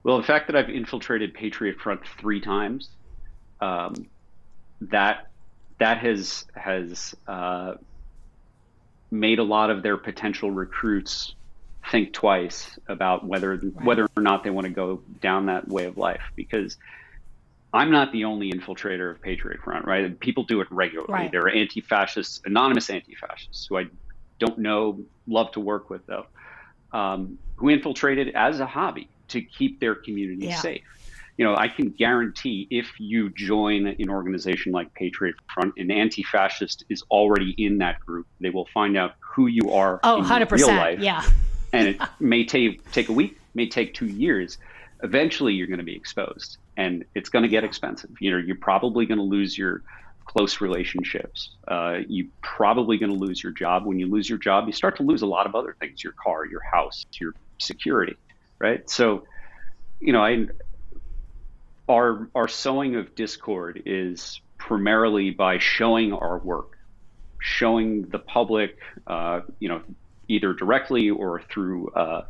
well, 0.03 0.17
the 0.17 0.23
fact 0.23 0.47
that 0.47 0.57
I've 0.57 0.71
infiltrated 0.71 1.35
Patriot 1.35 1.79
Front 1.79 2.01
three 2.19 2.41
times, 2.41 2.89
um, 3.61 4.09
that 4.81 5.29
that 5.79 5.99
has 5.99 6.47
has 6.55 7.15
uh, 7.29 7.75
made 9.11 9.39
a 9.39 9.43
lot 9.43 9.69
of 9.69 9.83
their 9.83 9.99
potential 9.99 10.51
recruits 10.51 11.35
think 11.91 12.13
twice 12.13 12.79
about 12.89 13.27
whether 13.27 13.57
right. 13.57 13.85
whether 13.85 14.09
or 14.17 14.23
not 14.23 14.45
they 14.45 14.51
want 14.51 14.67
to 14.67 14.73
go 14.73 15.03
down 15.21 15.47
that 15.47 15.69
way 15.69 15.85
of 15.85 15.97
life 15.97 16.23
because 16.37 16.77
I'm 17.73 17.91
not 17.91 18.13
the 18.13 18.25
only 18.25 18.53
infiltrator 18.53 19.13
of 19.13 19.23
Patriot 19.23 19.61
Front, 19.63 19.87
right? 19.87 20.19
People 20.19 20.43
do 20.45 20.61
it 20.61 20.69
regularly. 20.71 21.13
Right. 21.13 21.31
There 21.31 21.43
are 21.43 21.51
anti-fascists, 21.51 22.41
anonymous 22.45 22.91
anti-fascists 22.91 23.67
who 23.67 23.79
I 23.79 23.85
don't 24.39 24.59
know, 24.59 25.01
love 25.27 25.53
to 25.53 25.61
work 25.61 25.89
with 25.89 26.05
though, 26.07 26.27
um, 26.93 27.39
who 27.57 27.69
infiltrated 27.69 28.35
as 28.35 28.61
a 28.61 28.67
hobby 28.67 29.09
to 29.29 29.41
keep 29.41 29.79
their 29.79 29.95
community 29.95 30.47
yeah. 30.47 30.57
safe. 30.57 30.83
You 31.37 31.47
know, 31.47 31.57
I 31.57 31.69
can 31.69 31.91
guarantee 31.91 32.67
if 32.71 32.89
you 32.99 33.31
join 33.31 33.87
an 33.87 34.11
organization 34.11 34.73
like 34.73 34.93
Patriot 34.93 35.37
Front, 35.55 35.75
an 35.79 35.91
anti-fascist 35.91 36.85
is 36.91 37.03
already 37.11 37.55
in 37.57 37.79
that 37.79 38.01
group. 38.01 38.27
They 38.41 38.51
will 38.51 38.69
find 38.75 38.99
out 38.99 39.15
who 39.21 39.47
you 39.47 39.73
are 39.73 40.01
oh, 40.03 40.19
in 40.19 40.25
100%, 40.25 40.51
real 40.51 40.69
life. 40.69 40.99
Yeah 40.99 41.25
and 41.73 41.89
it 41.89 42.01
may 42.19 42.45
take 42.45 42.91
take 42.93 43.09
a 43.09 43.13
week, 43.13 43.39
may 43.55 43.69
take 43.69 43.95
two 43.95 44.07
years. 44.07 44.59
Eventually, 45.03 45.55
you're 45.55 45.67
going 45.67 45.79
to 45.79 45.85
be 45.85 45.97
exposed, 45.97 46.59
and 46.77 47.05
it's 47.15 47.31
going 47.31 47.43
to 47.43 47.49
get 47.49 47.65
expensive. 47.65 48.11
You 48.21 48.33
know, 48.33 48.39
you're 48.39 48.57
probably 48.57 49.07
going 49.07 49.19
to 49.19 49.25
lose 49.25 49.57
your 49.57 49.83
close 50.25 50.61
relationships. 50.61 51.51
Uh, 51.67 52.01
you're 52.07 52.29
probably 52.43 52.99
going 52.99 53.11
to 53.11 53.19
lose 53.19 53.43
your 53.43 53.53
job. 53.53 53.87
When 53.87 53.99
you 53.99 54.07
lose 54.07 54.29
your 54.29 54.39
job, 54.39 54.67
you 54.67 54.73
start 54.73 54.97
to 54.97 55.03
lose 55.03 55.23
a 55.23 55.27
lot 55.27 55.47
of 55.47 55.55
other 55.55 55.75
things: 55.81 56.05
your 56.05 56.13
car, 56.13 56.45
your 56.45 56.63
house, 56.63 57.07
your 57.19 57.35
security, 57.59 58.17
right? 58.59 58.89
So, 58.89 59.25
you 60.01 60.13
know, 60.13 60.23
I 60.23 60.47
our 61.89 62.29
our 62.35 62.49
sowing 62.49 62.97
of 62.97 63.15
discord 63.15 63.83
is 63.87 64.41
primarily 64.59 65.31
by 65.31 65.59
showing 65.59 66.13
our 66.13 66.39
work, 66.39 66.77
showing 67.41 68.03
the 68.03 68.19
public, 68.19 68.77
uh, 69.07 69.41
you 69.59 69.69
know, 69.69 69.83
either 70.31 70.55
directly 70.55 71.11
or 71.11 71.43
through 71.51 71.89
uh, 71.91 72.23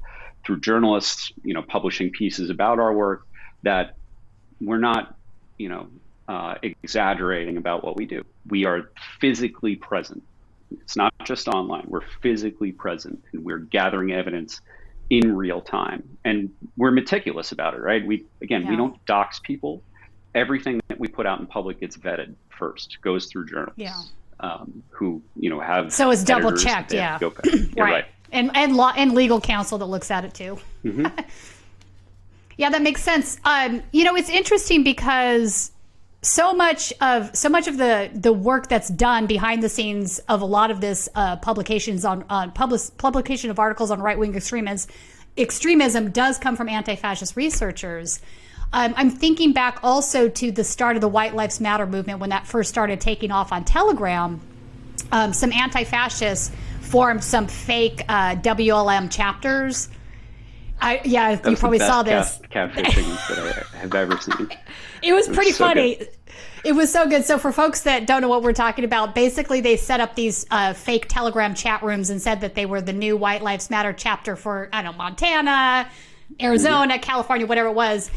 through 0.44 0.58
journalists, 0.60 1.32
you 1.44 1.52
know, 1.52 1.62
publishing 1.62 2.10
pieces 2.10 2.48
about 2.48 2.78
our 2.78 2.94
work, 2.94 3.26
that 3.62 3.94
we're 4.60 4.78
not, 4.78 5.14
you 5.58 5.68
know, 5.68 5.86
uh, 6.28 6.54
exaggerating 6.62 7.58
about 7.58 7.84
what 7.84 7.96
we 7.96 8.06
do. 8.06 8.24
We 8.48 8.64
are 8.64 8.90
physically 9.20 9.76
present. 9.76 10.22
It's 10.80 10.96
not 10.96 11.12
just 11.24 11.46
online. 11.48 11.84
We're 11.86 12.06
physically 12.22 12.72
present, 12.72 13.22
and 13.32 13.44
we're 13.44 13.58
gathering 13.58 14.12
evidence 14.12 14.60
in 15.10 15.36
real 15.36 15.60
time, 15.60 16.08
and 16.24 16.48
we're 16.76 16.92
meticulous 16.92 17.52
about 17.52 17.74
it, 17.74 17.80
right? 17.80 18.06
We 18.06 18.24
again, 18.40 18.62
Yeah. 18.62 18.70
we 18.70 18.76
don't 18.76 19.04
dox 19.06 19.40
people. 19.40 19.82
Everything 20.34 20.80
that 20.88 20.98
we 20.98 21.08
put 21.08 21.26
out 21.26 21.40
in 21.40 21.46
public 21.46 21.80
gets 21.80 21.96
vetted 21.96 22.34
first, 22.56 22.98
goes 23.02 23.26
through 23.26 23.46
journalists, 23.46 23.76
Yeah. 23.76 24.00
Um, 24.40 24.82
who 24.90 25.22
you 25.36 25.50
know 25.50 25.60
have 25.60 25.92
So 25.92 26.10
it's 26.10 26.24
double 26.24 26.56
checked, 26.56 26.92
yeah. 26.92 27.18
right. 27.22 27.76
right. 27.76 28.04
And 28.32 28.50
and 28.54 28.76
law 28.76 28.92
and 28.96 29.14
legal 29.14 29.40
counsel 29.40 29.78
that 29.78 29.86
looks 29.86 30.10
at 30.10 30.24
it 30.24 30.34
too. 30.34 30.58
Mm-hmm. 30.84 31.06
yeah, 32.56 32.70
that 32.70 32.82
makes 32.82 33.02
sense. 33.02 33.38
Um, 33.44 33.82
you 33.92 34.04
know, 34.04 34.16
it's 34.16 34.30
interesting 34.30 34.84
because 34.84 35.72
so 36.22 36.52
much 36.52 36.92
of 37.00 37.34
so 37.34 37.48
much 37.48 37.66
of 37.66 37.78
the 37.78 38.10
the 38.14 38.32
work 38.32 38.68
that's 38.68 38.88
done 38.88 39.26
behind 39.26 39.62
the 39.62 39.68
scenes 39.68 40.18
of 40.20 40.42
a 40.42 40.46
lot 40.46 40.70
of 40.70 40.80
this 40.80 41.08
uh, 41.14 41.36
publications 41.36 42.04
on 42.04 42.24
on 42.28 42.52
public, 42.52 42.80
publication 42.98 43.50
of 43.50 43.58
articles 43.58 43.90
on 43.90 44.00
right 44.00 44.18
wing 44.18 44.36
extremism 44.36 44.90
extremism 45.36 46.10
does 46.10 46.38
come 46.38 46.56
from 46.56 46.68
anti 46.68 46.94
fascist 46.96 47.36
researchers. 47.36 48.20
Um, 48.72 48.94
I'm 48.96 49.10
thinking 49.10 49.52
back 49.52 49.80
also 49.82 50.28
to 50.28 50.52
the 50.52 50.64
start 50.64 50.96
of 50.96 51.00
the 51.00 51.08
White 51.08 51.34
Lives 51.34 51.60
Matter 51.60 51.86
movement 51.86 52.20
when 52.20 52.30
that 52.30 52.46
first 52.46 52.70
started 52.70 53.00
taking 53.00 53.30
off 53.32 53.52
on 53.52 53.64
Telegram. 53.64 54.40
Um, 55.12 55.32
some 55.32 55.52
anti 55.52 55.84
fascists 55.84 56.54
formed 56.80 57.24
some 57.24 57.46
fake 57.46 58.02
uh, 58.08 58.36
WLM 58.36 59.10
chapters. 59.10 59.88
I, 60.80 61.00
yeah, 61.04 61.32
you 61.32 61.56
probably 61.56 61.78
the 61.78 61.86
saw 61.86 62.02
this. 62.02 62.40
cat, 62.48 62.72
catfishing 62.72 63.28
that 63.28 63.66
I 63.74 63.76
have 63.78 63.94
ever 63.94 64.16
seen. 64.16 64.50
It 65.02 65.14
was 65.14 65.26
pretty 65.28 65.52
so 65.52 65.64
funny. 65.64 65.96
good. 65.96 66.08
It 66.62 66.72
was 66.72 66.92
so 66.92 67.08
good. 67.08 67.24
So, 67.24 67.38
for 67.38 67.52
folks 67.52 67.80
that 67.82 68.06
don't 68.06 68.20
know 68.20 68.28
what 68.28 68.42
we're 68.42 68.52
talking 68.52 68.84
about, 68.84 69.14
basically 69.14 69.62
they 69.62 69.78
set 69.78 69.98
up 69.98 70.14
these 70.14 70.44
uh, 70.50 70.74
fake 70.74 71.06
Telegram 71.08 71.54
chat 71.54 71.82
rooms 71.82 72.10
and 72.10 72.20
said 72.20 72.42
that 72.42 72.54
they 72.54 72.66
were 72.66 72.82
the 72.82 72.92
new 72.92 73.16
White 73.16 73.42
Lives 73.42 73.70
Matter 73.70 73.94
chapter 73.94 74.36
for, 74.36 74.68
I 74.74 74.82
don't 74.82 74.92
know, 74.92 74.98
Montana, 74.98 75.88
Arizona, 76.38 76.98
California, 76.98 77.46
whatever 77.46 77.68
it 77.68 77.74
was. 77.74 78.10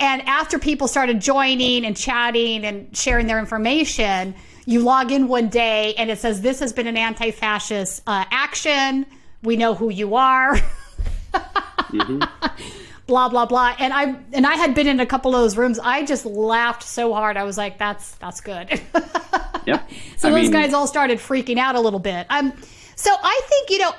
And 0.00 0.22
after 0.26 0.58
people 0.58 0.88
started 0.88 1.20
joining 1.20 1.84
and 1.84 1.96
chatting 1.96 2.64
and 2.64 2.96
sharing 2.96 3.26
their 3.26 3.38
information, 3.38 4.34
you 4.66 4.80
log 4.80 5.12
in 5.12 5.28
one 5.28 5.48
day 5.48 5.94
and 5.94 6.10
it 6.10 6.18
says, 6.18 6.40
This 6.40 6.58
has 6.60 6.72
been 6.72 6.86
an 6.86 6.96
anti 6.96 7.30
fascist 7.30 8.02
uh, 8.06 8.24
action. 8.30 9.06
We 9.42 9.56
know 9.56 9.74
who 9.74 9.90
you 9.90 10.14
are. 10.16 10.56
blah 13.06 13.28
blah 13.28 13.44
blah 13.44 13.74
and 13.80 13.92
i 13.92 14.14
and 14.32 14.46
i 14.46 14.54
had 14.54 14.72
been 14.72 14.86
in 14.86 15.00
a 15.00 15.06
couple 15.06 15.34
of 15.34 15.40
those 15.40 15.56
rooms 15.56 15.80
i 15.80 16.04
just 16.04 16.24
laughed 16.24 16.84
so 16.84 17.12
hard 17.12 17.36
i 17.36 17.42
was 17.42 17.58
like 17.58 17.76
that's 17.76 18.14
that's 18.16 18.40
good 18.40 18.68
Yep. 19.66 19.90
so 20.16 20.28
I 20.28 20.30
those 20.30 20.42
mean, 20.42 20.52
guys 20.52 20.72
all 20.72 20.86
started 20.86 21.18
freaking 21.18 21.58
out 21.58 21.74
a 21.74 21.80
little 21.80 21.98
bit 21.98 22.26
um 22.30 22.52
so 22.94 23.10
i 23.12 23.40
think 23.48 23.70
you 23.70 23.78
know 23.78 23.92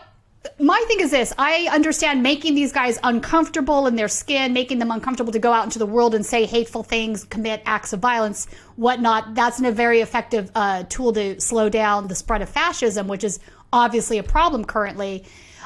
my 0.59 0.83
thing 0.87 0.99
is 0.99 1.11
this 1.11 1.33
i 1.37 1.67
understand 1.71 2.23
making 2.23 2.55
these 2.55 2.71
guys 2.71 2.97
uncomfortable 3.03 3.85
in 3.85 3.95
their 3.95 4.07
skin 4.07 4.53
making 4.53 4.79
them 4.79 4.89
uncomfortable 4.89 5.31
to 5.31 5.39
go 5.39 5.53
out 5.53 5.63
into 5.63 5.77
the 5.77 5.85
world 5.85 6.15
and 6.15 6.25
say 6.25 6.45
hateful 6.45 6.81
things 6.83 7.23
commit 7.25 7.61
acts 7.65 7.93
of 7.93 7.99
violence 7.99 8.47
whatnot 8.75 9.35
that's 9.35 9.59
a 9.61 9.71
very 9.71 10.01
effective 10.01 10.49
uh, 10.55 10.83
tool 10.89 11.13
to 11.13 11.39
slow 11.39 11.69
down 11.69 12.07
the 12.07 12.15
spread 12.15 12.41
of 12.41 12.49
fascism 12.49 13.07
which 13.07 13.23
is 13.23 13.39
obviously 13.71 14.17
a 14.17 14.23
problem 14.23 14.65
currently 14.65 15.23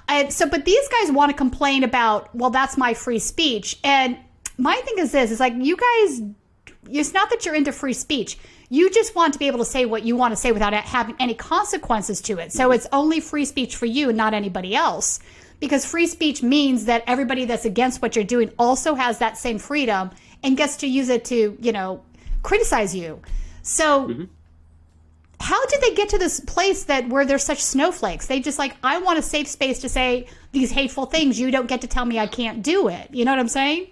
and 0.07 0.31
so, 0.31 0.47
but 0.47 0.65
these 0.65 0.87
guys 0.89 1.11
want 1.11 1.31
to 1.31 1.37
complain 1.37 1.83
about, 1.83 2.33
well, 2.35 2.49
that's 2.49 2.77
my 2.77 2.93
free 2.93 3.19
speech. 3.19 3.79
And 3.83 4.17
my 4.57 4.75
thing 4.75 4.95
is 4.99 5.11
this: 5.11 5.31
it's 5.31 5.39
like 5.39 5.53
you 5.55 5.77
guys. 5.77 6.21
It's 6.89 7.13
not 7.13 7.31
that 7.31 7.45
you're 7.45 7.55
into 7.55 7.71
free 7.71 7.93
speech. 7.93 8.37
You 8.69 8.89
just 8.89 9.15
want 9.15 9.33
to 9.33 9.39
be 9.39 9.47
able 9.47 9.59
to 9.59 9.65
say 9.65 9.85
what 9.85 10.03
you 10.03 10.15
want 10.15 10.31
to 10.31 10.35
say 10.35 10.51
without 10.51 10.73
having 10.73 11.15
any 11.19 11.33
consequences 11.35 12.21
to 12.21 12.39
it. 12.39 12.51
So 12.51 12.65
mm-hmm. 12.65 12.73
it's 12.73 12.87
only 12.91 13.19
free 13.19 13.45
speech 13.45 13.75
for 13.75 13.85
you 13.85 14.09
and 14.09 14.17
not 14.17 14.33
anybody 14.33 14.75
else. 14.75 15.19
Because 15.59 15.85
free 15.85 16.07
speech 16.07 16.43
means 16.43 16.85
that 16.85 17.03
everybody 17.07 17.45
that's 17.45 17.65
against 17.65 18.01
what 18.01 18.15
you're 18.15 18.25
doing 18.25 18.51
also 18.59 18.95
has 18.95 19.19
that 19.19 19.37
same 19.37 19.57
freedom 19.57 20.11
and 20.43 20.57
gets 20.57 20.77
to 20.77 20.87
use 20.87 21.09
it 21.09 21.25
to, 21.25 21.57
you 21.59 21.71
know, 21.71 22.03
criticize 22.43 22.93
you. 22.93 23.21
So 23.61 24.07
mm-hmm. 24.07 24.23
how 25.39 25.65
did 25.67 25.81
they 25.81 25.93
get 25.93 26.09
to 26.09 26.17
this 26.17 26.39
place 26.41 26.83
that 26.85 27.07
where 27.07 27.25
they're 27.25 27.39
such 27.39 27.63
snowflakes? 27.63 28.27
They 28.27 28.39
just 28.41 28.59
like, 28.59 28.75
I 28.83 28.97
want 28.99 29.17
a 29.17 29.21
safe 29.21 29.47
space 29.47 29.79
to 29.79 29.89
say 29.89 30.27
these 30.51 30.71
hateful 30.71 31.05
things. 31.05 31.39
You 31.39 31.51
don't 31.51 31.67
get 31.67 31.81
to 31.81 31.87
tell 31.87 32.05
me 32.05 32.19
I 32.19 32.27
can't 32.27 32.61
do 32.61 32.89
it. 32.89 33.09
You 33.13 33.25
know 33.25 33.31
what 33.31 33.39
I'm 33.39 33.47
saying? 33.47 33.87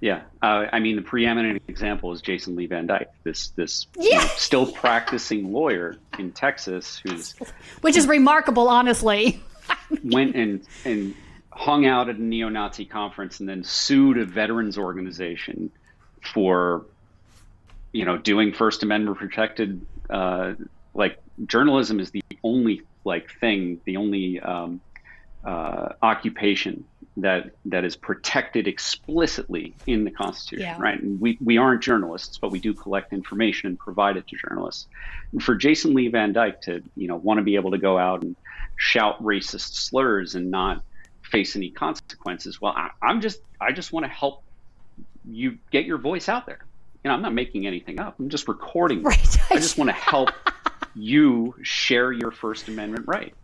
Yeah, 0.00 0.22
uh, 0.40 0.66
I 0.72 0.80
mean 0.80 0.96
the 0.96 1.02
preeminent 1.02 1.62
example 1.68 2.12
is 2.12 2.22
Jason 2.22 2.56
Lee 2.56 2.66
Van 2.66 2.86
Dyke, 2.86 3.10
this 3.22 3.48
this 3.50 3.86
you 3.98 4.14
know, 4.14 4.20
still 4.36 4.66
practicing 4.66 5.52
lawyer 5.52 5.96
in 6.18 6.32
Texas 6.32 7.02
who's 7.04 7.34
Which 7.82 7.96
is 7.96 8.06
remarkable, 8.06 8.68
honestly. 8.68 9.42
went 10.04 10.36
and 10.36 10.66
and 10.86 11.14
hung 11.52 11.84
out 11.84 12.08
at 12.08 12.16
a 12.16 12.22
neo-Nazi 12.22 12.86
conference 12.86 13.40
and 13.40 13.48
then 13.48 13.62
sued 13.62 14.16
a 14.16 14.24
veterans 14.24 14.78
organization 14.78 15.70
for 16.32 16.86
you 17.92 18.06
know 18.06 18.16
doing 18.16 18.54
First 18.54 18.82
Amendment 18.82 19.18
protected 19.18 19.84
uh, 20.08 20.54
like 20.94 21.18
journalism 21.44 22.00
is 22.00 22.10
the 22.10 22.22
only 22.42 22.82
like 23.04 23.30
thing, 23.38 23.80
the 23.84 23.98
only 23.98 24.40
um, 24.40 24.80
uh, 25.44 25.90
occupation 26.02 26.84
that 27.16 27.50
that 27.66 27.84
is 27.84 27.96
protected 27.96 28.68
explicitly 28.68 29.74
in 29.86 30.04
the 30.04 30.10
Constitution, 30.10 30.62
Yeah. 30.62 30.76
right? 30.80 31.00
And 31.00 31.20
we 31.20 31.36
we 31.44 31.58
aren't 31.58 31.82
journalists, 31.82 32.38
but 32.38 32.50
we 32.50 32.60
do 32.60 32.72
collect 32.72 33.12
information 33.12 33.68
and 33.68 33.78
provide 33.78 34.16
it 34.16 34.26
to 34.28 34.36
journalists. 34.36 34.86
And 35.32 35.42
for 35.42 35.54
Jason 35.54 35.94
Lee 35.94 36.08
Van 36.08 36.32
Dyke 36.32 36.60
to 36.62 36.82
you 36.96 37.08
know 37.08 37.16
want 37.16 37.38
to 37.38 37.42
be 37.44 37.56
able 37.56 37.72
to 37.72 37.78
go 37.78 37.98
out 37.98 38.22
and 38.22 38.36
shout 38.76 39.22
racist 39.22 39.74
slurs 39.74 40.34
and 40.34 40.50
not 40.50 40.82
face 41.22 41.56
any 41.56 41.70
consequences, 41.70 42.60
well, 42.60 42.72
I, 42.76 42.90
I'm 43.02 43.20
just 43.20 43.40
I 43.60 43.72
just 43.72 43.92
want 43.92 44.04
to 44.06 44.10
help 44.10 44.42
you 45.28 45.58
get 45.70 45.84
your 45.84 45.98
voice 45.98 46.28
out 46.28 46.46
there. 46.46 46.60
You 47.04 47.08
know, 47.08 47.14
I'm 47.14 47.22
not 47.22 47.34
making 47.34 47.66
anything 47.66 47.98
up. 47.98 48.18
I'm 48.18 48.28
just 48.28 48.46
recording. 48.48 49.02
Right. 49.02 49.38
I 49.50 49.56
just 49.56 49.76
want 49.78 49.88
to 49.88 49.94
help 49.94 50.30
you 50.94 51.54
share 51.62 52.12
your 52.12 52.30
First 52.30 52.68
Amendment 52.68 53.06
right. 53.06 53.34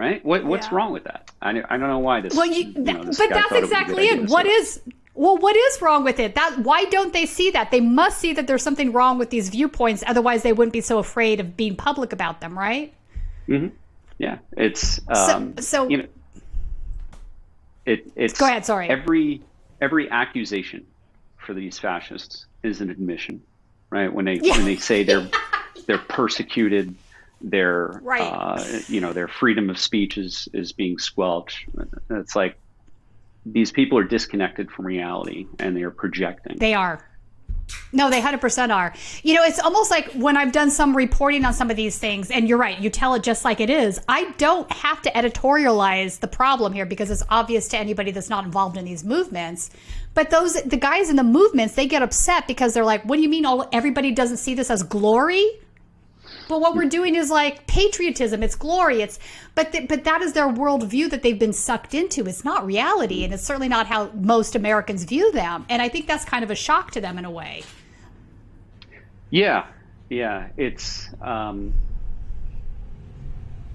Right? 0.00 0.24
What, 0.24 0.46
what's 0.46 0.68
Yeah. 0.68 0.76
wrong 0.76 0.94
with 0.94 1.04
that? 1.04 1.30
I, 1.42 1.50
I 1.50 1.76
don't 1.76 1.88
know 1.88 1.98
why 1.98 2.22
this. 2.22 2.34
Well, 2.34 2.46
you, 2.46 2.72
you 2.74 2.80
know, 2.80 3.04
this 3.04 3.18
but 3.18 3.28
that's 3.28 3.48
thought 3.50 3.58
it 3.58 3.60
was 3.60 3.70
a 3.70 3.74
good 3.74 3.80
exactly 3.82 4.04
it. 4.06 4.16
to 4.16 4.32
What 4.32 4.46
say. 4.46 4.52
is 4.52 4.80
well, 5.14 5.36
what 5.36 5.54
is 5.54 5.82
wrong 5.82 6.04
with 6.04 6.18
it? 6.18 6.34
That 6.36 6.60
why 6.60 6.86
don't 6.86 7.12
they 7.12 7.26
see 7.26 7.50
that? 7.50 7.70
They 7.70 7.82
must 7.82 8.18
see 8.18 8.32
that 8.32 8.46
there's 8.46 8.62
something 8.62 8.92
wrong 8.92 9.18
with 9.18 9.28
these 9.28 9.50
viewpoints. 9.50 10.02
Otherwise, 10.06 10.42
they 10.42 10.54
wouldn't 10.54 10.72
be 10.72 10.80
so 10.80 10.96
afraid 10.98 11.38
of 11.38 11.54
being 11.54 11.76
public 11.76 12.14
about 12.14 12.40
them, 12.40 12.58
right? 12.58 12.94
Yeah, 14.16 14.38
it's 14.56 15.00
So, 15.04 15.36
um, 15.36 15.58
so 15.58 15.86
you 15.86 15.98
know, 15.98 16.06
it, 17.84 18.10
it's 18.16 18.38
Go 18.38 18.46
ahead, 18.46 18.64
sorry. 18.64 18.88
Every 18.88 19.42
every 19.82 20.10
accusation 20.10 20.86
for 21.36 21.52
these 21.52 21.78
fascists 21.78 22.46
is 22.62 22.80
an 22.80 22.88
admission, 22.88 23.42
right? 23.90 24.10
When 24.10 24.24
they 24.24 24.36
Yeah. 24.42 24.56
when 24.56 24.64
they 24.64 24.76
say 24.76 25.02
they're 25.04 25.28
they're 25.86 25.98
persecuted, 25.98 26.94
their 27.40 28.00
Right. 28.02 28.20
uh, 28.22 28.62
you 28.88 29.00
know 29.00 29.12
their 29.12 29.28
freedom 29.28 29.70
of 29.70 29.78
speech 29.78 30.18
is 30.18 30.48
is 30.52 30.72
being 30.72 30.98
squelched. 30.98 31.66
It's 32.10 32.36
like 32.36 32.58
these 33.46 33.72
people 33.72 33.96
are 33.98 34.04
disconnected 34.04 34.70
from 34.70 34.86
reality 34.86 35.46
and 35.58 35.76
they 35.76 35.82
are 35.82 35.90
projecting. 35.90 36.58
They 36.58 36.74
are. 36.74 37.06
No, 37.92 38.10
they 38.10 38.20
100% 38.20 38.74
are. 38.74 38.92
You 39.22 39.34
know, 39.34 39.44
it's 39.44 39.60
almost 39.60 39.90
like 39.90 40.10
when 40.12 40.36
I've 40.36 40.52
done 40.52 40.70
some 40.70 40.96
reporting 40.96 41.44
on 41.44 41.54
some 41.54 41.70
of 41.70 41.76
these 41.76 41.98
things, 41.98 42.30
and 42.30 42.48
you're 42.48 42.58
right, 42.58 42.78
you 42.80 42.90
tell 42.90 43.14
it 43.14 43.22
just 43.22 43.44
like 43.44 43.60
it 43.60 43.70
is. 43.70 44.00
I 44.08 44.30
don't 44.38 44.70
have 44.72 45.00
to 45.02 45.10
editorialize 45.10 46.18
the 46.20 46.26
problem 46.28 46.72
here 46.72 46.84
because 46.84 47.10
it's 47.10 47.22
obvious 47.30 47.68
to 47.68 47.78
anybody 47.78 48.10
that's 48.10 48.28
not 48.28 48.44
involved 48.44 48.76
in 48.76 48.84
these 48.84 49.04
movements. 49.04 49.70
But 50.14 50.30
those, 50.30 50.54
the 50.62 50.76
guys 50.76 51.10
in 51.10 51.16
the 51.16 51.22
movements, 51.22 51.74
they 51.74 51.86
get 51.86 52.02
upset 52.02 52.48
because 52.48 52.74
they're 52.74 52.84
like, 52.84 53.04
what 53.04 53.16
do 53.16 53.22
you 53.22 53.28
mean 53.28 53.46
all, 53.46 53.68
everybody 53.72 54.10
doesn't 54.10 54.38
see 54.38 54.54
this 54.54 54.70
as 54.70 54.82
glory? 54.82 55.48
But 56.50 56.60
what 56.60 56.74
we're 56.74 56.88
doing 56.88 57.14
is 57.14 57.30
like 57.30 57.68
patriotism. 57.68 58.42
It's 58.42 58.56
glory. 58.56 59.02
It's 59.02 59.20
but 59.54 59.86
but 59.88 60.02
that 60.02 60.20
is 60.20 60.32
their 60.32 60.48
worldview 60.48 61.08
that 61.10 61.22
they've 61.22 61.38
been 61.38 61.52
sucked 61.52 61.94
into. 61.94 62.26
It's 62.26 62.44
not 62.44 62.66
reality, 62.66 63.22
and 63.22 63.32
it's 63.32 63.44
certainly 63.44 63.68
not 63.68 63.86
how 63.86 64.10
most 64.14 64.56
Americans 64.56 65.04
view 65.04 65.30
them. 65.30 65.64
And 65.68 65.80
I 65.80 65.88
think 65.88 66.08
that's 66.08 66.24
kind 66.24 66.42
of 66.42 66.50
a 66.50 66.56
shock 66.56 66.90
to 66.90 67.00
them 67.00 67.18
in 67.18 67.24
a 67.24 67.30
way. 67.30 67.62
Yeah, 69.30 69.66
yeah. 70.08 70.48
It's 70.56 71.08
um, 71.22 71.72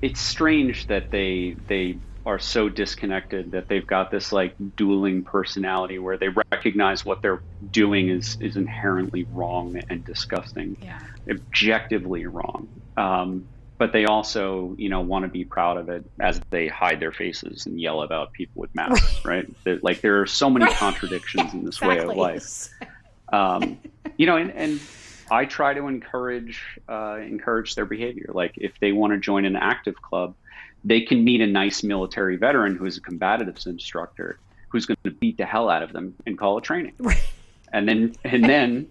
it's 0.01 0.19
strange 0.19 0.87
that 0.87 1.11
they 1.11 1.55
they 1.67 1.97
are 2.25 2.39
so 2.39 2.69
disconnected 2.69 3.51
that 3.51 3.67
they've 3.67 3.85
got 3.85 4.09
this 4.09 4.31
like 4.31 4.55
dueling 4.75 5.23
personality 5.23 5.99
where 5.99 6.17
they 6.17 6.29
recognize 6.51 7.05
what 7.05 7.21
they're 7.21 7.41
doing 7.71 8.09
is 8.09 8.37
is 8.39 8.55
inherently 8.55 9.27
wrong 9.31 9.79
and 9.89 10.03
disgusting, 10.05 10.75
Yeah. 10.81 10.99
objectively 11.29 12.25
wrong. 12.25 12.67
Um, 12.97 13.47
but 13.77 13.91
they 13.91 14.05
also, 14.05 14.73
you 14.77 14.87
know, 14.89 15.01
want 15.01 15.25
to 15.25 15.29
be 15.29 15.43
proud 15.43 15.77
of 15.77 15.89
it 15.89 16.05
as 16.19 16.39
they 16.49 16.67
hide 16.67 16.99
their 16.99 17.11
faces 17.11 17.65
and 17.65 17.79
yell 17.79 18.01
about 18.03 18.31
people 18.31 18.61
with 18.61 18.73
masks, 18.73 19.23
right? 19.25 19.45
That- 19.65 19.83
Like 19.83 20.01
there 20.01 20.21
are 20.21 20.25
so 20.25 20.49
many 20.49 20.65
Right. 20.65 20.75
contradictions 20.75 21.53
in 21.53 21.65
this 21.65 21.81
way 21.81 21.97
of 21.99 22.15
life 22.15 22.69
um, 23.33 23.79
you 24.17 24.25
know, 24.27 24.37
and, 24.37 24.51
and 24.51 24.79
I 25.31 25.45
try 25.45 25.73
to 25.73 25.87
encourage 25.87 26.61
uh, 26.87 27.17
encourage 27.17 27.75
their 27.75 27.85
behavior. 27.85 28.29
Like 28.33 28.53
if 28.55 28.73
they 28.79 28.91
want 28.91 29.13
to 29.13 29.19
join 29.19 29.45
an 29.45 29.55
active 29.55 29.95
club, 30.01 30.35
they 30.85 31.01
can 31.01 31.23
meet 31.23 31.41
a 31.41 31.47
nice 31.47 31.83
military 31.83 32.37
veteran 32.37 32.75
who 32.75 32.85
is 32.85 32.97
a 32.97 33.01
combatives 33.01 33.65
instructor 33.65 34.39
who's 34.69 34.85
going 34.85 34.97
to 35.03 35.11
beat 35.11 35.35
the 35.37 35.45
hell 35.45 35.69
out 35.69 35.81
of 35.81 35.91
them 35.91 36.15
and 36.25 36.37
call 36.37 36.57
a 36.57 36.61
training. 36.61 36.93
And 37.73 37.89
then 37.89 38.15
and 38.23 38.43
then 38.53 38.89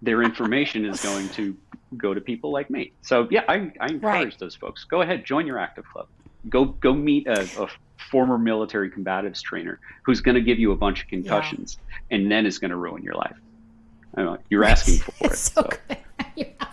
their 0.00 0.22
information 0.22 0.84
is 0.84 1.00
going 1.00 1.28
to 1.30 1.56
go 1.96 2.14
to 2.14 2.20
people 2.20 2.50
like 2.50 2.70
me. 2.70 2.92
So 3.02 3.28
yeah, 3.30 3.44
I, 3.46 3.70
I 3.78 3.86
encourage 3.86 4.02
right. 4.02 4.38
those 4.38 4.56
folks. 4.56 4.84
Go 4.84 5.02
ahead, 5.02 5.24
join 5.24 5.46
your 5.46 5.58
active 5.58 5.84
club. 5.84 6.08
Go 6.48 6.64
go 6.64 6.94
meet 6.94 7.26
a, 7.26 7.42
a 7.62 7.68
former 8.10 8.38
military 8.38 8.90
combatives 8.90 9.42
trainer 9.42 9.78
who's 10.02 10.20
going 10.20 10.34
to 10.34 10.40
give 10.40 10.58
you 10.58 10.72
a 10.72 10.76
bunch 10.76 11.02
of 11.02 11.08
concussions 11.08 11.78
yeah. 11.88 12.16
and 12.16 12.32
then 12.32 12.46
is 12.46 12.58
going 12.58 12.70
to 12.70 12.76
ruin 12.76 13.02
your 13.02 13.14
life. 13.14 13.36
Know, 14.16 14.38
you're 14.50 14.64
asking 14.64 14.98
for 14.98 15.26
it. 15.26 15.36
so, 15.36 15.62
so. 15.62 15.62
good. 15.88 15.98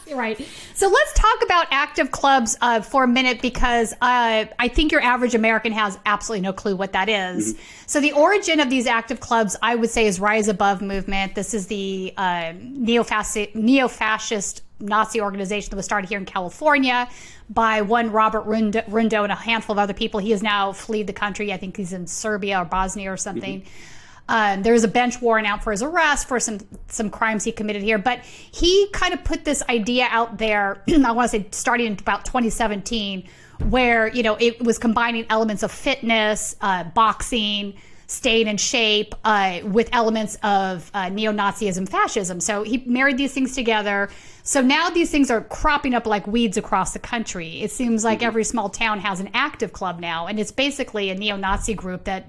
You're 0.09 0.17
right. 0.17 0.43
So 0.73 0.87
let's 0.87 1.13
talk 1.13 1.43
about 1.43 1.67
active 1.69 2.09
clubs 2.09 2.57
uh, 2.61 2.81
for 2.81 3.03
a 3.03 3.07
minute 3.07 3.41
because 3.41 3.93
uh, 4.01 4.45
I 4.57 4.67
think 4.67 4.91
your 4.91 5.01
average 5.01 5.35
American 5.35 5.71
has 5.73 5.99
absolutely 6.05 6.41
no 6.41 6.51
clue 6.51 6.75
what 6.75 6.93
that 6.93 7.09
is. 7.09 7.53
Mm-hmm. 7.53 7.63
So 7.85 8.01
the 8.01 8.13
origin 8.13 8.59
of 8.59 8.71
these 8.71 8.87
active 8.87 9.19
clubs, 9.19 9.55
I 9.61 9.75
would 9.75 9.91
say, 9.91 10.07
is 10.07 10.19
Rise 10.19 10.47
Above 10.47 10.81
movement. 10.81 11.35
This 11.35 11.53
is 11.53 11.67
the 11.67 12.13
uh, 12.17 12.53
neo-fascist, 12.59 13.53
neo-fascist 13.53 14.63
Nazi 14.79 15.21
organization 15.21 15.69
that 15.69 15.75
was 15.75 15.85
started 15.85 16.07
here 16.07 16.17
in 16.17 16.25
California 16.25 17.07
by 17.49 17.81
one 17.81 18.11
Robert 18.11 18.45
Rundo, 18.45 18.83
Rundo 18.85 19.23
and 19.23 19.31
a 19.31 19.35
handful 19.35 19.73
of 19.73 19.79
other 19.79 19.93
people. 19.93 20.19
He 20.19 20.31
has 20.31 20.41
now 20.41 20.71
fled 20.71 21.05
the 21.05 21.13
country. 21.13 21.53
I 21.53 21.57
think 21.57 21.77
he's 21.77 21.93
in 21.93 22.07
Serbia 22.07 22.61
or 22.61 22.65
Bosnia 22.65 23.11
or 23.11 23.17
something. 23.17 23.61
Mm-hmm. 23.61 23.98
Um, 24.29 24.61
there 24.61 24.73
was 24.73 24.83
a 24.83 24.87
bench 24.87 25.19
warrant 25.21 25.47
out 25.47 25.63
for 25.63 25.71
his 25.71 25.81
arrest 25.81 26.27
for 26.27 26.39
some 26.39 26.59
some 26.87 27.09
crimes 27.09 27.43
he 27.43 27.51
committed 27.51 27.81
here, 27.81 27.97
but 27.97 28.19
he 28.23 28.87
kind 28.93 29.13
of 29.13 29.23
put 29.23 29.43
this 29.43 29.63
idea 29.67 30.07
out 30.09 30.37
there. 30.37 30.83
I 30.87 31.11
want 31.11 31.31
to 31.31 31.39
say 31.39 31.47
starting 31.51 31.87
in 31.87 31.93
about 31.93 32.25
2017, 32.25 33.27
where 33.69 34.07
you 34.07 34.21
know 34.21 34.37
it 34.39 34.63
was 34.63 34.77
combining 34.77 35.25
elements 35.31 35.63
of 35.63 35.71
fitness, 35.71 36.55
uh, 36.61 36.83
boxing, 36.83 37.73
staying 38.05 38.47
in 38.47 38.57
shape, 38.57 39.15
uh, 39.25 39.61
with 39.63 39.89
elements 39.93 40.37
of 40.43 40.91
uh, 40.93 41.09
neo-Nazism, 41.09 41.89
fascism. 41.89 42.39
So 42.39 42.61
he 42.61 42.83
married 42.85 43.17
these 43.17 43.33
things 43.33 43.55
together. 43.55 44.09
So 44.43 44.61
now 44.61 44.91
these 44.91 45.09
things 45.09 45.31
are 45.31 45.41
cropping 45.41 45.95
up 45.95 46.05
like 46.05 46.27
weeds 46.27 46.55
across 46.55 46.93
the 46.93 46.99
country. 46.99 47.61
It 47.61 47.71
seems 47.71 48.03
like 48.03 48.19
mm-hmm. 48.19 48.27
every 48.27 48.43
small 48.43 48.69
town 48.69 48.99
has 48.99 49.19
an 49.19 49.31
active 49.33 49.73
club 49.73 49.99
now, 49.99 50.27
and 50.27 50.39
it's 50.39 50.51
basically 50.51 51.09
a 51.09 51.15
neo-Nazi 51.15 51.73
group 51.73 52.03
that 52.03 52.27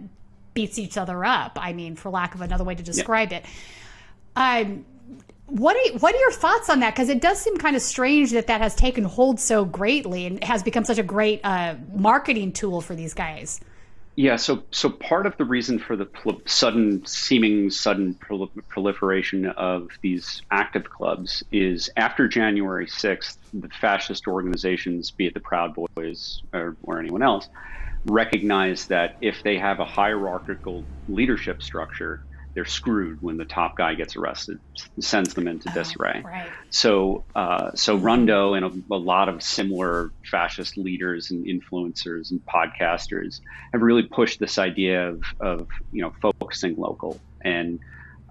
beats 0.61 0.79
each 0.79 0.99
other 0.99 1.25
up. 1.25 1.59
I 1.61 1.73
mean, 1.73 1.97
for 1.97 2.11
lack 2.11 2.35
of 2.35 2.43
another 2.43 2.65
way 2.65 2.75
to 2.75 2.83
describe 2.83 3.33
yeah. 3.33 3.39
it. 3.39 3.45
Um, 4.37 4.85
what 5.47 5.75
are 5.75 5.99
what 5.99 6.15
are 6.15 6.19
your 6.19 6.33
thoughts 6.33 6.69
on 6.69 6.81
that? 6.81 6.95
Because 6.95 7.09
it 7.09 7.21
does 7.21 7.41
seem 7.41 7.57
kind 7.57 7.75
of 7.75 7.83
strange 7.83 8.31
that 8.33 8.47
that 8.47 8.61
has 8.61 8.75
taken 8.75 9.05
hold 9.05 9.41
so 9.41 9.65
greatly 9.65 10.27
and 10.27 10.45
has 10.45 10.63
become 10.63 10.85
such 10.85 10.99
a 10.99 11.03
great 11.03 11.41
uh, 11.45 11.77
marketing 11.95 12.53
tool 12.53 12.81
for 12.81 12.95
these 12.95 13.15
guys. 13.15 13.61
Yeah, 14.17 14.37
so 14.37 14.63
so 14.71 14.91
part 14.91 15.25
of 15.25 15.37
the 15.39 15.45
reason 15.45 15.79
for 15.79 15.97
the 15.97 16.05
pl- 16.05 16.43
sudden, 16.45 17.07
seeming 17.07 17.71
sudden 17.71 18.15
prol- 18.15 18.51
proliferation 18.69 19.47
of 19.47 19.89
these 20.03 20.43
active 20.51 20.91
clubs 20.91 21.43
is 21.51 21.89
after 21.97 22.29
January 22.29 22.87
sixth, 22.87 23.39
the 23.55 23.69
fascist 23.81 24.29
organizations, 24.29 25.11
be 25.11 25.27
it 25.27 25.35
the 25.35 25.41
Proud 25.41 25.75
Boys 25.75 26.43
or, 26.53 26.77
or 26.83 26.99
anyone 26.99 27.23
else, 27.23 27.49
recognize 28.07 28.87
that 28.87 29.17
if 29.21 29.43
they 29.43 29.59
have 29.59 29.81
a 29.81 29.85
hierarchical 29.85 30.87
leadership 31.09 31.63
structure, 31.63 32.21
they're 32.55 32.65
screwed 32.65 33.19
when 33.21 33.37
the 33.37 33.45
top 33.45 33.77
guy 33.77 33.95
gets 33.95 34.17
arrested, 34.17 34.59
sends 35.01 35.35
them 35.35 35.47
into 35.47 35.71
oh, 35.71 35.75
disarray. 35.75 36.23
Right. 36.25 36.51
So, 36.71 37.25
uh, 37.35 37.71
so 37.75 37.99
Rundo 37.99 38.57
and 38.57 38.65
a, 38.65 38.95
a, 38.95 38.99
lot 38.99 39.29
of 39.29 39.43
similar 39.43 40.11
fascist 40.31 40.77
leaders 40.77 41.31
and 41.31 41.47
influencers 41.47 42.31
and 42.31 42.41
podcasters 42.47 43.41
have 43.73 43.83
really 43.83 44.03
pushed 44.03 44.41
this 44.41 44.59
idea 44.59 45.11
of, 45.11 45.23
of 45.39 45.69
you 45.93 46.03
know 46.03 46.13
focusing 46.21 46.77
local 46.77 47.21
and. 47.45 47.81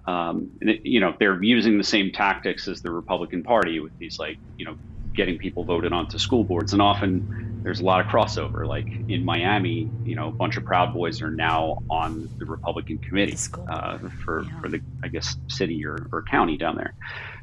Um, 0.06 0.50
and 0.62 0.70
it, 0.70 0.80
you 0.82 0.98
know 0.98 1.14
they're 1.20 1.40
using 1.42 1.76
the 1.76 1.84
same 1.84 2.10
tactics 2.10 2.66
as 2.66 2.80
the 2.80 2.90
Republican 2.90 3.42
Party 3.42 3.80
with 3.80 3.92
these 4.00 4.18
like 4.18 4.38
you 4.56 4.64
know 4.64 4.76
getting 5.20 5.36
people 5.36 5.64
voted 5.64 5.92
onto 5.92 6.16
school 6.18 6.44
boards. 6.44 6.72
And 6.72 6.80
often 6.80 7.60
there's 7.62 7.80
a 7.80 7.84
lot 7.84 8.00
of 8.00 8.06
crossover. 8.06 8.66
Like 8.66 8.86
in 8.86 9.22
Miami, 9.22 9.90
you 10.02 10.16
know, 10.16 10.28
a 10.28 10.36
bunch 10.42 10.56
of 10.56 10.64
Proud 10.64 10.94
Boys 10.94 11.20
are 11.20 11.30
now 11.30 11.82
on 11.90 12.10
the 12.38 12.46
Republican 12.46 12.96
committee 13.06 13.36
uh, 13.68 13.98
for, 14.24 14.44
yeah. 14.44 14.60
for 14.60 14.68
the, 14.70 14.80
I 15.04 15.08
guess, 15.08 15.36
city 15.48 15.84
or, 15.84 16.06
or 16.10 16.22
county 16.22 16.56
down 16.56 16.76
there. 16.76 16.94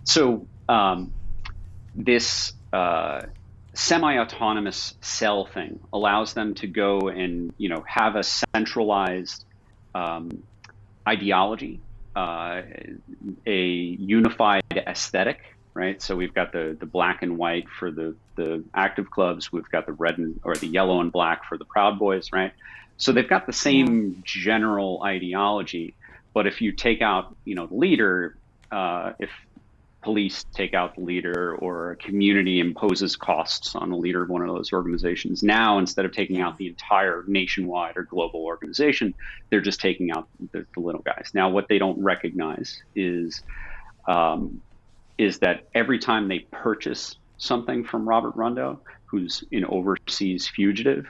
So 0.05 0.47
um, 0.67 1.13
this 1.93 2.53
uh, 2.73 3.21
semi-autonomous 3.73 4.95
cell 5.01 5.45
thing 5.45 5.79
allows 5.93 6.33
them 6.33 6.55
to 6.55 6.65
go 6.65 7.09
and, 7.09 7.53
you 7.59 7.69
know, 7.69 7.83
have 7.87 8.15
a 8.15 8.23
centralized 8.55 9.45
um, 9.93 10.41
ideology, 11.07 11.79
uh, 12.15 12.63
a 13.45 13.61
unified 14.17 14.63
aesthetic, 14.75 15.41
right? 15.77 16.01
So 16.01 16.15
we've 16.15 16.33
got 16.33 16.51
the 16.51 16.75
the 16.77 16.87
black 16.87 17.21
and 17.21 17.37
white 17.37 17.69
for 17.69 17.91
the 17.91 18.15
the 18.35 18.63
active 18.73 19.11
clubs. 19.11 19.51
We've 19.51 19.69
got 19.69 19.85
the 19.85 19.93
red 19.93 20.17
and 20.17 20.39
or 20.43 20.55
the 20.55 20.67
yellow 20.67 20.99
and 21.01 21.11
black 21.11 21.45
for 21.45 21.57
the 21.57 21.65
Proud 21.65 21.99
Boys, 21.99 22.31
right? 22.33 22.51
So 22.97 23.11
they've 23.11 23.29
got 23.29 23.45
the 23.45 23.53
same 23.53 24.23
general 24.25 25.03
ideology, 25.03 25.93
but 26.33 26.47
if 26.47 26.61
you 26.61 26.71
take 26.71 27.03
out, 27.03 27.35
you 27.45 27.53
know, 27.53 27.67
the 27.67 27.75
leader, 27.75 28.35
uh, 28.71 29.13
if 29.19 29.29
police 30.01 30.45
take 30.53 30.73
out 30.73 30.95
the 30.95 31.01
leader 31.01 31.55
or 31.57 31.91
a 31.91 31.95
community 31.97 32.59
imposes 32.59 33.15
costs 33.15 33.75
on 33.75 33.89
the 33.89 33.95
leader 33.95 34.23
of 34.23 34.29
one 34.29 34.41
of 34.41 34.47
those 34.47 34.71
organizations. 34.73 35.43
Now, 35.43 35.77
instead 35.79 36.05
of 36.05 36.11
taking 36.11 36.39
out 36.39 36.57
the 36.57 36.67
entire 36.67 37.23
nationwide 37.27 37.97
or 37.97 38.03
global 38.03 38.41
organization, 38.45 39.13
they're 39.49 39.61
just 39.61 39.79
taking 39.79 40.11
out 40.11 40.27
the, 40.53 40.65
the 40.73 40.79
little 40.79 41.01
guys. 41.01 41.31
Now, 41.33 41.49
what 41.49 41.67
they 41.67 41.77
don't 41.77 42.01
recognize 42.01 42.81
is 42.95 43.43
um, 44.07 44.61
is 45.17 45.39
that 45.39 45.67
every 45.73 45.99
time 45.99 46.27
they 46.27 46.39
purchase 46.39 47.15
something 47.37 47.83
from 47.83 48.07
Robert 48.07 48.35
Rundo, 48.35 48.79
who's 49.05 49.43
an 49.51 49.65
overseas 49.65 50.47
fugitive, 50.47 51.07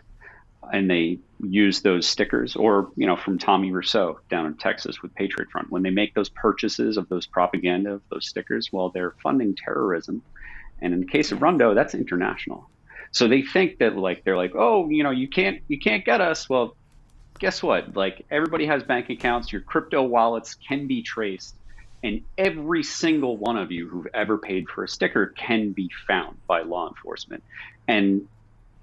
and 0.71 0.89
they 0.89 1.19
use 1.39 1.81
those 1.81 2.07
stickers, 2.07 2.55
or 2.55 2.89
you 2.95 3.05
know, 3.05 3.15
from 3.15 3.37
Tommy 3.37 3.71
Rousseau 3.71 4.19
down 4.29 4.45
in 4.45 4.55
Texas 4.55 5.01
with 5.01 5.13
Patriot 5.15 5.49
Front, 5.51 5.71
when 5.71 5.83
they 5.83 5.89
make 5.89 6.13
those 6.13 6.29
purchases 6.29 6.97
of 6.97 7.07
those 7.09 7.25
propaganda, 7.25 7.93
of 7.93 8.01
those 8.09 8.27
stickers, 8.27 8.71
well, 8.71 8.89
they're 8.89 9.15
funding 9.23 9.55
terrorism, 9.55 10.21
and 10.81 10.93
in 10.93 10.99
the 10.99 11.05
case 11.05 11.31
of 11.31 11.39
Rundo, 11.39 11.73
that's 11.73 11.95
international. 11.95 12.69
So 13.11 13.27
they 13.27 13.41
think 13.41 13.79
that 13.79 13.95
like 13.95 14.23
they're 14.23 14.37
like, 14.37 14.53
oh, 14.55 14.89
you 14.89 15.03
know, 15.03 15.11
you 15.11 15.27
can't 15.27 15.61
you 15.67 15.79
can't 15.79 16.03
get 16.03 16.21
us. 16.21 16.49
Well, 16.49 16.75
guess 17.39 17.63
what? 17.63 17.95
Like 17.95 18.25
everybody 18.29 18.65
has 18.65 18.83
bank 18.83 19.09
accounts. 19.09 19.51
Your 19.51 19.61
crypto 19.61 20.03
wallets 20.03 20.55
can 20.55 20.87
be 20.87 21.01
traced 21.01 21.55
and 22.03 22.21
every 22.37 22.83
single 22.83 23.37
one 23.37 23.57
of 23.57 23.71
you 23.71 23.87
who've 23.87 24.07
ever 24.13 24.37
paid 24.37 24.69
for 24.69 24.83
a 24.83 24.87
sticker 24.87 25.27
can 25.27 25.71
be 25.71 25.89
found 26.07 26.37
by 26.47 26.61
law 26.61 26.87
enforcement. 26.87 27.43
And 27.87 28.27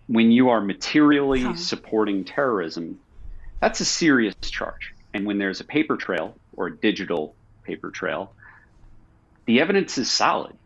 when 0.06 0.30
you 0.30 0.50
are 0.50 0.60
materially 0.60 1.42
huh. 1.42 1.56
supporting 1.56 2.24
terrorism, 2.24 2.98
that's 3.60 3.80
a 3.80 3.84
serious 3.84 4.34
charge. 4.40 4.94
And 5.12 5.26
when 5.26 5.38
there's 5.38 5.60
a 5.60 5.64
paper 5.64 5.96
trail 5.96 6.36
or 6.56 6.66
a 6.66 6.76
digital 6.76 7.34
paper 7.62 7.90
trail, 7.90 8.32
the 9.46 9.60
evidence 9.60 9.96
is 9.96 10.10
solid. 10.10 10.56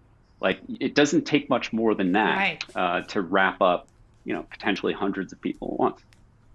Like 0.40 0.60
it 0.80 0.94
doesn't 0.94 1.26
take 1.26 1.48
much 1.48 1.72
more 1.72 1.94
than 1.94 2.12
that 2.12 2.36
right. 2.36 2.64
uh, 2.74 3.02
to 3.08 3.20
wrap 3.20 3.60
up, 3.60 3.88
you 4.24 4.34
know, 4.34 4.44
potentially 4.44 4.92
hundreds 4.92 5.32
of 5.32 5.40
people 5.40 5.72
at 5.72 5.78
once. 5.78 6.00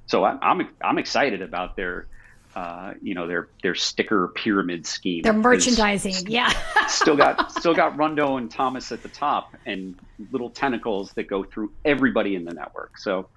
So 0.08 0.24
I, 0.24 0.38
I'm 0.41 0.68
I'm 0.82 0.98
excited 0.98 1.41
about 1.41 1.76
their 1.76 2.08
uh, 2.56 2.93
you 3.01 3.16
know 3.16 3.28
their 3.28 3.47
their 3.62 3.76
sticker 3.76 4.28
pyramid 4.30 4.86
scheme. 4.86 5.24
Their 5.24 5.34
merchandising, 5.34 6.28
yeah. 6.28 6.51
still 6.88 7.16
got 7.16 7.51
still 7.51 7.74
got 7.74 7.97
Rundo 7.97 8.38
and 8.38 8.49
Thomas 8.49 8.91
at 8.91 9.01
the 9.01 9.10
top, 9.10 9.56
and 9.66 9.95
little 10.32 10.49
tentacles 10.49 11.12
that 11.14 11.28
go 11.28 11.43
through 11.43 11.72
everybody 11.84 12.36
in 12.36 12.45
the 12.45 12.54
network. 12.54 12.97
So, 12.97 13.28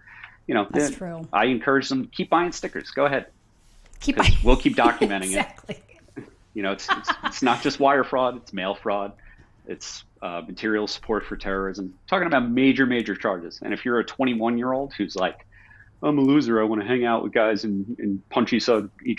you 0.46 0.54
know, 0.54 0.66
that's 0.70 0.96
true. 0.96 1.26
I 1.32 1.46
encourage 1.46 1.88
them 1.88 2.08
keep 2.08 2.28
buying 2.28 2.52
stickers. 2.52 2.90
Go 2.90 3.06
ahead. 3.06 3.26
Keep 4.00 4.16
buying. 4.16 4.34
We'll 4.44 4.56
keep 4.56 4.76
documenting 4.76 5.24
exactly. 5.24 5.76
it. 5.76 5.82
You 6.54 6.62
know, 6.62 6.72
it's, 6.72 6.88
it's 6.90 7.10
it's 7.22 7.42
not 7.42 7.62
just 7.62 7.78
wire 7.78 8.02
fraud; 8.02 8.38
it's 8.38 8.54
mail 8.54 8.74
fraud. 8.74 9.12
It's 9.66 10.04
uh, 10.22 10.40
material 10.46 10.86
support 10.86 11.26
for 11.26 11.36
terrorism. 11.36 11.98
Talking 12.06 12.26
about 12.26 12.50
major, 12.50 12.86
major 12.86 13.14
charges. 13.14 13.60
And 13.62 13.74
if 13.74 13.84
you're 13.84 13.98
a 13.98 14.04
21 14.04 14.56
year 14.56 14.72
old 14.72 14.94
who's 14.94 15.16
like, 15.16 15.46
I'm 16.02 16.18
a 16.18 16.20
loser. 16.20 16.60
I 16.60 16.64
want 16.64 16.82
to 16.82 16.86
hang 16.86 17.04
out 17.04 17.22
with 17.22 17.32
guys 17.32 17.64
and, 17.64 17.96
and 17.98 18.28
punch 18.28 18.52
each 18.52 18.68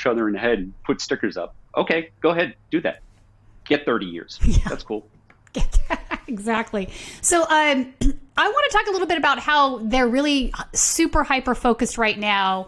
other 0.05 0.27
in 0.27 0.33
the 0.33 0.39
head 0.39 0.59
and 0.59 0.83
put 0.83 1.01
stickers 1.01 1.37
up. 1.37 1.55
Okay, 1.75 2.11
go 2.21 2.29
ahead, 2.29 2.55
do 2.71 2.81
that. 2.81 3.01
Get 3.65 3.85
30 3.85 4.05
years. 4.05 4.39
Yeah. 4.45 4.57
That's 4.69 4.83
cool. 4.83 5.07
exactly. 6.27 6.89
So, 7.21 7.41
um, 7.41 7.93
I 8.37 8.47
want 8.47 8.71
to 8.71 8.77
talk 8.77 8.87
a 8.87 8.91
little 8.91 9.07
bit 9.07 9.17
about 9.17 9.39
how 9.39 9.79
they're 9.79 10.07
really 10.07 10.53
super 10.73 11.23
hyper 11.23 11.55
focused 11.55 11.97
right 11.97 12.17
now 12.17 12.67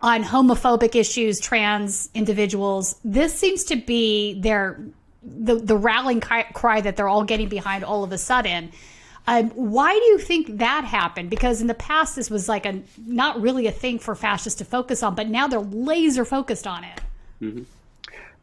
on 0.00 0.22
homophobic 0.24 0.94
issues, 0.94 1.38
trans 1.40 2.08
individuals. 2.14 2.98
This 3.04 3.38
seems 3.38 3.64
to 3.64 3.76
be 3.76 4.40
their 4.40 4.80
the 5.22 5.56
the 5.56 5.76
rallying 5.76 6.20
cry 6.20 6.80
that 6.80 6.96
they're 6.96 7.08
all 7.08 7.24
getting 7.24 7.48
behind 7.48 7.84
all 7.84 8.02
of 8.02 8.12
a 8.12 8.18
sudden. 8.18 8.72
Um, 9.30 9.50
why 9.50 9.92
do 9.92 10.04
you 10.06 10.18
think 10.18 10.58
that 10.58 10.82
happened? 10.84 11.30
Because 11.30 11.60
in 11.60 11.68
the 11.68 11.74
past, 11.74 12.16
this 12.16 12.28
was 12.28 12.48
like 12.48 12.66
a 12.66 12.82
not 13.06 13.40
really 13.40 13.68
a 13.68 13.70
thing 13.72 14.00
for 14.00 14.16
fascists 14.16 14.58
to 14.58 14.64
focus 14.64 15.04
on, 15.04 15.14
but 15.14 15.28
now 15.28 15.46
they're 15.46 15.60
laser 15.60 16.24
focused 16.24 16.66
on 16.66 16.82
it. 16.82 17.00
Mm-hmm. 17.40 17.62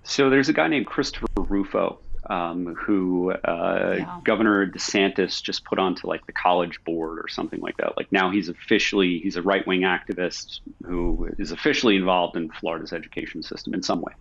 So 0.04 0.30
there's 0.30 0.48
a 0.48 0.54
guy 0.54 0.70
named 0.70 0.86
Christopher 0.86 1.28
Rufo 1.36 2.00
um, 2.30 2.74
who 2.76 3.32
uh, 3.32 3.96
yeah. 3.98 4.20
Governor 4.24 4.66
DeSantis 4.66 5.44
just 5.44 5.66
put 5.66 5.78
onto 5.78 6.08
like 6.08 6.26
the 6.26 6.32
college 6.32 6.82
board 6.86 7.20
or 7.20 7.28
something 7.28 7.60
like 7.60 7.76
that. 7.78 7.98
Like 7.98 8.10
now 8.14 8.32
he's 8.32 8.48
officially 8.48 9.20
he's 9.20 9.36
a 9.36 9.42
right 9.42 9.68
wing 9.68 9.82
activist 9.82 10.62
who 10.86 11.30
is 11.38 11.52
officially 11.52 11.98
involved 11.98 12.38
in 12.38 12.50
Florida's 12.50 12.94
education 12.94 13.44
system 13.44 13.74
in 13.74 13.84
some 13.84 14.00
way. 14.00 14.14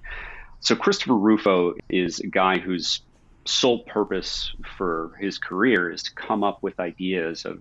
So 0.59 0.75
Christopher 0.75 1.14
Rufo 1.14 1.75
is 1.89 2.19
a 2.19 2.27
guy 2.27 2.59
whose 2.59 3.03
sole 3.49 3.80
purpose 3.80 4.53
for 4.76 5.12
his 5.18 5.38
career 5.38 5.90
is 5.90 6.03
to 6.05 6.14
come 6.14 6.42
up 6.44 6.62
with 6.62 6.78
ideas 6.80 7.44
of 7.44 7.61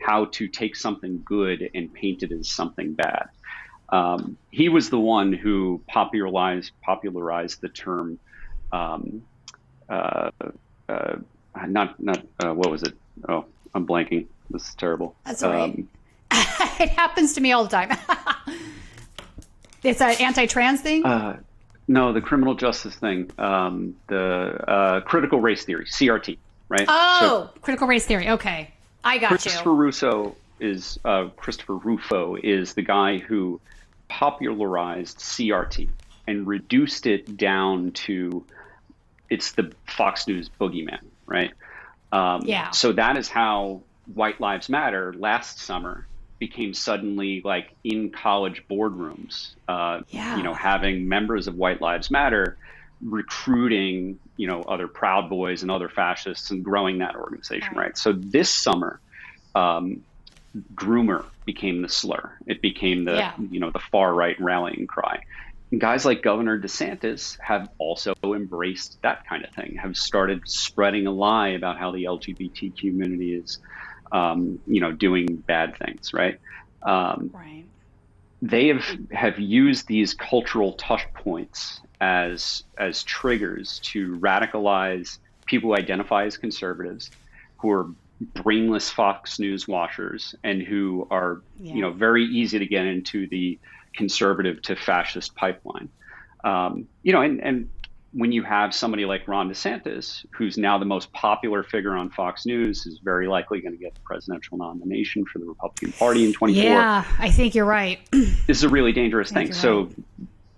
how 0.00 0.26
to 0.26 0.48
take 0.48 0.76
something 0.76 1.22
good 1.24 1.70
and 1.74 1.92
paint 1.92 2.22
it 2.22 2.32
as 2.32 2.48
something 2.48 2.92
bad. 2.92 3.28
Um, 3.88 4.36
he 4.50 4.68
was 4.68 4.90
the 4.90 4.98
one 4.98 5.32
who 5.32 5.80
popularized 5.86 6.72
popularized 6.82 7.60
the 7.60 7.68
term 7.68 8.18
um, 8.72 9.22
uh, 9.88 10.30
uh, 10.88 11.16
not 11.66 12.00
not 12.00 12.26
uh, 12.44 12.52
what 12.52 12.70
was 12.70 12.82
it? 12.82 12.94
Oh, 13.28 13.44
I'm 13.74 13.86
blanking. 13.86 14.26
This 14.50 14.68
is 14.68 14.74
terrible. 14.74 15.14
That's 15.24 15.42
all 15.42 15.52
right. 15.52 15.62
Um, 15.62 15.88
it 16.80 16.90
happens 16.90 17.34
to 17.34 17.40
me 17.40 17.52
all 17.52 17.64
the 17.64 17.70
time. 17.70 17.96
it's 19.82 20.00
an 20.00 20.16
anti-trans 20.20 20.80
thing. 20.80 21.04
No, 21.88 22.12
the 22.12 22.20
criminal 22.20 22.54
justice 22.54 22.96
thing. 22.96 23.30
Um, 23.38 23.96
the 24.08 24.64
uh, 24.68 25.00
critical 25.02 25.40
race 25.40 25.64
theory, 25.64 25.86
CRT. 25.86 26.38
Right. 26.68 26.84
Oh, 26.88 27.50
so, 27.54 27.60
critical 27.60 27.86
race 27.86 28.04
theory. 28.06 28.28
Okay, 28.28 28.72
I 29.04 29.18
got 29.18 29.30
you. 29.30 29.38
Christopher 29.38 29.70
you. 29.70 29.76
Russo 29.76 30.36
is 30.58 30.98
uh, 31.04 31.28
Christopher 31.36 31.76
Rufo 31.76 32.36
is 32.42 32.74
the 32.74 32.82
guy 32.82 33.18
who 33.18 33.60
popularized 34.08 35.18
CRT 35.18 35.88
and 36.26 36.46
reduced 36.46 37.06
it 37.06 37.36
down 37.36 37.92
to 37.92 38.44
it's 39.30 39.52
the 39.52 39.72
Fox 39.86 40.26
News 40.26 40.50
boogeyman, 40.60 41.00
right? 41.26 41.52
Um, 42.12 42.42
yeah. 42.44 42.70
So 42.70 42.92
that 42.92 43.16
is 43.16 43.28
how 43.28 43.82
White 44.14 44.40
Lives 44.40 44.68
Matter 44.68 45.14
last 45.14 45.60
summer 45.60 46.06
became 46.38 46.74
suddenly 46.74 47.42
like 47.44 47.70
in 47.84 48.10
college 48.10 48.64
boardrooms. 48.68 49.54
Uh, 49.68 50.02
yeah. 50.08 50.36
You 50.36 50.42
know, 50.42 50.54
having 50.54 51.08
members 51.08 51.46
of 51.46 51.54
White 51.56 51.80
Lives 51.80 52.10
Matter 52.10 52.56
recruiting, 53.02 54.18
you 54.36 54.46
know, 54.46 54.62
other 54.62 54.88
Proud 54.88 55.28
Boys 55.28 55.62
and 55.62 55.70
other 55.70 55.88
fascists 55.88 56.50
and 56.50 56.64
growing 56.64 56.98
that 56.98 57.16
organization, 57.16 57.74
right? 57.76 57.86
right? 57.86 57.98
So 57.98 58.12
this 58.12 58.50
summer, 58.50 59.00
um, 59.54 60.02
groomer 60.74 61.24
became 61.44 61.82
the 61.82 61.88
slur. 61.88 62.32
It 62.46 62.62
became 62.62 63.04
the 63.04 63.16
yeah. 63.16 63.32
you 63.50 63.60
know 63.60 63.70
the 63.70 63.80
far 63.90 64.12
right 64.12 64.40
rallying 64.40 64.86
cry 64.86 65.20
guys 65.76 66.04
like 66.04 66.22
Governor 66.22 66.58
DeSantis 66.58 67.38
have 67.40 67.68
also 67.78 68.14
embraced 68.24 69.00
that 69.02 69.26
kind 69.26 69.44
of 69.44 69.50
thing, 69.50 69.76
have 69.82 69.96
started 69.96 70.48
spreading 70.48 71.06
a 71.06 71.10
lie 71.10 71.48
about 71.48 71.78
how 71.78 71.90
the 71.90 72.04
LGBT 72.04 72.76
community 72.78 73.34
is, 73.34 73.58
um, 74.12 74.60
you 74.66 74.80
know, 74.80 74.92
doing 74.92 75.36
bad 75.36 75.76
things, 75.76 76.12
right? 76.12 76.38
Um, 76.82 77.30
right. 77.32 77.64
They 78.42 78.68
have 78.68 78.84
have 79.12 79.38
used 79.38 79.88
these 79.88 80.14
cultural 80.14 80.74
touch 80.74 81.02
points 81.14 81.80
as 82.00 82.64
as 82.78 83.02
triggers 83.02 83.78
to 83.80 84.16
radicalize 84.18 85.18
people 85.46 85.70
who 85.70 85.76
identify 85.76 86.26
as 86.26 86.36
conservatives, 86.36 87.10
who 87.58 87.70
are 87.70 87.86
brainless 88.20 88.90
Fox 88.90 89.38
News 89.38 89.66
watchers, 89.66 90.34
and 90.44 90.62
who 90.62 91.06
are 91.10 91.42
yeah. 91.58 91.74
you 91.74 91.80
know 91.80 91.92
very 91.92 92.24
easy 92.24 92.58
to 92.58 92.66
get 92.66 92.86
into 92.86 93.26
the 93.28 93.58
conservative 93.94 94.62
to 94.62 94.76
fascist 94.76 95.34
pipeline. 95.34 95.88
Um, 96.44 96.86
you 97.02 97.12
know, 97.12 97.22
and, 97.22 97.40
and 97.42 97.68
when 98.16 98.32
you 98.32 98.42
have 98.42 98.74
somebody 98.74 99.04
like 99.04 99.28
Ron 99.28 99.50
DeSantis, 99.50 100.24
who's 100.30 100.56
now 100.56 100.78
the 100.78 100.86
most 100.86 101.12
popular 101.12 101.62
figure 101.62 101.94
on 101.94 102.08
Fox 102.08 102.46
News, 102.46 102.86
is 102.86 102.98
very 102.98 103.28
likely 103.28 103.60
going 103.60 103.76
to 103.76 103.78
get 103.78 103.92
the 103.92 104.00
presidential 104.00 104.56
nomination 104.56 105.26
for 105.26 105.38
the 105.38 105.44
Republican 105.44 105.92
Party 105.92 106.24
in 106.24 106.32
24. 106.32 106.62
Yeah, 106.64 107.04
I 107.18 107.30
think 107.30 107.54
you're 107.54 107.66
right. 107.66 108.00
this 108.12 108.56
is 108.56 108.64
a 108.64 108.70
really 108.70 108.92
dangerous 108.92 109.30
thing. 109.30 109.52
So, 109.52 109.82
right. 109.82 109.96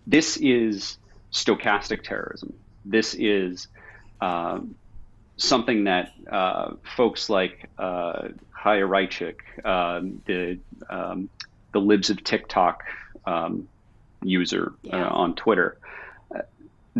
this 0.07 0.37
is 0.37 0.99
stochastic 1.33 2.05
terrorism. 2.05 2.55
This 2.85 3.15
is 3.15 3.67
uh, 4.21 4.61
something 5.37 5.83
that 5.85 6.13
uh, 6.31 6.75
folks 6.97 7.29
like 7.29 7.69
uh, 7.77 8.29
Chaya 8.63 9.35
uh, 9.65 10.01
the 10.27 10.59
um, 10.89 11.29
the 11.73 11.81
libs 11.81 12.09
of 12.09 12.23
TikTok 12.23 12.85
um, 13.27 13.67
user 14.23 14.75
uh, 14.93 14.97
yeah. 14.97 15.09
on 15.09 15.35
Twitter, 15.35 15.77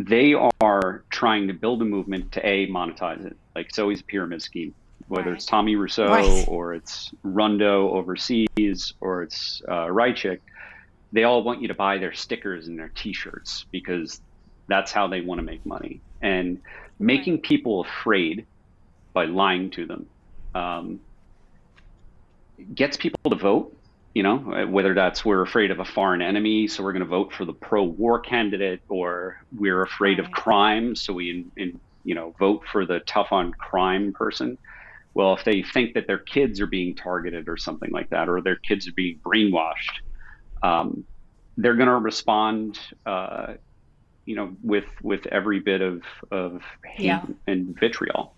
they 0.07 0.35
are 0.35 1.05
trying 1.11 1.49
to 1.49 1.55
build 1.55 1.83
a 1.83 1.85
movement 1.85 2.33
to 2.33 2.47
a 2.47 2.69
monetize 2.69 3.25
it. 3.25 3.37
Like 3.55 3.67
it's 3.67 3.79
always 3.79 4.01
a 4.01 4.05
pyramid 4.05 4.43
scheme, 4.43 4.75
whether 5.09 5.31
right. 5.31 5.37
it's 5.37 5.47
Tommy 5.47 5.77
Rousseau 5.77 6.09
right. 6.09 6.45
or 6.47 6.75
it's 6.75 7.11
Rundo 7.25 7.91
overseas 7.91 8.95
or 9.01 9.23
it's 9.23 9.63
uh, 9.67 9.87
Raichik. 9.87 10.41
They 11.13 11.25
all 11.25 11.43
want 11.43 11.63
you 11.63 11.69
to 11.69 11.75
buy 11.75 11.99
their 11.99 12.13
stickers 12.13 12.69
and 12.69 12.79
their 12.79 12.91
T-shirts 12.95 13.65
because 13.73 14.21
that's 14.69 14.93
how 14.93 15.07
they 15.09 15.21
want 15.23 15.39
to 15.39 15.43
make 15.43 15.65
money. 15.65 16.01
And 16.21 16.61
making 16.99 17.35
right. 17.35 17.43
people 17.43 17.81
afraid 17.81 18.47
by 19.15 19.25
lying 19.25 19.71
to 19.71 19.87
them 19.87 20.07
um, 20.55 21.01
gets 22.75 22.97
people 22.97 23.31
to 23.31 23.37
vote 23.37 23.78
you 24.19 24.25
know, 24.25 24.53
uh, 24.53 24.67
whether 24.67 24.95
that's 24.95 25.25
we're 25.25 25.43
afraid 25.43 25.71
of 25.71 25.79
a 25.79 25.85
foreign 25.85 26.21
enemy, 26.21 26.67
so 26.67 26.83
we're 26.83 26.91
going 26.91 27.05
to 27.05 27.09
vote 27.09 27.33
for 27.33 27.45
the 27.45 27.53
pro-war 27.53 28.19
candidate, 28.19 28.81
or 28.89 29.41
we're 29.57 29.83
afraid 29.83 30.19
right. 30.19 30.27
of 30.27 30.33
crime, 30.33 30.97
so 30.97 31.13
we, 31.13 31.31
in, 31.31 31.53
in, 31.57 31.81
you 32.03 32.17
know, 32.17 32.35
vote 32.37 32.65
for 32.73 32.85
the 32.85 32.99
tough 32.99 33.29
on 33.31 33.53
crime 33.53 34.13
person. 34.13 34.59
Well, 35.15 35.35
if 35.35 35.45
they 35.45 35.63
think 35.63 35.95
that 35.95 36.09
their 36.09 36.19
kids 36.19 36.61
are 36.61 36.67
being 36.67 36.97
targeted 36.97 37.49
or 37.49 37.57
something 37.57 37.93
like 37.93 38.11
that, 38.11 38.29
or 38.29 38.41
their 38.41 38.57
kids 38.57 38.89
are 38.89 38.93
being 38.93 39.21
brainwashed, 39.25 40.01
um, 40.65 41.05
they're 41.57 41.77
going 41.77 41.87
to 41.87 41.95
respond, 41.99 42.77
uh, 43.07 43.55
you 44.25 44.35
know, 44.35 44.57
with 44.65 44.87
with 45.01 45.29
every 45.29 45.61
bit 45.61 45.81
of 45.81 46.03
of 46.33 46.63
hate 46.85 47.07
yeah. 47.07 47.25
and 47.47 47.79
vitriol. 47.79 48.35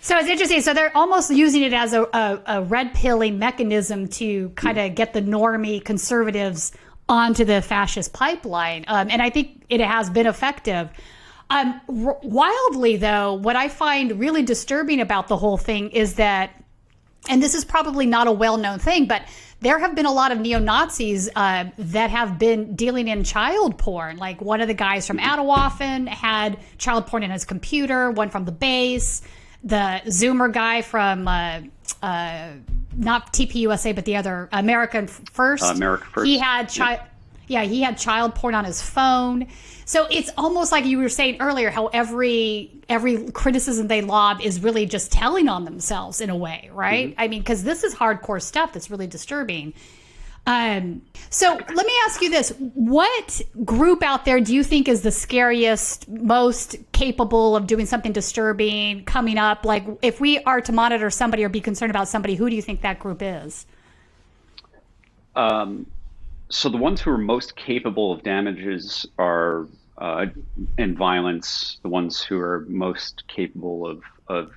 So 0.00 0.16
it's 0.16 0.28
interesting. 0.28 0.60
So 0.60 0.74
they're 0.74 0.96
almost 0.96 1.30
using 1.30 1.62
it 1.62 1.72
as 1.72 1.92
a, 1.92 2.02
a, 2.02 2.42
a 2.46 2.62
red 2.62 2.94
pilling 2.94 3.38
mechanism 3.38 4.08
to 4.08 4.50
kind 4.50 4.78
of 4.78 4.94
get 4.94 5.12
the 5.12 5.22
normie 5.22 5.84
conservatives 5.84 6.72
onto 7.08 7.44
the 7.44 7.62
fascist 7.62 8.12
pipeline. 8.12 8.84
Um, 8.86 9.08
and 9.10 9.20
I 9.20 9.30
think 9.30 9.64
it 9.68 9.80
has 9.80 10.10
been 10.10 10.26
effective. 10.26 10.90
Um, 11.50 11.80
r- 11.88 12.18
wildly, 12.22 12.96
though, 12.96 13.34
what 13.34 13.56
I 13.56 13.68
find 13.68 14.20
really 14.20 14.42
disturbing 14.42 15.00
about 15.00 15.28
the 15.28 15.36
whole 15.36 15.56
thing 15.56 15.90
is 15.90 16.14
that, 16.14 16.50
and 17.28 17.42
this 17.42 17.54
is 17.54 17.64
probably 17.64 18.06
not 18.06 18.26
a 18.26 18.32
well 18.32 18.58
known 18.58 18.78
thing, 18.78 19.06
but 19.06 19.22
there 19.60 19.78
have 19.78 19.96
been 19.96 20.06
a 20.06 20.12
lot 20.12 20.30
of 20.30 20.38
neo 20.38 20.60
Nazis 20.60 21.28
uh, 21.34 21.64
that 21.78 22.10
have 22.10 22.38
been 22.38 22.76
dealing 22.76 23.08
in 23.08 23.24
child 23.24 23.78
porn. 23.78 24.18
Like 24.18 24.40
one 24.40 24.60
of 24.60 24.68
the 24.68 24.74
guys 24.74 25.06
from 25.06 25.18
Atomwaffen 25.18 26.06
had 26.06 26.58
child 26.76 27.06
porn 27.06 27.24
in 27.24 27.30
his 27.30 27.44
computer, 27.44 28.10
one 28.10 28.30
from 28.30 28.44
the 28.44 28.52
base 28.52 29.22
the 29.64 30.00
Zoomer 30.06 30.52
guy 30.52 30.82
from 30.82 31.26
uh, 31.26 31.60
uh, 32.02 32.50
not 32.96 33.32
TPUSA, 33.32 33.94
but 33.94 34.04
the 34.04 34.16
other 34.16 34.48
American 34.52 35.06
First. 35.06 35.64
Uh, 35.64 35.74
America 35.74 36.06
First. 36.06 36.26
He 36.26 36.38
had 36.38 36.68
child. 36.68 37.00
Yeah, 37.46 37.62
he 37.62 37.80
had 37.80 37.96
child 37.96 38.34
porn 38.34 38.54
on 38.54 38.66
his 38.66 38.82
phone. 38.82 39.46
So 39.86 40.06
it's 40.10 40.30
almost 40.36 40.70
like 40.70 40.84
you 40.84 40.98
were 40.98 41.08
saying 41.08 41.38
earlier, 41.40 41.70
how 41.70 41.86
every 41.86 42.70
every 42.90 43.30
criticism 43.30 43.88
they 43.88 44.02
lob 44.02 44.42
is 44.42 44.62
really 44.62 44.84
just 44.84 45.10
telling 45.10 45.48
on 45.48 45.64
themselves 45.64 46.20
in 46.20 46.28
a 46.28 46.36
way, 46.36 46.68
right? 46.74 47.10
Mm-hmm. 47.10 47.20
I 47.20 47.28
mean, 47.28 47.40
because 47.40 47.64
this 47.64 47.84
is 47.84 47.94
hardcore 47.94 48.42
stuff 48.42 48.74
that's 48.74 48.90
really 48.90 49.06
disturbing. 49.06 49.72
Um, 50.46 51.02
so 51.28 51.54
let 51.54 51.86
me 51.86 51.92
ask 52.06 52.22
you 52.22 52.30
this: 52.30 52.50
What 52.74 53.42
group 53.64 54.02
out 54.02 54.24
there 54.24 54.40
do 54.40 54.54
you 54.54 54.64
think 54.64 54.88
is 54.88 55.02
the 55.02 55.10
scariest, 55.10 56.08
most 56.08 56.76
capable 56.92 57.54
of 57.54 57.66
doing 57.66 57.84
something 57.84 58.12
disturbing 58.12 59.04
coming 59.04 59.36
up? 59.36 59.64
Like, 59.64 59.84
if 60.00 60.20
we 60.20 60.38
are 60.44 60.60
to 60.62 60.72
monitor 60.72 61.10
somebody 61.10 61.44
or 61.44 61.48
be 61.48 61.60
concerned 61.60 61.90
about 61.90 62.08
somebody, 62.08 62.34
who 62.34 62.48
do 62.48 62.56
you 62.56 62.62
think 62.62 62.80
that 62.80 62.98
group 62.98 63.20
is? 63.20 63.66
Um, 65.36 65.86
so 66.48 66.68
the 66.68 66.78
ones 66.78 67.00
who 67.00 67.10
are 67.10 67.18
most 67.18 67.54
capable 67.56 68.10
of 68.10 68.22
damages 68.22 69.06
are 69.18 69.66
uh, 69.98 70.26
and 70.78 70.96
violence. 70.96 71.78
The 71.82 71.88
ones 71.88 72.22
who 72.22 72.40
are 72.40 72.64
most 72.68 73.24
capable 73.28 73.86
of 73.86 74.02
of 74.28 74.52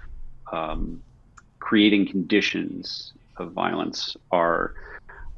um, 0.51 1.01
creating 1.59 2.07
conditions 2.07 3.13
of 3.37 3.51
violence 3.51 4.15
are 4.31 4.73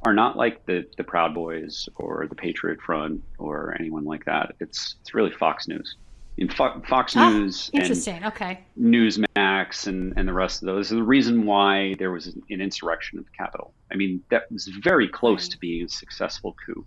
are 0.04 0.14
not 0.14 0.36
like 0.36 0.64
the 0.66 0.86
the 0.96 1.04
Proud 1.04 1.34
Boys 1.34 1.88
or 1.96 2.26
the 2.28 2.34
Patriot 2.34 2.80
Front 2.80 3.22
or 3.38 3.76
anyone 3.78 4.04
like 4.04 4.24
that. 4.26 4.54
It's 4.60 4.96
it's 5.00 5.14
really 5.14 5.32
Fox 5.32 5.66
News. 5.66 5.96
In 6.36 6.48
Fo- 6.48 6.80
Fox 6.88 7.16
ah, 7.16 7.30
News, 7.30 7.70
interesting. 7.72 8.24
okay. 8.24 8.60
Newsmax 8.78 9.86
and 9.86 10.12
and 10.16 10.28
the 10.28 10.32
rest 10.32 10.62
of 10.62 10.66
those. 10.66 10.88
The 10.88 11.02
reason 11.02 11.46
why 11.46 11.94
there 11.98 12.10
was 12.10 12.26
an 12.26 12.42
insurrection 12.60 13.18
at 13.18 13.24
the 13.24 13.30
Capitol. 13.30 13.72
I 13.92 13.96
mean, 13.96 14.22
that 14.30 14.50
was 14.50 14.66
very 14.66 15.08
close 15.08 15.44
right. 15.44 15.52
to 15.52 15.58
being 15.58 15.84
a 15.84 15.88
successful 15.88 16.56
coup. 16.66 16.84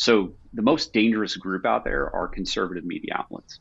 So 0.00 0.32
the 0.54 0.62
most 0.62 0.94
dangerous 0.94 1.36
group 1.36 1.66
out 1.66 1.84
there 1.84 2.08
are 2.16 2.26
conservative 2.26 2.86
media 2.86 3.16
outlets, 3.18 3.60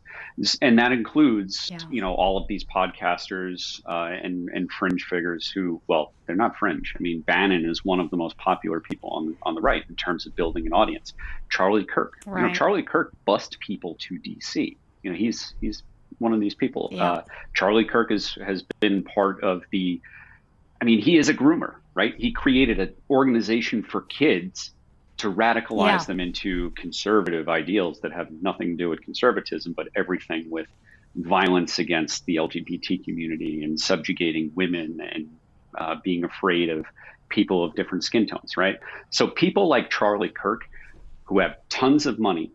and 0.61 0.79
that 0.79 0.93
includes 0.93 1.67
yeah. 1.69 1.79
you 1.91 1.99
know 1.99 2.13
all 2.13 2.37
of 2.37 2.47
these 2.47 2.63
podcasters 2.63 3.81
uh, 3.85 4.17
and 4.23 4.47
and 4.53 4.71
fringe 4.71 5.03
figures 5.03 5.51
who 5.51 5.81
well 5.87 6.13
they're 6.25 6.37
not 6.37 6.55
fringe. 6.55 6.93
I 6.97 7.01
mean 7.01 7.19
Bannon 7.19 7.65
is 7.65 7.83
one 7.83 7.99
of 7.99 8.09
the 8.09 8.15
most 8.15 8.37
popular 8.37 8.79
people 8.79 9.09
on 9.09 9.35
on 9.43 9.53
the 9.53 9.59
right 9.59 9.83
in 9.89 9.95
terms 9.97 10.25
of 10.25 10.35
building 10.37 10.65
an 10.65 10.71
audience. 10.71 11.13
Charlie 11.49 11.83
Kirk, 11.83 12.13
right. 12.25 12.41
you 12.41 12.47
know 12.47 12.53
Charlie 12.53 12.83
Kirk 12.83 13.11
bussed 13.25 13.59
people 13.59 13.97
to 13.99 14.17
DC. 14.19 14.77
You 15.03 15.11
know 15.11 15.17
he's 15.17 15.55
he's 15.59 15.83
one 16.19 16.31
of 16.31 16.39
these 16.39 16.55
people. 16.55 16.87
Yeah. 16.93 17.03
Uh, 17.03 17.23
Charlie 17.53 17.83
Kirk 17.83 18.11
is, 18.11 18.35
has 18.45 18.63
been 18.79 19.03
part 19.03 19.43
of 19.43 19.63
the. 19.71 19.99
I 20.81 20.85
mean, 20.85 21.01
he 21.01 21.17
is 21.17 21.27
a 21.27 21.33
groomer, 21.33 21.75
right? 21.95 22.15
He 22.17 22.31
created 22.31 22.79
an 22.79 22.93
organization 23.09 23.83
for 23.83 24.03
kids 24.03 24.71
to 25.19 25.31
radicalize 25.31 25.99
yeah. 25.99 26.03
them 26.05 26.19
into 26.19 26.71
conservative 26.71 27.49
ideals 27.49 27.99
that 28.01 28.11
have 28.11 28.31
nothing 28.31 28.69
to 28.69 28.75
do 28.75 28.89
with 28.89 29.01
conservatism, 29.01 29.73
but 29.73 29.87
everything 29.95 30.49
with 30.49 30.67
violence 31.15 31.79
against 31.79 32.25
the 32.25 32.37
LGBT 32.37 33.03
community 33.03 33.63
and 33.63 33.79
subjugating 33.79 34.51
women 34.55 34.99
and 35.01 35.29
uh, 35.77 35.95
being 36.03 36.23
afraid 36.23 36.69
of 36.69 36.85
people 37.29 37.63
of 37.63 37.75
different 37.75 38.03
skin 38.03 38.27
tones, 38.27 38.57
right? 38.57 38.79
So 39.09 39.27
people 39.27 39.67
like 39.67 39.89
Charlie 39.89 40.29
Kirk, 40.29 40.61
who 41.25 41.39
have 41.39 41.57
tons 41.69 42.05
of 42.05 42.19
money, 42.19 42.51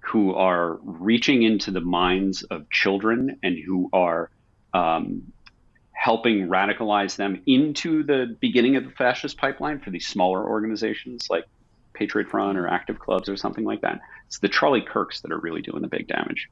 who 0.00 0.34
are 0.34 0.78
reaching 0.82 1.42
into 1.42 1.70
the 1.70 1.80
minds 1.80 2.42
of 2.42 2.68
children 2.70 3.38
and 3.42 3.58
who 3.58 3.90
are 3.92 4.30
um, 4.72 5.32
helping 5.92 6.48
radicalize 6.48 7.16
them 7.16 7.42
into 7.46 8.02
the 8.02 8.36
beginning 8.40 8.76
of 8.76 8.84
the 8.84 8.90
fascist 8.92 9.36
pipeline 9.36 9.80
for 9.80 9.90
these 9.90 10.06
smaller 10.06 10.48
organizations 10.48 11.26
like 11.28 11.44
Patriot 11.98 12.28
Front 12.28 12.56
or 12.56 12.68
Active 12.68 12.98
Clubs 12.98 13.28
or 13.28 13.36
something 13.36 13.64
like 13.64 13.80
that. 13.80 14.00
It's 14.26 14.38
the 14.38 14.48
Charlie 14.48 14.82
Kirks 14.82 15.20
that 15.22 15.32
are 15.32 15.38
really 15.38 15.62
doing 15.62 15.82
the 15.82 15.88
big 15.88 16.06
damage. 16.06 16.48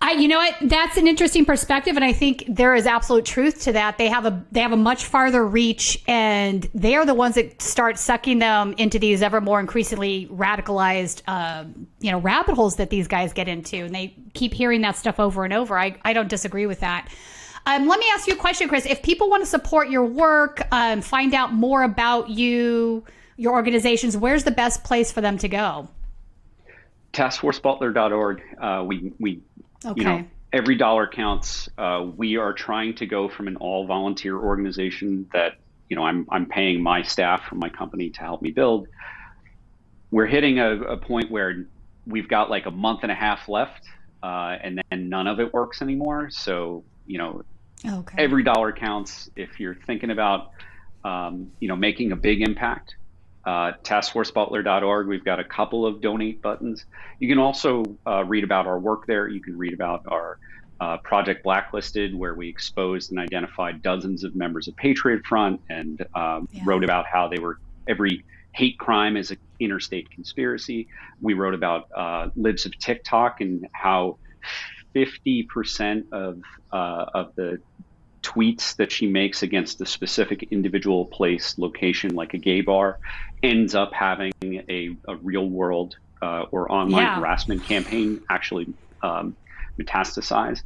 I, 0.00 0.12
you 0.12 0.26
know 0.26 0.38
what? 0.38 0.56
That's 0.62 0.96
an 0.96 1.06
interesting 1.06 1.44
perspective, 1.44 1.94
and 1.94 2.04
I 2.04 2.12
think 2.12 2.44
there 2.48 2.74
is 2.74 2.86
absolute 2.86 3.24
truth 3.24 3.62
to 3.62 3.72
that. 3.72 3.98
They 3.98 4.08
have 4.08 4.26
a 4.26 4.44
they 4.50 4.58
have 4.58 4.72
a 4.72 4.76
much 4.76 5.04
farther 5.04 5.46
reach, 5.46 6.02
and 6.08 6.68
they 6.74 6.96
are 6.96 7.06
the 7.06 7.14
ones 7.14 7.36
that 7.36 7.62
start 7.62 7.98
sucking 7.98 8.40
them 8.40 8.74
into 8.78 8.98
these 8.98 9.22
ever 9.22 9.40
more 9.40 9.60
increasingly 9.60 10.26
radicalized, 10.26 11.22
uh, 11.28 11.64
you 12.00 12.10
know, 12.10 12.18
rabbit 12.18 12.56
holes 12.56 12.76
that 12.76 12.90
these 12.90 13.06
guys 13.06 13.32
get 13.32 13.46
into, 13.46 13.76
and 13.76 13.94
they 13.94 14.16
keep 14.34 14.52
hearing 14.52 14.80
that 14.80 14.96
stuff 14.96 15.20
over 15.20 15.44
and 15.44 15.54
over. 15.54 15.78
I 15.78 15.96
I 16.04 16.14
don't 16.14 16.28
disagree 16.28 16.66
with 16.66 16.80
that. 16.80 17.08
Um, 17.64 17.86
let 17.86 18.00
me 18.00 18.06
ask 18.12 18.26
you 18.26 18.34
a 18.34 18.36
question, 18.36 18.68
Chris. 18.68 18.86
If 18.86 19.02
people 19.02 19.30
want 19.30 19.42
to 19.42 19.46
support 19.46 19.88
your 19.88 20.04
work, 20.04 20.62
um, 20.72 21.00
find 21.00 21.32
out 21.32 21.52
more 21.52 21.84
about 21.84 22.28
you, 22.28 23.04
your 23.36 23.52
organizations, 23.52 24.16
where's 24.16 24.44
the 24.44 24.50
best 24.50 24.84
place 24.84 25.12
for 25.12 25.20
them 25.20 25.38
to 25.38 25.48
go? 25.48 25.88
taskforcebutler.org. 27.12 28.42
Uh, 28.58 28.84
we 28.86 29.12
we 29.18 29.42
Okay. 29.84 30.00
You 30.00 30.06
know, 30.06 30.24
every 30.52 30.76
dollar 30.76 31.06
counts. 31.06 31.68
Uh, 31.76 32.06
we 32.16 32.36
are 32.36 32.52
trying 32.52 32.94
to 32.96 33.06
go 33.06 33.28
from 33.28 33.48
an 33.48 33.56
all 33.56 33.86
volunteer 33.86 34.36
organization 34.36 35.28
that 35.32 35.56
you 35.88 35.96
know 35.96 36.04
I'm 36.04 36.26
I'm 36.30 36.46
paying 36.46 36.82
my 36.82 37.02
staff 37.02 37.46
from 37.48 37.58
my 37.58 37.68
company 37.68 38.10
to 38.10 38.20
help 38.20 38.42
me 38.42 38.50
build. 38.50 38.88
We're 40.10 40.26
hitting 40.26 40.58
a, 40.60 40.80
a 40.82 40.96
point 40.96 41.30
where 41.30 41.66
we've 42.06 42.28
got 42.28 42.50
like 42.50 42.66
a 42.66 42.70
month 42.70 43.00
and 43.02 43.10
a 43.10 43.14
half 43.14 43.48
left, 43.48 43.82
uh, 44.22 44.56
and 44.62 44.80
then 44.90 45.08
none 45.08 45.26
of 45.26 45.40
it 45.40 45.52
works 45.52 45.82
anymore. 45.82 46.30
So 46.30 46.84
you 47.06 47.18
know, 47.18 47.42
okay. 47.84 48.22
every 48.22 48.44
dollar 48.44 48.72
counts. 48.72 49.30
If 49.34 49.58
you're 49.58 49.74
thinking 49.74 50.10
about 50.10 50.52
um, 51.04 51.50
you 51.58 51.66
know 51.66 51.76
making 51.76 52.12
a 52.12 52.16
big 52.16 52.40
impact, 52.40 52.94
uh, 53.44 53.72
taskforcebutler.org. 53.82 55.06
We've 55.06 55.24
got 55.24 55.40
a 55.40 55.44
couple 55.44 55.86
of 55.86 56.00
donate 56.00 56.42
buttons. 56.42 56.84
You 57.18 57.28
can 57.28 57.38
also 57.38 57.84
uh, 58.06 58.24
read 58.24 58.44
about 58.44 58.66
our 58.66 58.78
work 58.78 59.06
there. 59.06 59.28
You 59.28 59.40
can 59.40 59.56
read 59.56 59.74
about 59.74 60.04
our 60.06 60.38
uh, 60.80 60.98
Project 60.98 61.44
Blacklisted, 61.44 62.14
where 62.14 62.34
we 62.34 62.48
exposed 62.48 63.10
and 63.10 63.20
identified 63.20 63.82
dozens 63.82 64.24
of 64.24 64.34
members 64.34 64.68
of 64.68 64.76
Patriot 64.76 65.24
Front 65.24 65.60
and 65.70 66.04
um, 66.14 66.48
yeah. 66.52 66.62
wrote 66.64 66.84
about 66.84 67.06
how 67.06 67.28
they 67.28 67.38
were 67.38 67.58
every 67.86 68.24
hate 68.52 68.78
crime 68.78 69.16
is 69.16 69.30
an 69.30 69.38
interstate 69.60 70.10
conspiracy. 70.10 70.88
We 71.20 71.34
wrote 71.34 71.54
about 71.54 71.88
uh, 71.94 72.30
libs 72.36 72.66
of 72.66 72.76
TikTok 72.78 73.40
and 73.40 73.66
how 73.72 74.18
50% 74.94 76.12
of 76.12 76.42
uh, 76.72 77.06
of 77.14 77.34
the 77.36 77.60
tweets 78.22 78.76
that 78.76 78.92
she 78.92 79.06
makes 79.06 79.42
against 79.42 79.80
a 79.80 79.86
specific 79.86 80.48
individual 80.50 81.06
place, 81.06 81.58
location, 81.58 82.14
like 82.14 82.34
a 82.34 82.38
gay 82.38 82.60
bar, 82.60 82.98
ends 83.42 83.74
up 83.74 83.92
having 83.92 84.32
a, 84.42 84.96
a 85.08 85.16
real 85.16 85.48
world 85.48 85.96
uh, 86.22 86.44
or 86.50 86.70
online 86.70 87.02
yeah. 87.02 87.16
harassment 87.16 87.64
campaign 87.64 88.20
actually 88.30 88.72
um, 89.02 89.36
metastasize. 89.78 90.62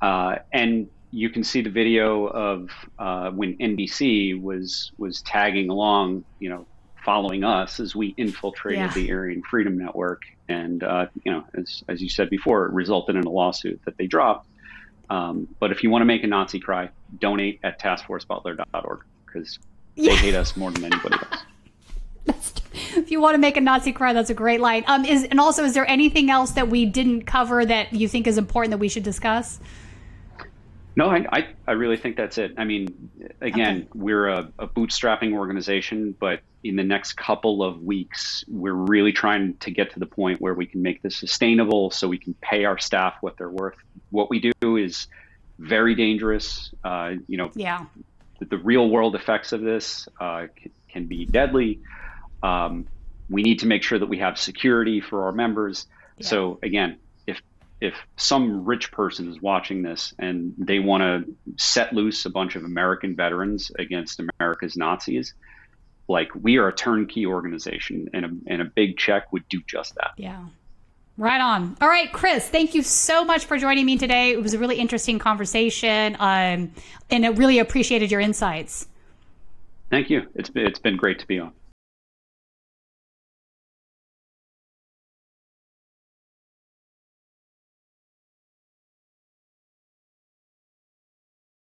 Uh, 0.00 0.36
and 0.52 0.88
you 1.10 1.30
can 1.30 1.42
see 1.42 1.60
the 1.60 1.70
video 1.70 2.26
of 2.26 2.70
uh, 2.98 3.30
when 3.30 3.56
NBC 3.56 4.40
was 4.40 4.92
was 4.98 5.22
tagging 5.22 5.70
along, 5.70 6.24
you 6.38 6.48
know, 6.48 6.66
following 7.04 7.44
us 7.44 7.80
as 7.80 7.96
we 7.96 8.14
infiltrated 8.16 8.78
yeah. 8.78 8.92
the 8.92 9.10
Aryan 9.10 9.42
Freedom 9.42 9.76
Network, 9.76 10.22
and 10.48 10.82
uh, 10.82 11.06
you 11.24 11.32
know, 11.32 11.44
as 11.54 11.82
as 11.88 12.00
you 12.00 12.08
said 12.08 12.30
before, 12.30 12.66
it 12.66 12.72
resulted 12.72 13.16
in 13.16 13.24
a 13.24 13.30
lawsuit 13.30 13.80
that 13.86 13.96
they 13.96 14.06
dropped. 14.06 14.46
Um, 15.10 15.48
but 15.58 15.72
if 15.72 15.82
you 15.82 15.90
want 15.90 16.02
to 16.02 16.06
make 16.06 16.22
a 16.24 16.28
Nazi 16.28 16.60
cry, 16.60 16.88
donate 17.18 17.58
at 17.64 17.80
taskforcebutler.org 17.80 19.04
because 19.26 19.58
yeah. 19.96 20.12
they 20.12 20.16
hate 20.16 20.34
us 20.34 20.56
more 20.56 20.70
than 20.70 20.84
anybody 20.84 21.16
else. 21.16 21.42
if 22.96 23.10
you 23.10 23.20
want 23.20 23.34
to 23.34 23.38
make 23.38 23.56
a 23.56 23.60
Nazi 23.60 23.92
cry, 23.92 24.12
that's 24.12 24.30
a 24.30 24.34
great 24.34 24.60
line. 24.60 24.84
Um, 24.86 25.04
is 25.04 25.24
and 25.24 25.40
also, 25.40 25.64
is 25.64 25.74
there 25.74 25.88
anything 25.88 26.30
else 26.30 26.52
that 26.52 26.68
we 26.68 26.86
didn't 26.86 27.22
cover 27.22 27.64
that 27.64 27.92
you 27.92 28.08
think 28.08 28.26
is 28.26 28.38
important 28.38 28.70
that 28.70 28.78
we 28.78 28.88
should 28.88 29.02
discuss? 29.02 29.58
No, 30.96 31.08
I, 31.08 31.24
I, 31.32 31.48
I 31.68 31.72
really 31.72 31.96
think 31.96 32.16
that's 32.16 32.36
it. 32.36 32.54
I 32.58 32.64
mean, 32.64 33.10
again, 33.40 33.76
okay. 33.76 33.88
we're 33.94 34.28
a, 34.28 34.52
a, 34.58 34.66
bootstrapping 34.66 35.32
organization, 35.32 36.16
but 36.18 36.40
in 36.64 36.76
the 36.76 36.82
next 36.82 37.12
couple 37.14 37.62
of 37.62 37.80
weeks, 37.82 38.44
we're 38.48 38.72
really 38.72 39.12
trying 39.12 39.54
to 39.58 39.70
get 39.70 39.92
to 39.92 40.00
the 40.00 40.06
point 40.06 40.40
where 40.40 40.54
we 40.54 40.66
can 40.66 40.82
make 40.82 41.00
this 41.02 41.16
sustainable 41.16 41.90
so 41.90 42.08
we 42.08 42.18
can 42.18 42.34
pay 42.40 42.64
our 42.64 42.76
staff 42.76 43.14
what 43.20 43.36
they're 43.38 43.50
worth. 43.50 43.76
What 44.10 44.30
we 44.30 44.52
do 44.60 44.76
is 44.76 45.06
very 45.58 45.94
dangerous. 45.94 46.72
Uh, 46.82 47.14
you 47.28 47.36
know, 47.36 47.50
yeah. 47.54 47.84
the, 48.40 48.46
the, 48.46 48.58
real 48.58 48.88
world 48.88 49.14
effects 49.14 49.52
of 49.52 49.60
this 49.60 50.08
uh, 50.20 50.46
can, 50.56 50.70
can, 50.88 51.06
be 51.06 51.24
deadly. 51.24 51.80
Um, 52.42 52.86
we 53.28 53.42
need 53.42 53.60
to 53.60 53.66
make 53.66 53.84
sure 53.84 53.98
that 53.98 54.08
we 54.08 54.18
have 54.18 54.38
security 54.38 55.00
for 55.00 55.24
our 55.24 55.32
members. 55.32 55.86
Yeah. 56.18 56.26
So 56.26 56.58
again, 56.62 56.98
if 57.80 57.94
some 58.16 58.64
rich 58.64 58.92
person 58.92 59.28
is 59.30 59.40
watching 59.40 59.82
this 59.82 60.12
and 60.18 60.54
they 60.58 60.78
want 60.78 61.02
to 61.02 61.34
set 61.56 61.92
loose 61.92 62.26
a 62.26 62.30
bunch 62.30 62.54
of 62.54 62.64
American 62.64 63.16
veterans 63.16 63.70
against 63.78 64.20
America's 64.38 64.76
Nazis, 64.76 65.34
like 66.08 66.28
we 66.34 66.58
are 66.58 66.68
a 66.68 66.74
turnkey 66.74 67.24
organization 67.24 68.08
and 68.12 68.24
a, 68.24 68.30
and 68.46 68.60
a 68.60 68.66
big 68.66 68.98
check 68.98 69.32
would 69.32 69.48
do 69.48 69.60
just 69.66 69.94
that. 69.94 70.10
Yeah. 70.16 70.44
Right 71.16 71.40
on. 71.40 71.76
All 71.80 71.88
right, 71.88 72.10
Chris, 72.12 72.48
thank 72.48 72.74
you 72.74 72.82
so 72.82 73.24
much 73.24 73.44
for 73.46 73.58
joining 73.58 73.86
me 73.86 73.96
today. 73.98 74.32
It 74.32 74.42
was 74.42 74.54
a 74.54 74.58
really 74.58 74.76
interesting 74.76 75.18
conversation 75.18 76.16
um, 76.18 76.72
and 77.10 77.24
I 77.24 77.28
really 77.28 77.58
appreciated 77.58 78.10
your 78.10 78.20
insights. 78.20 78.88
Thank 79.90 80.10
you. 80.10 80.26
It's 80.34 80.50
been, 80.50 80.66
it's 80.66 80.78
been 80.78 80.96
great 80.96 81.18
to 81.20 81.26
be 81.26 81.38
on. 81.38 81.52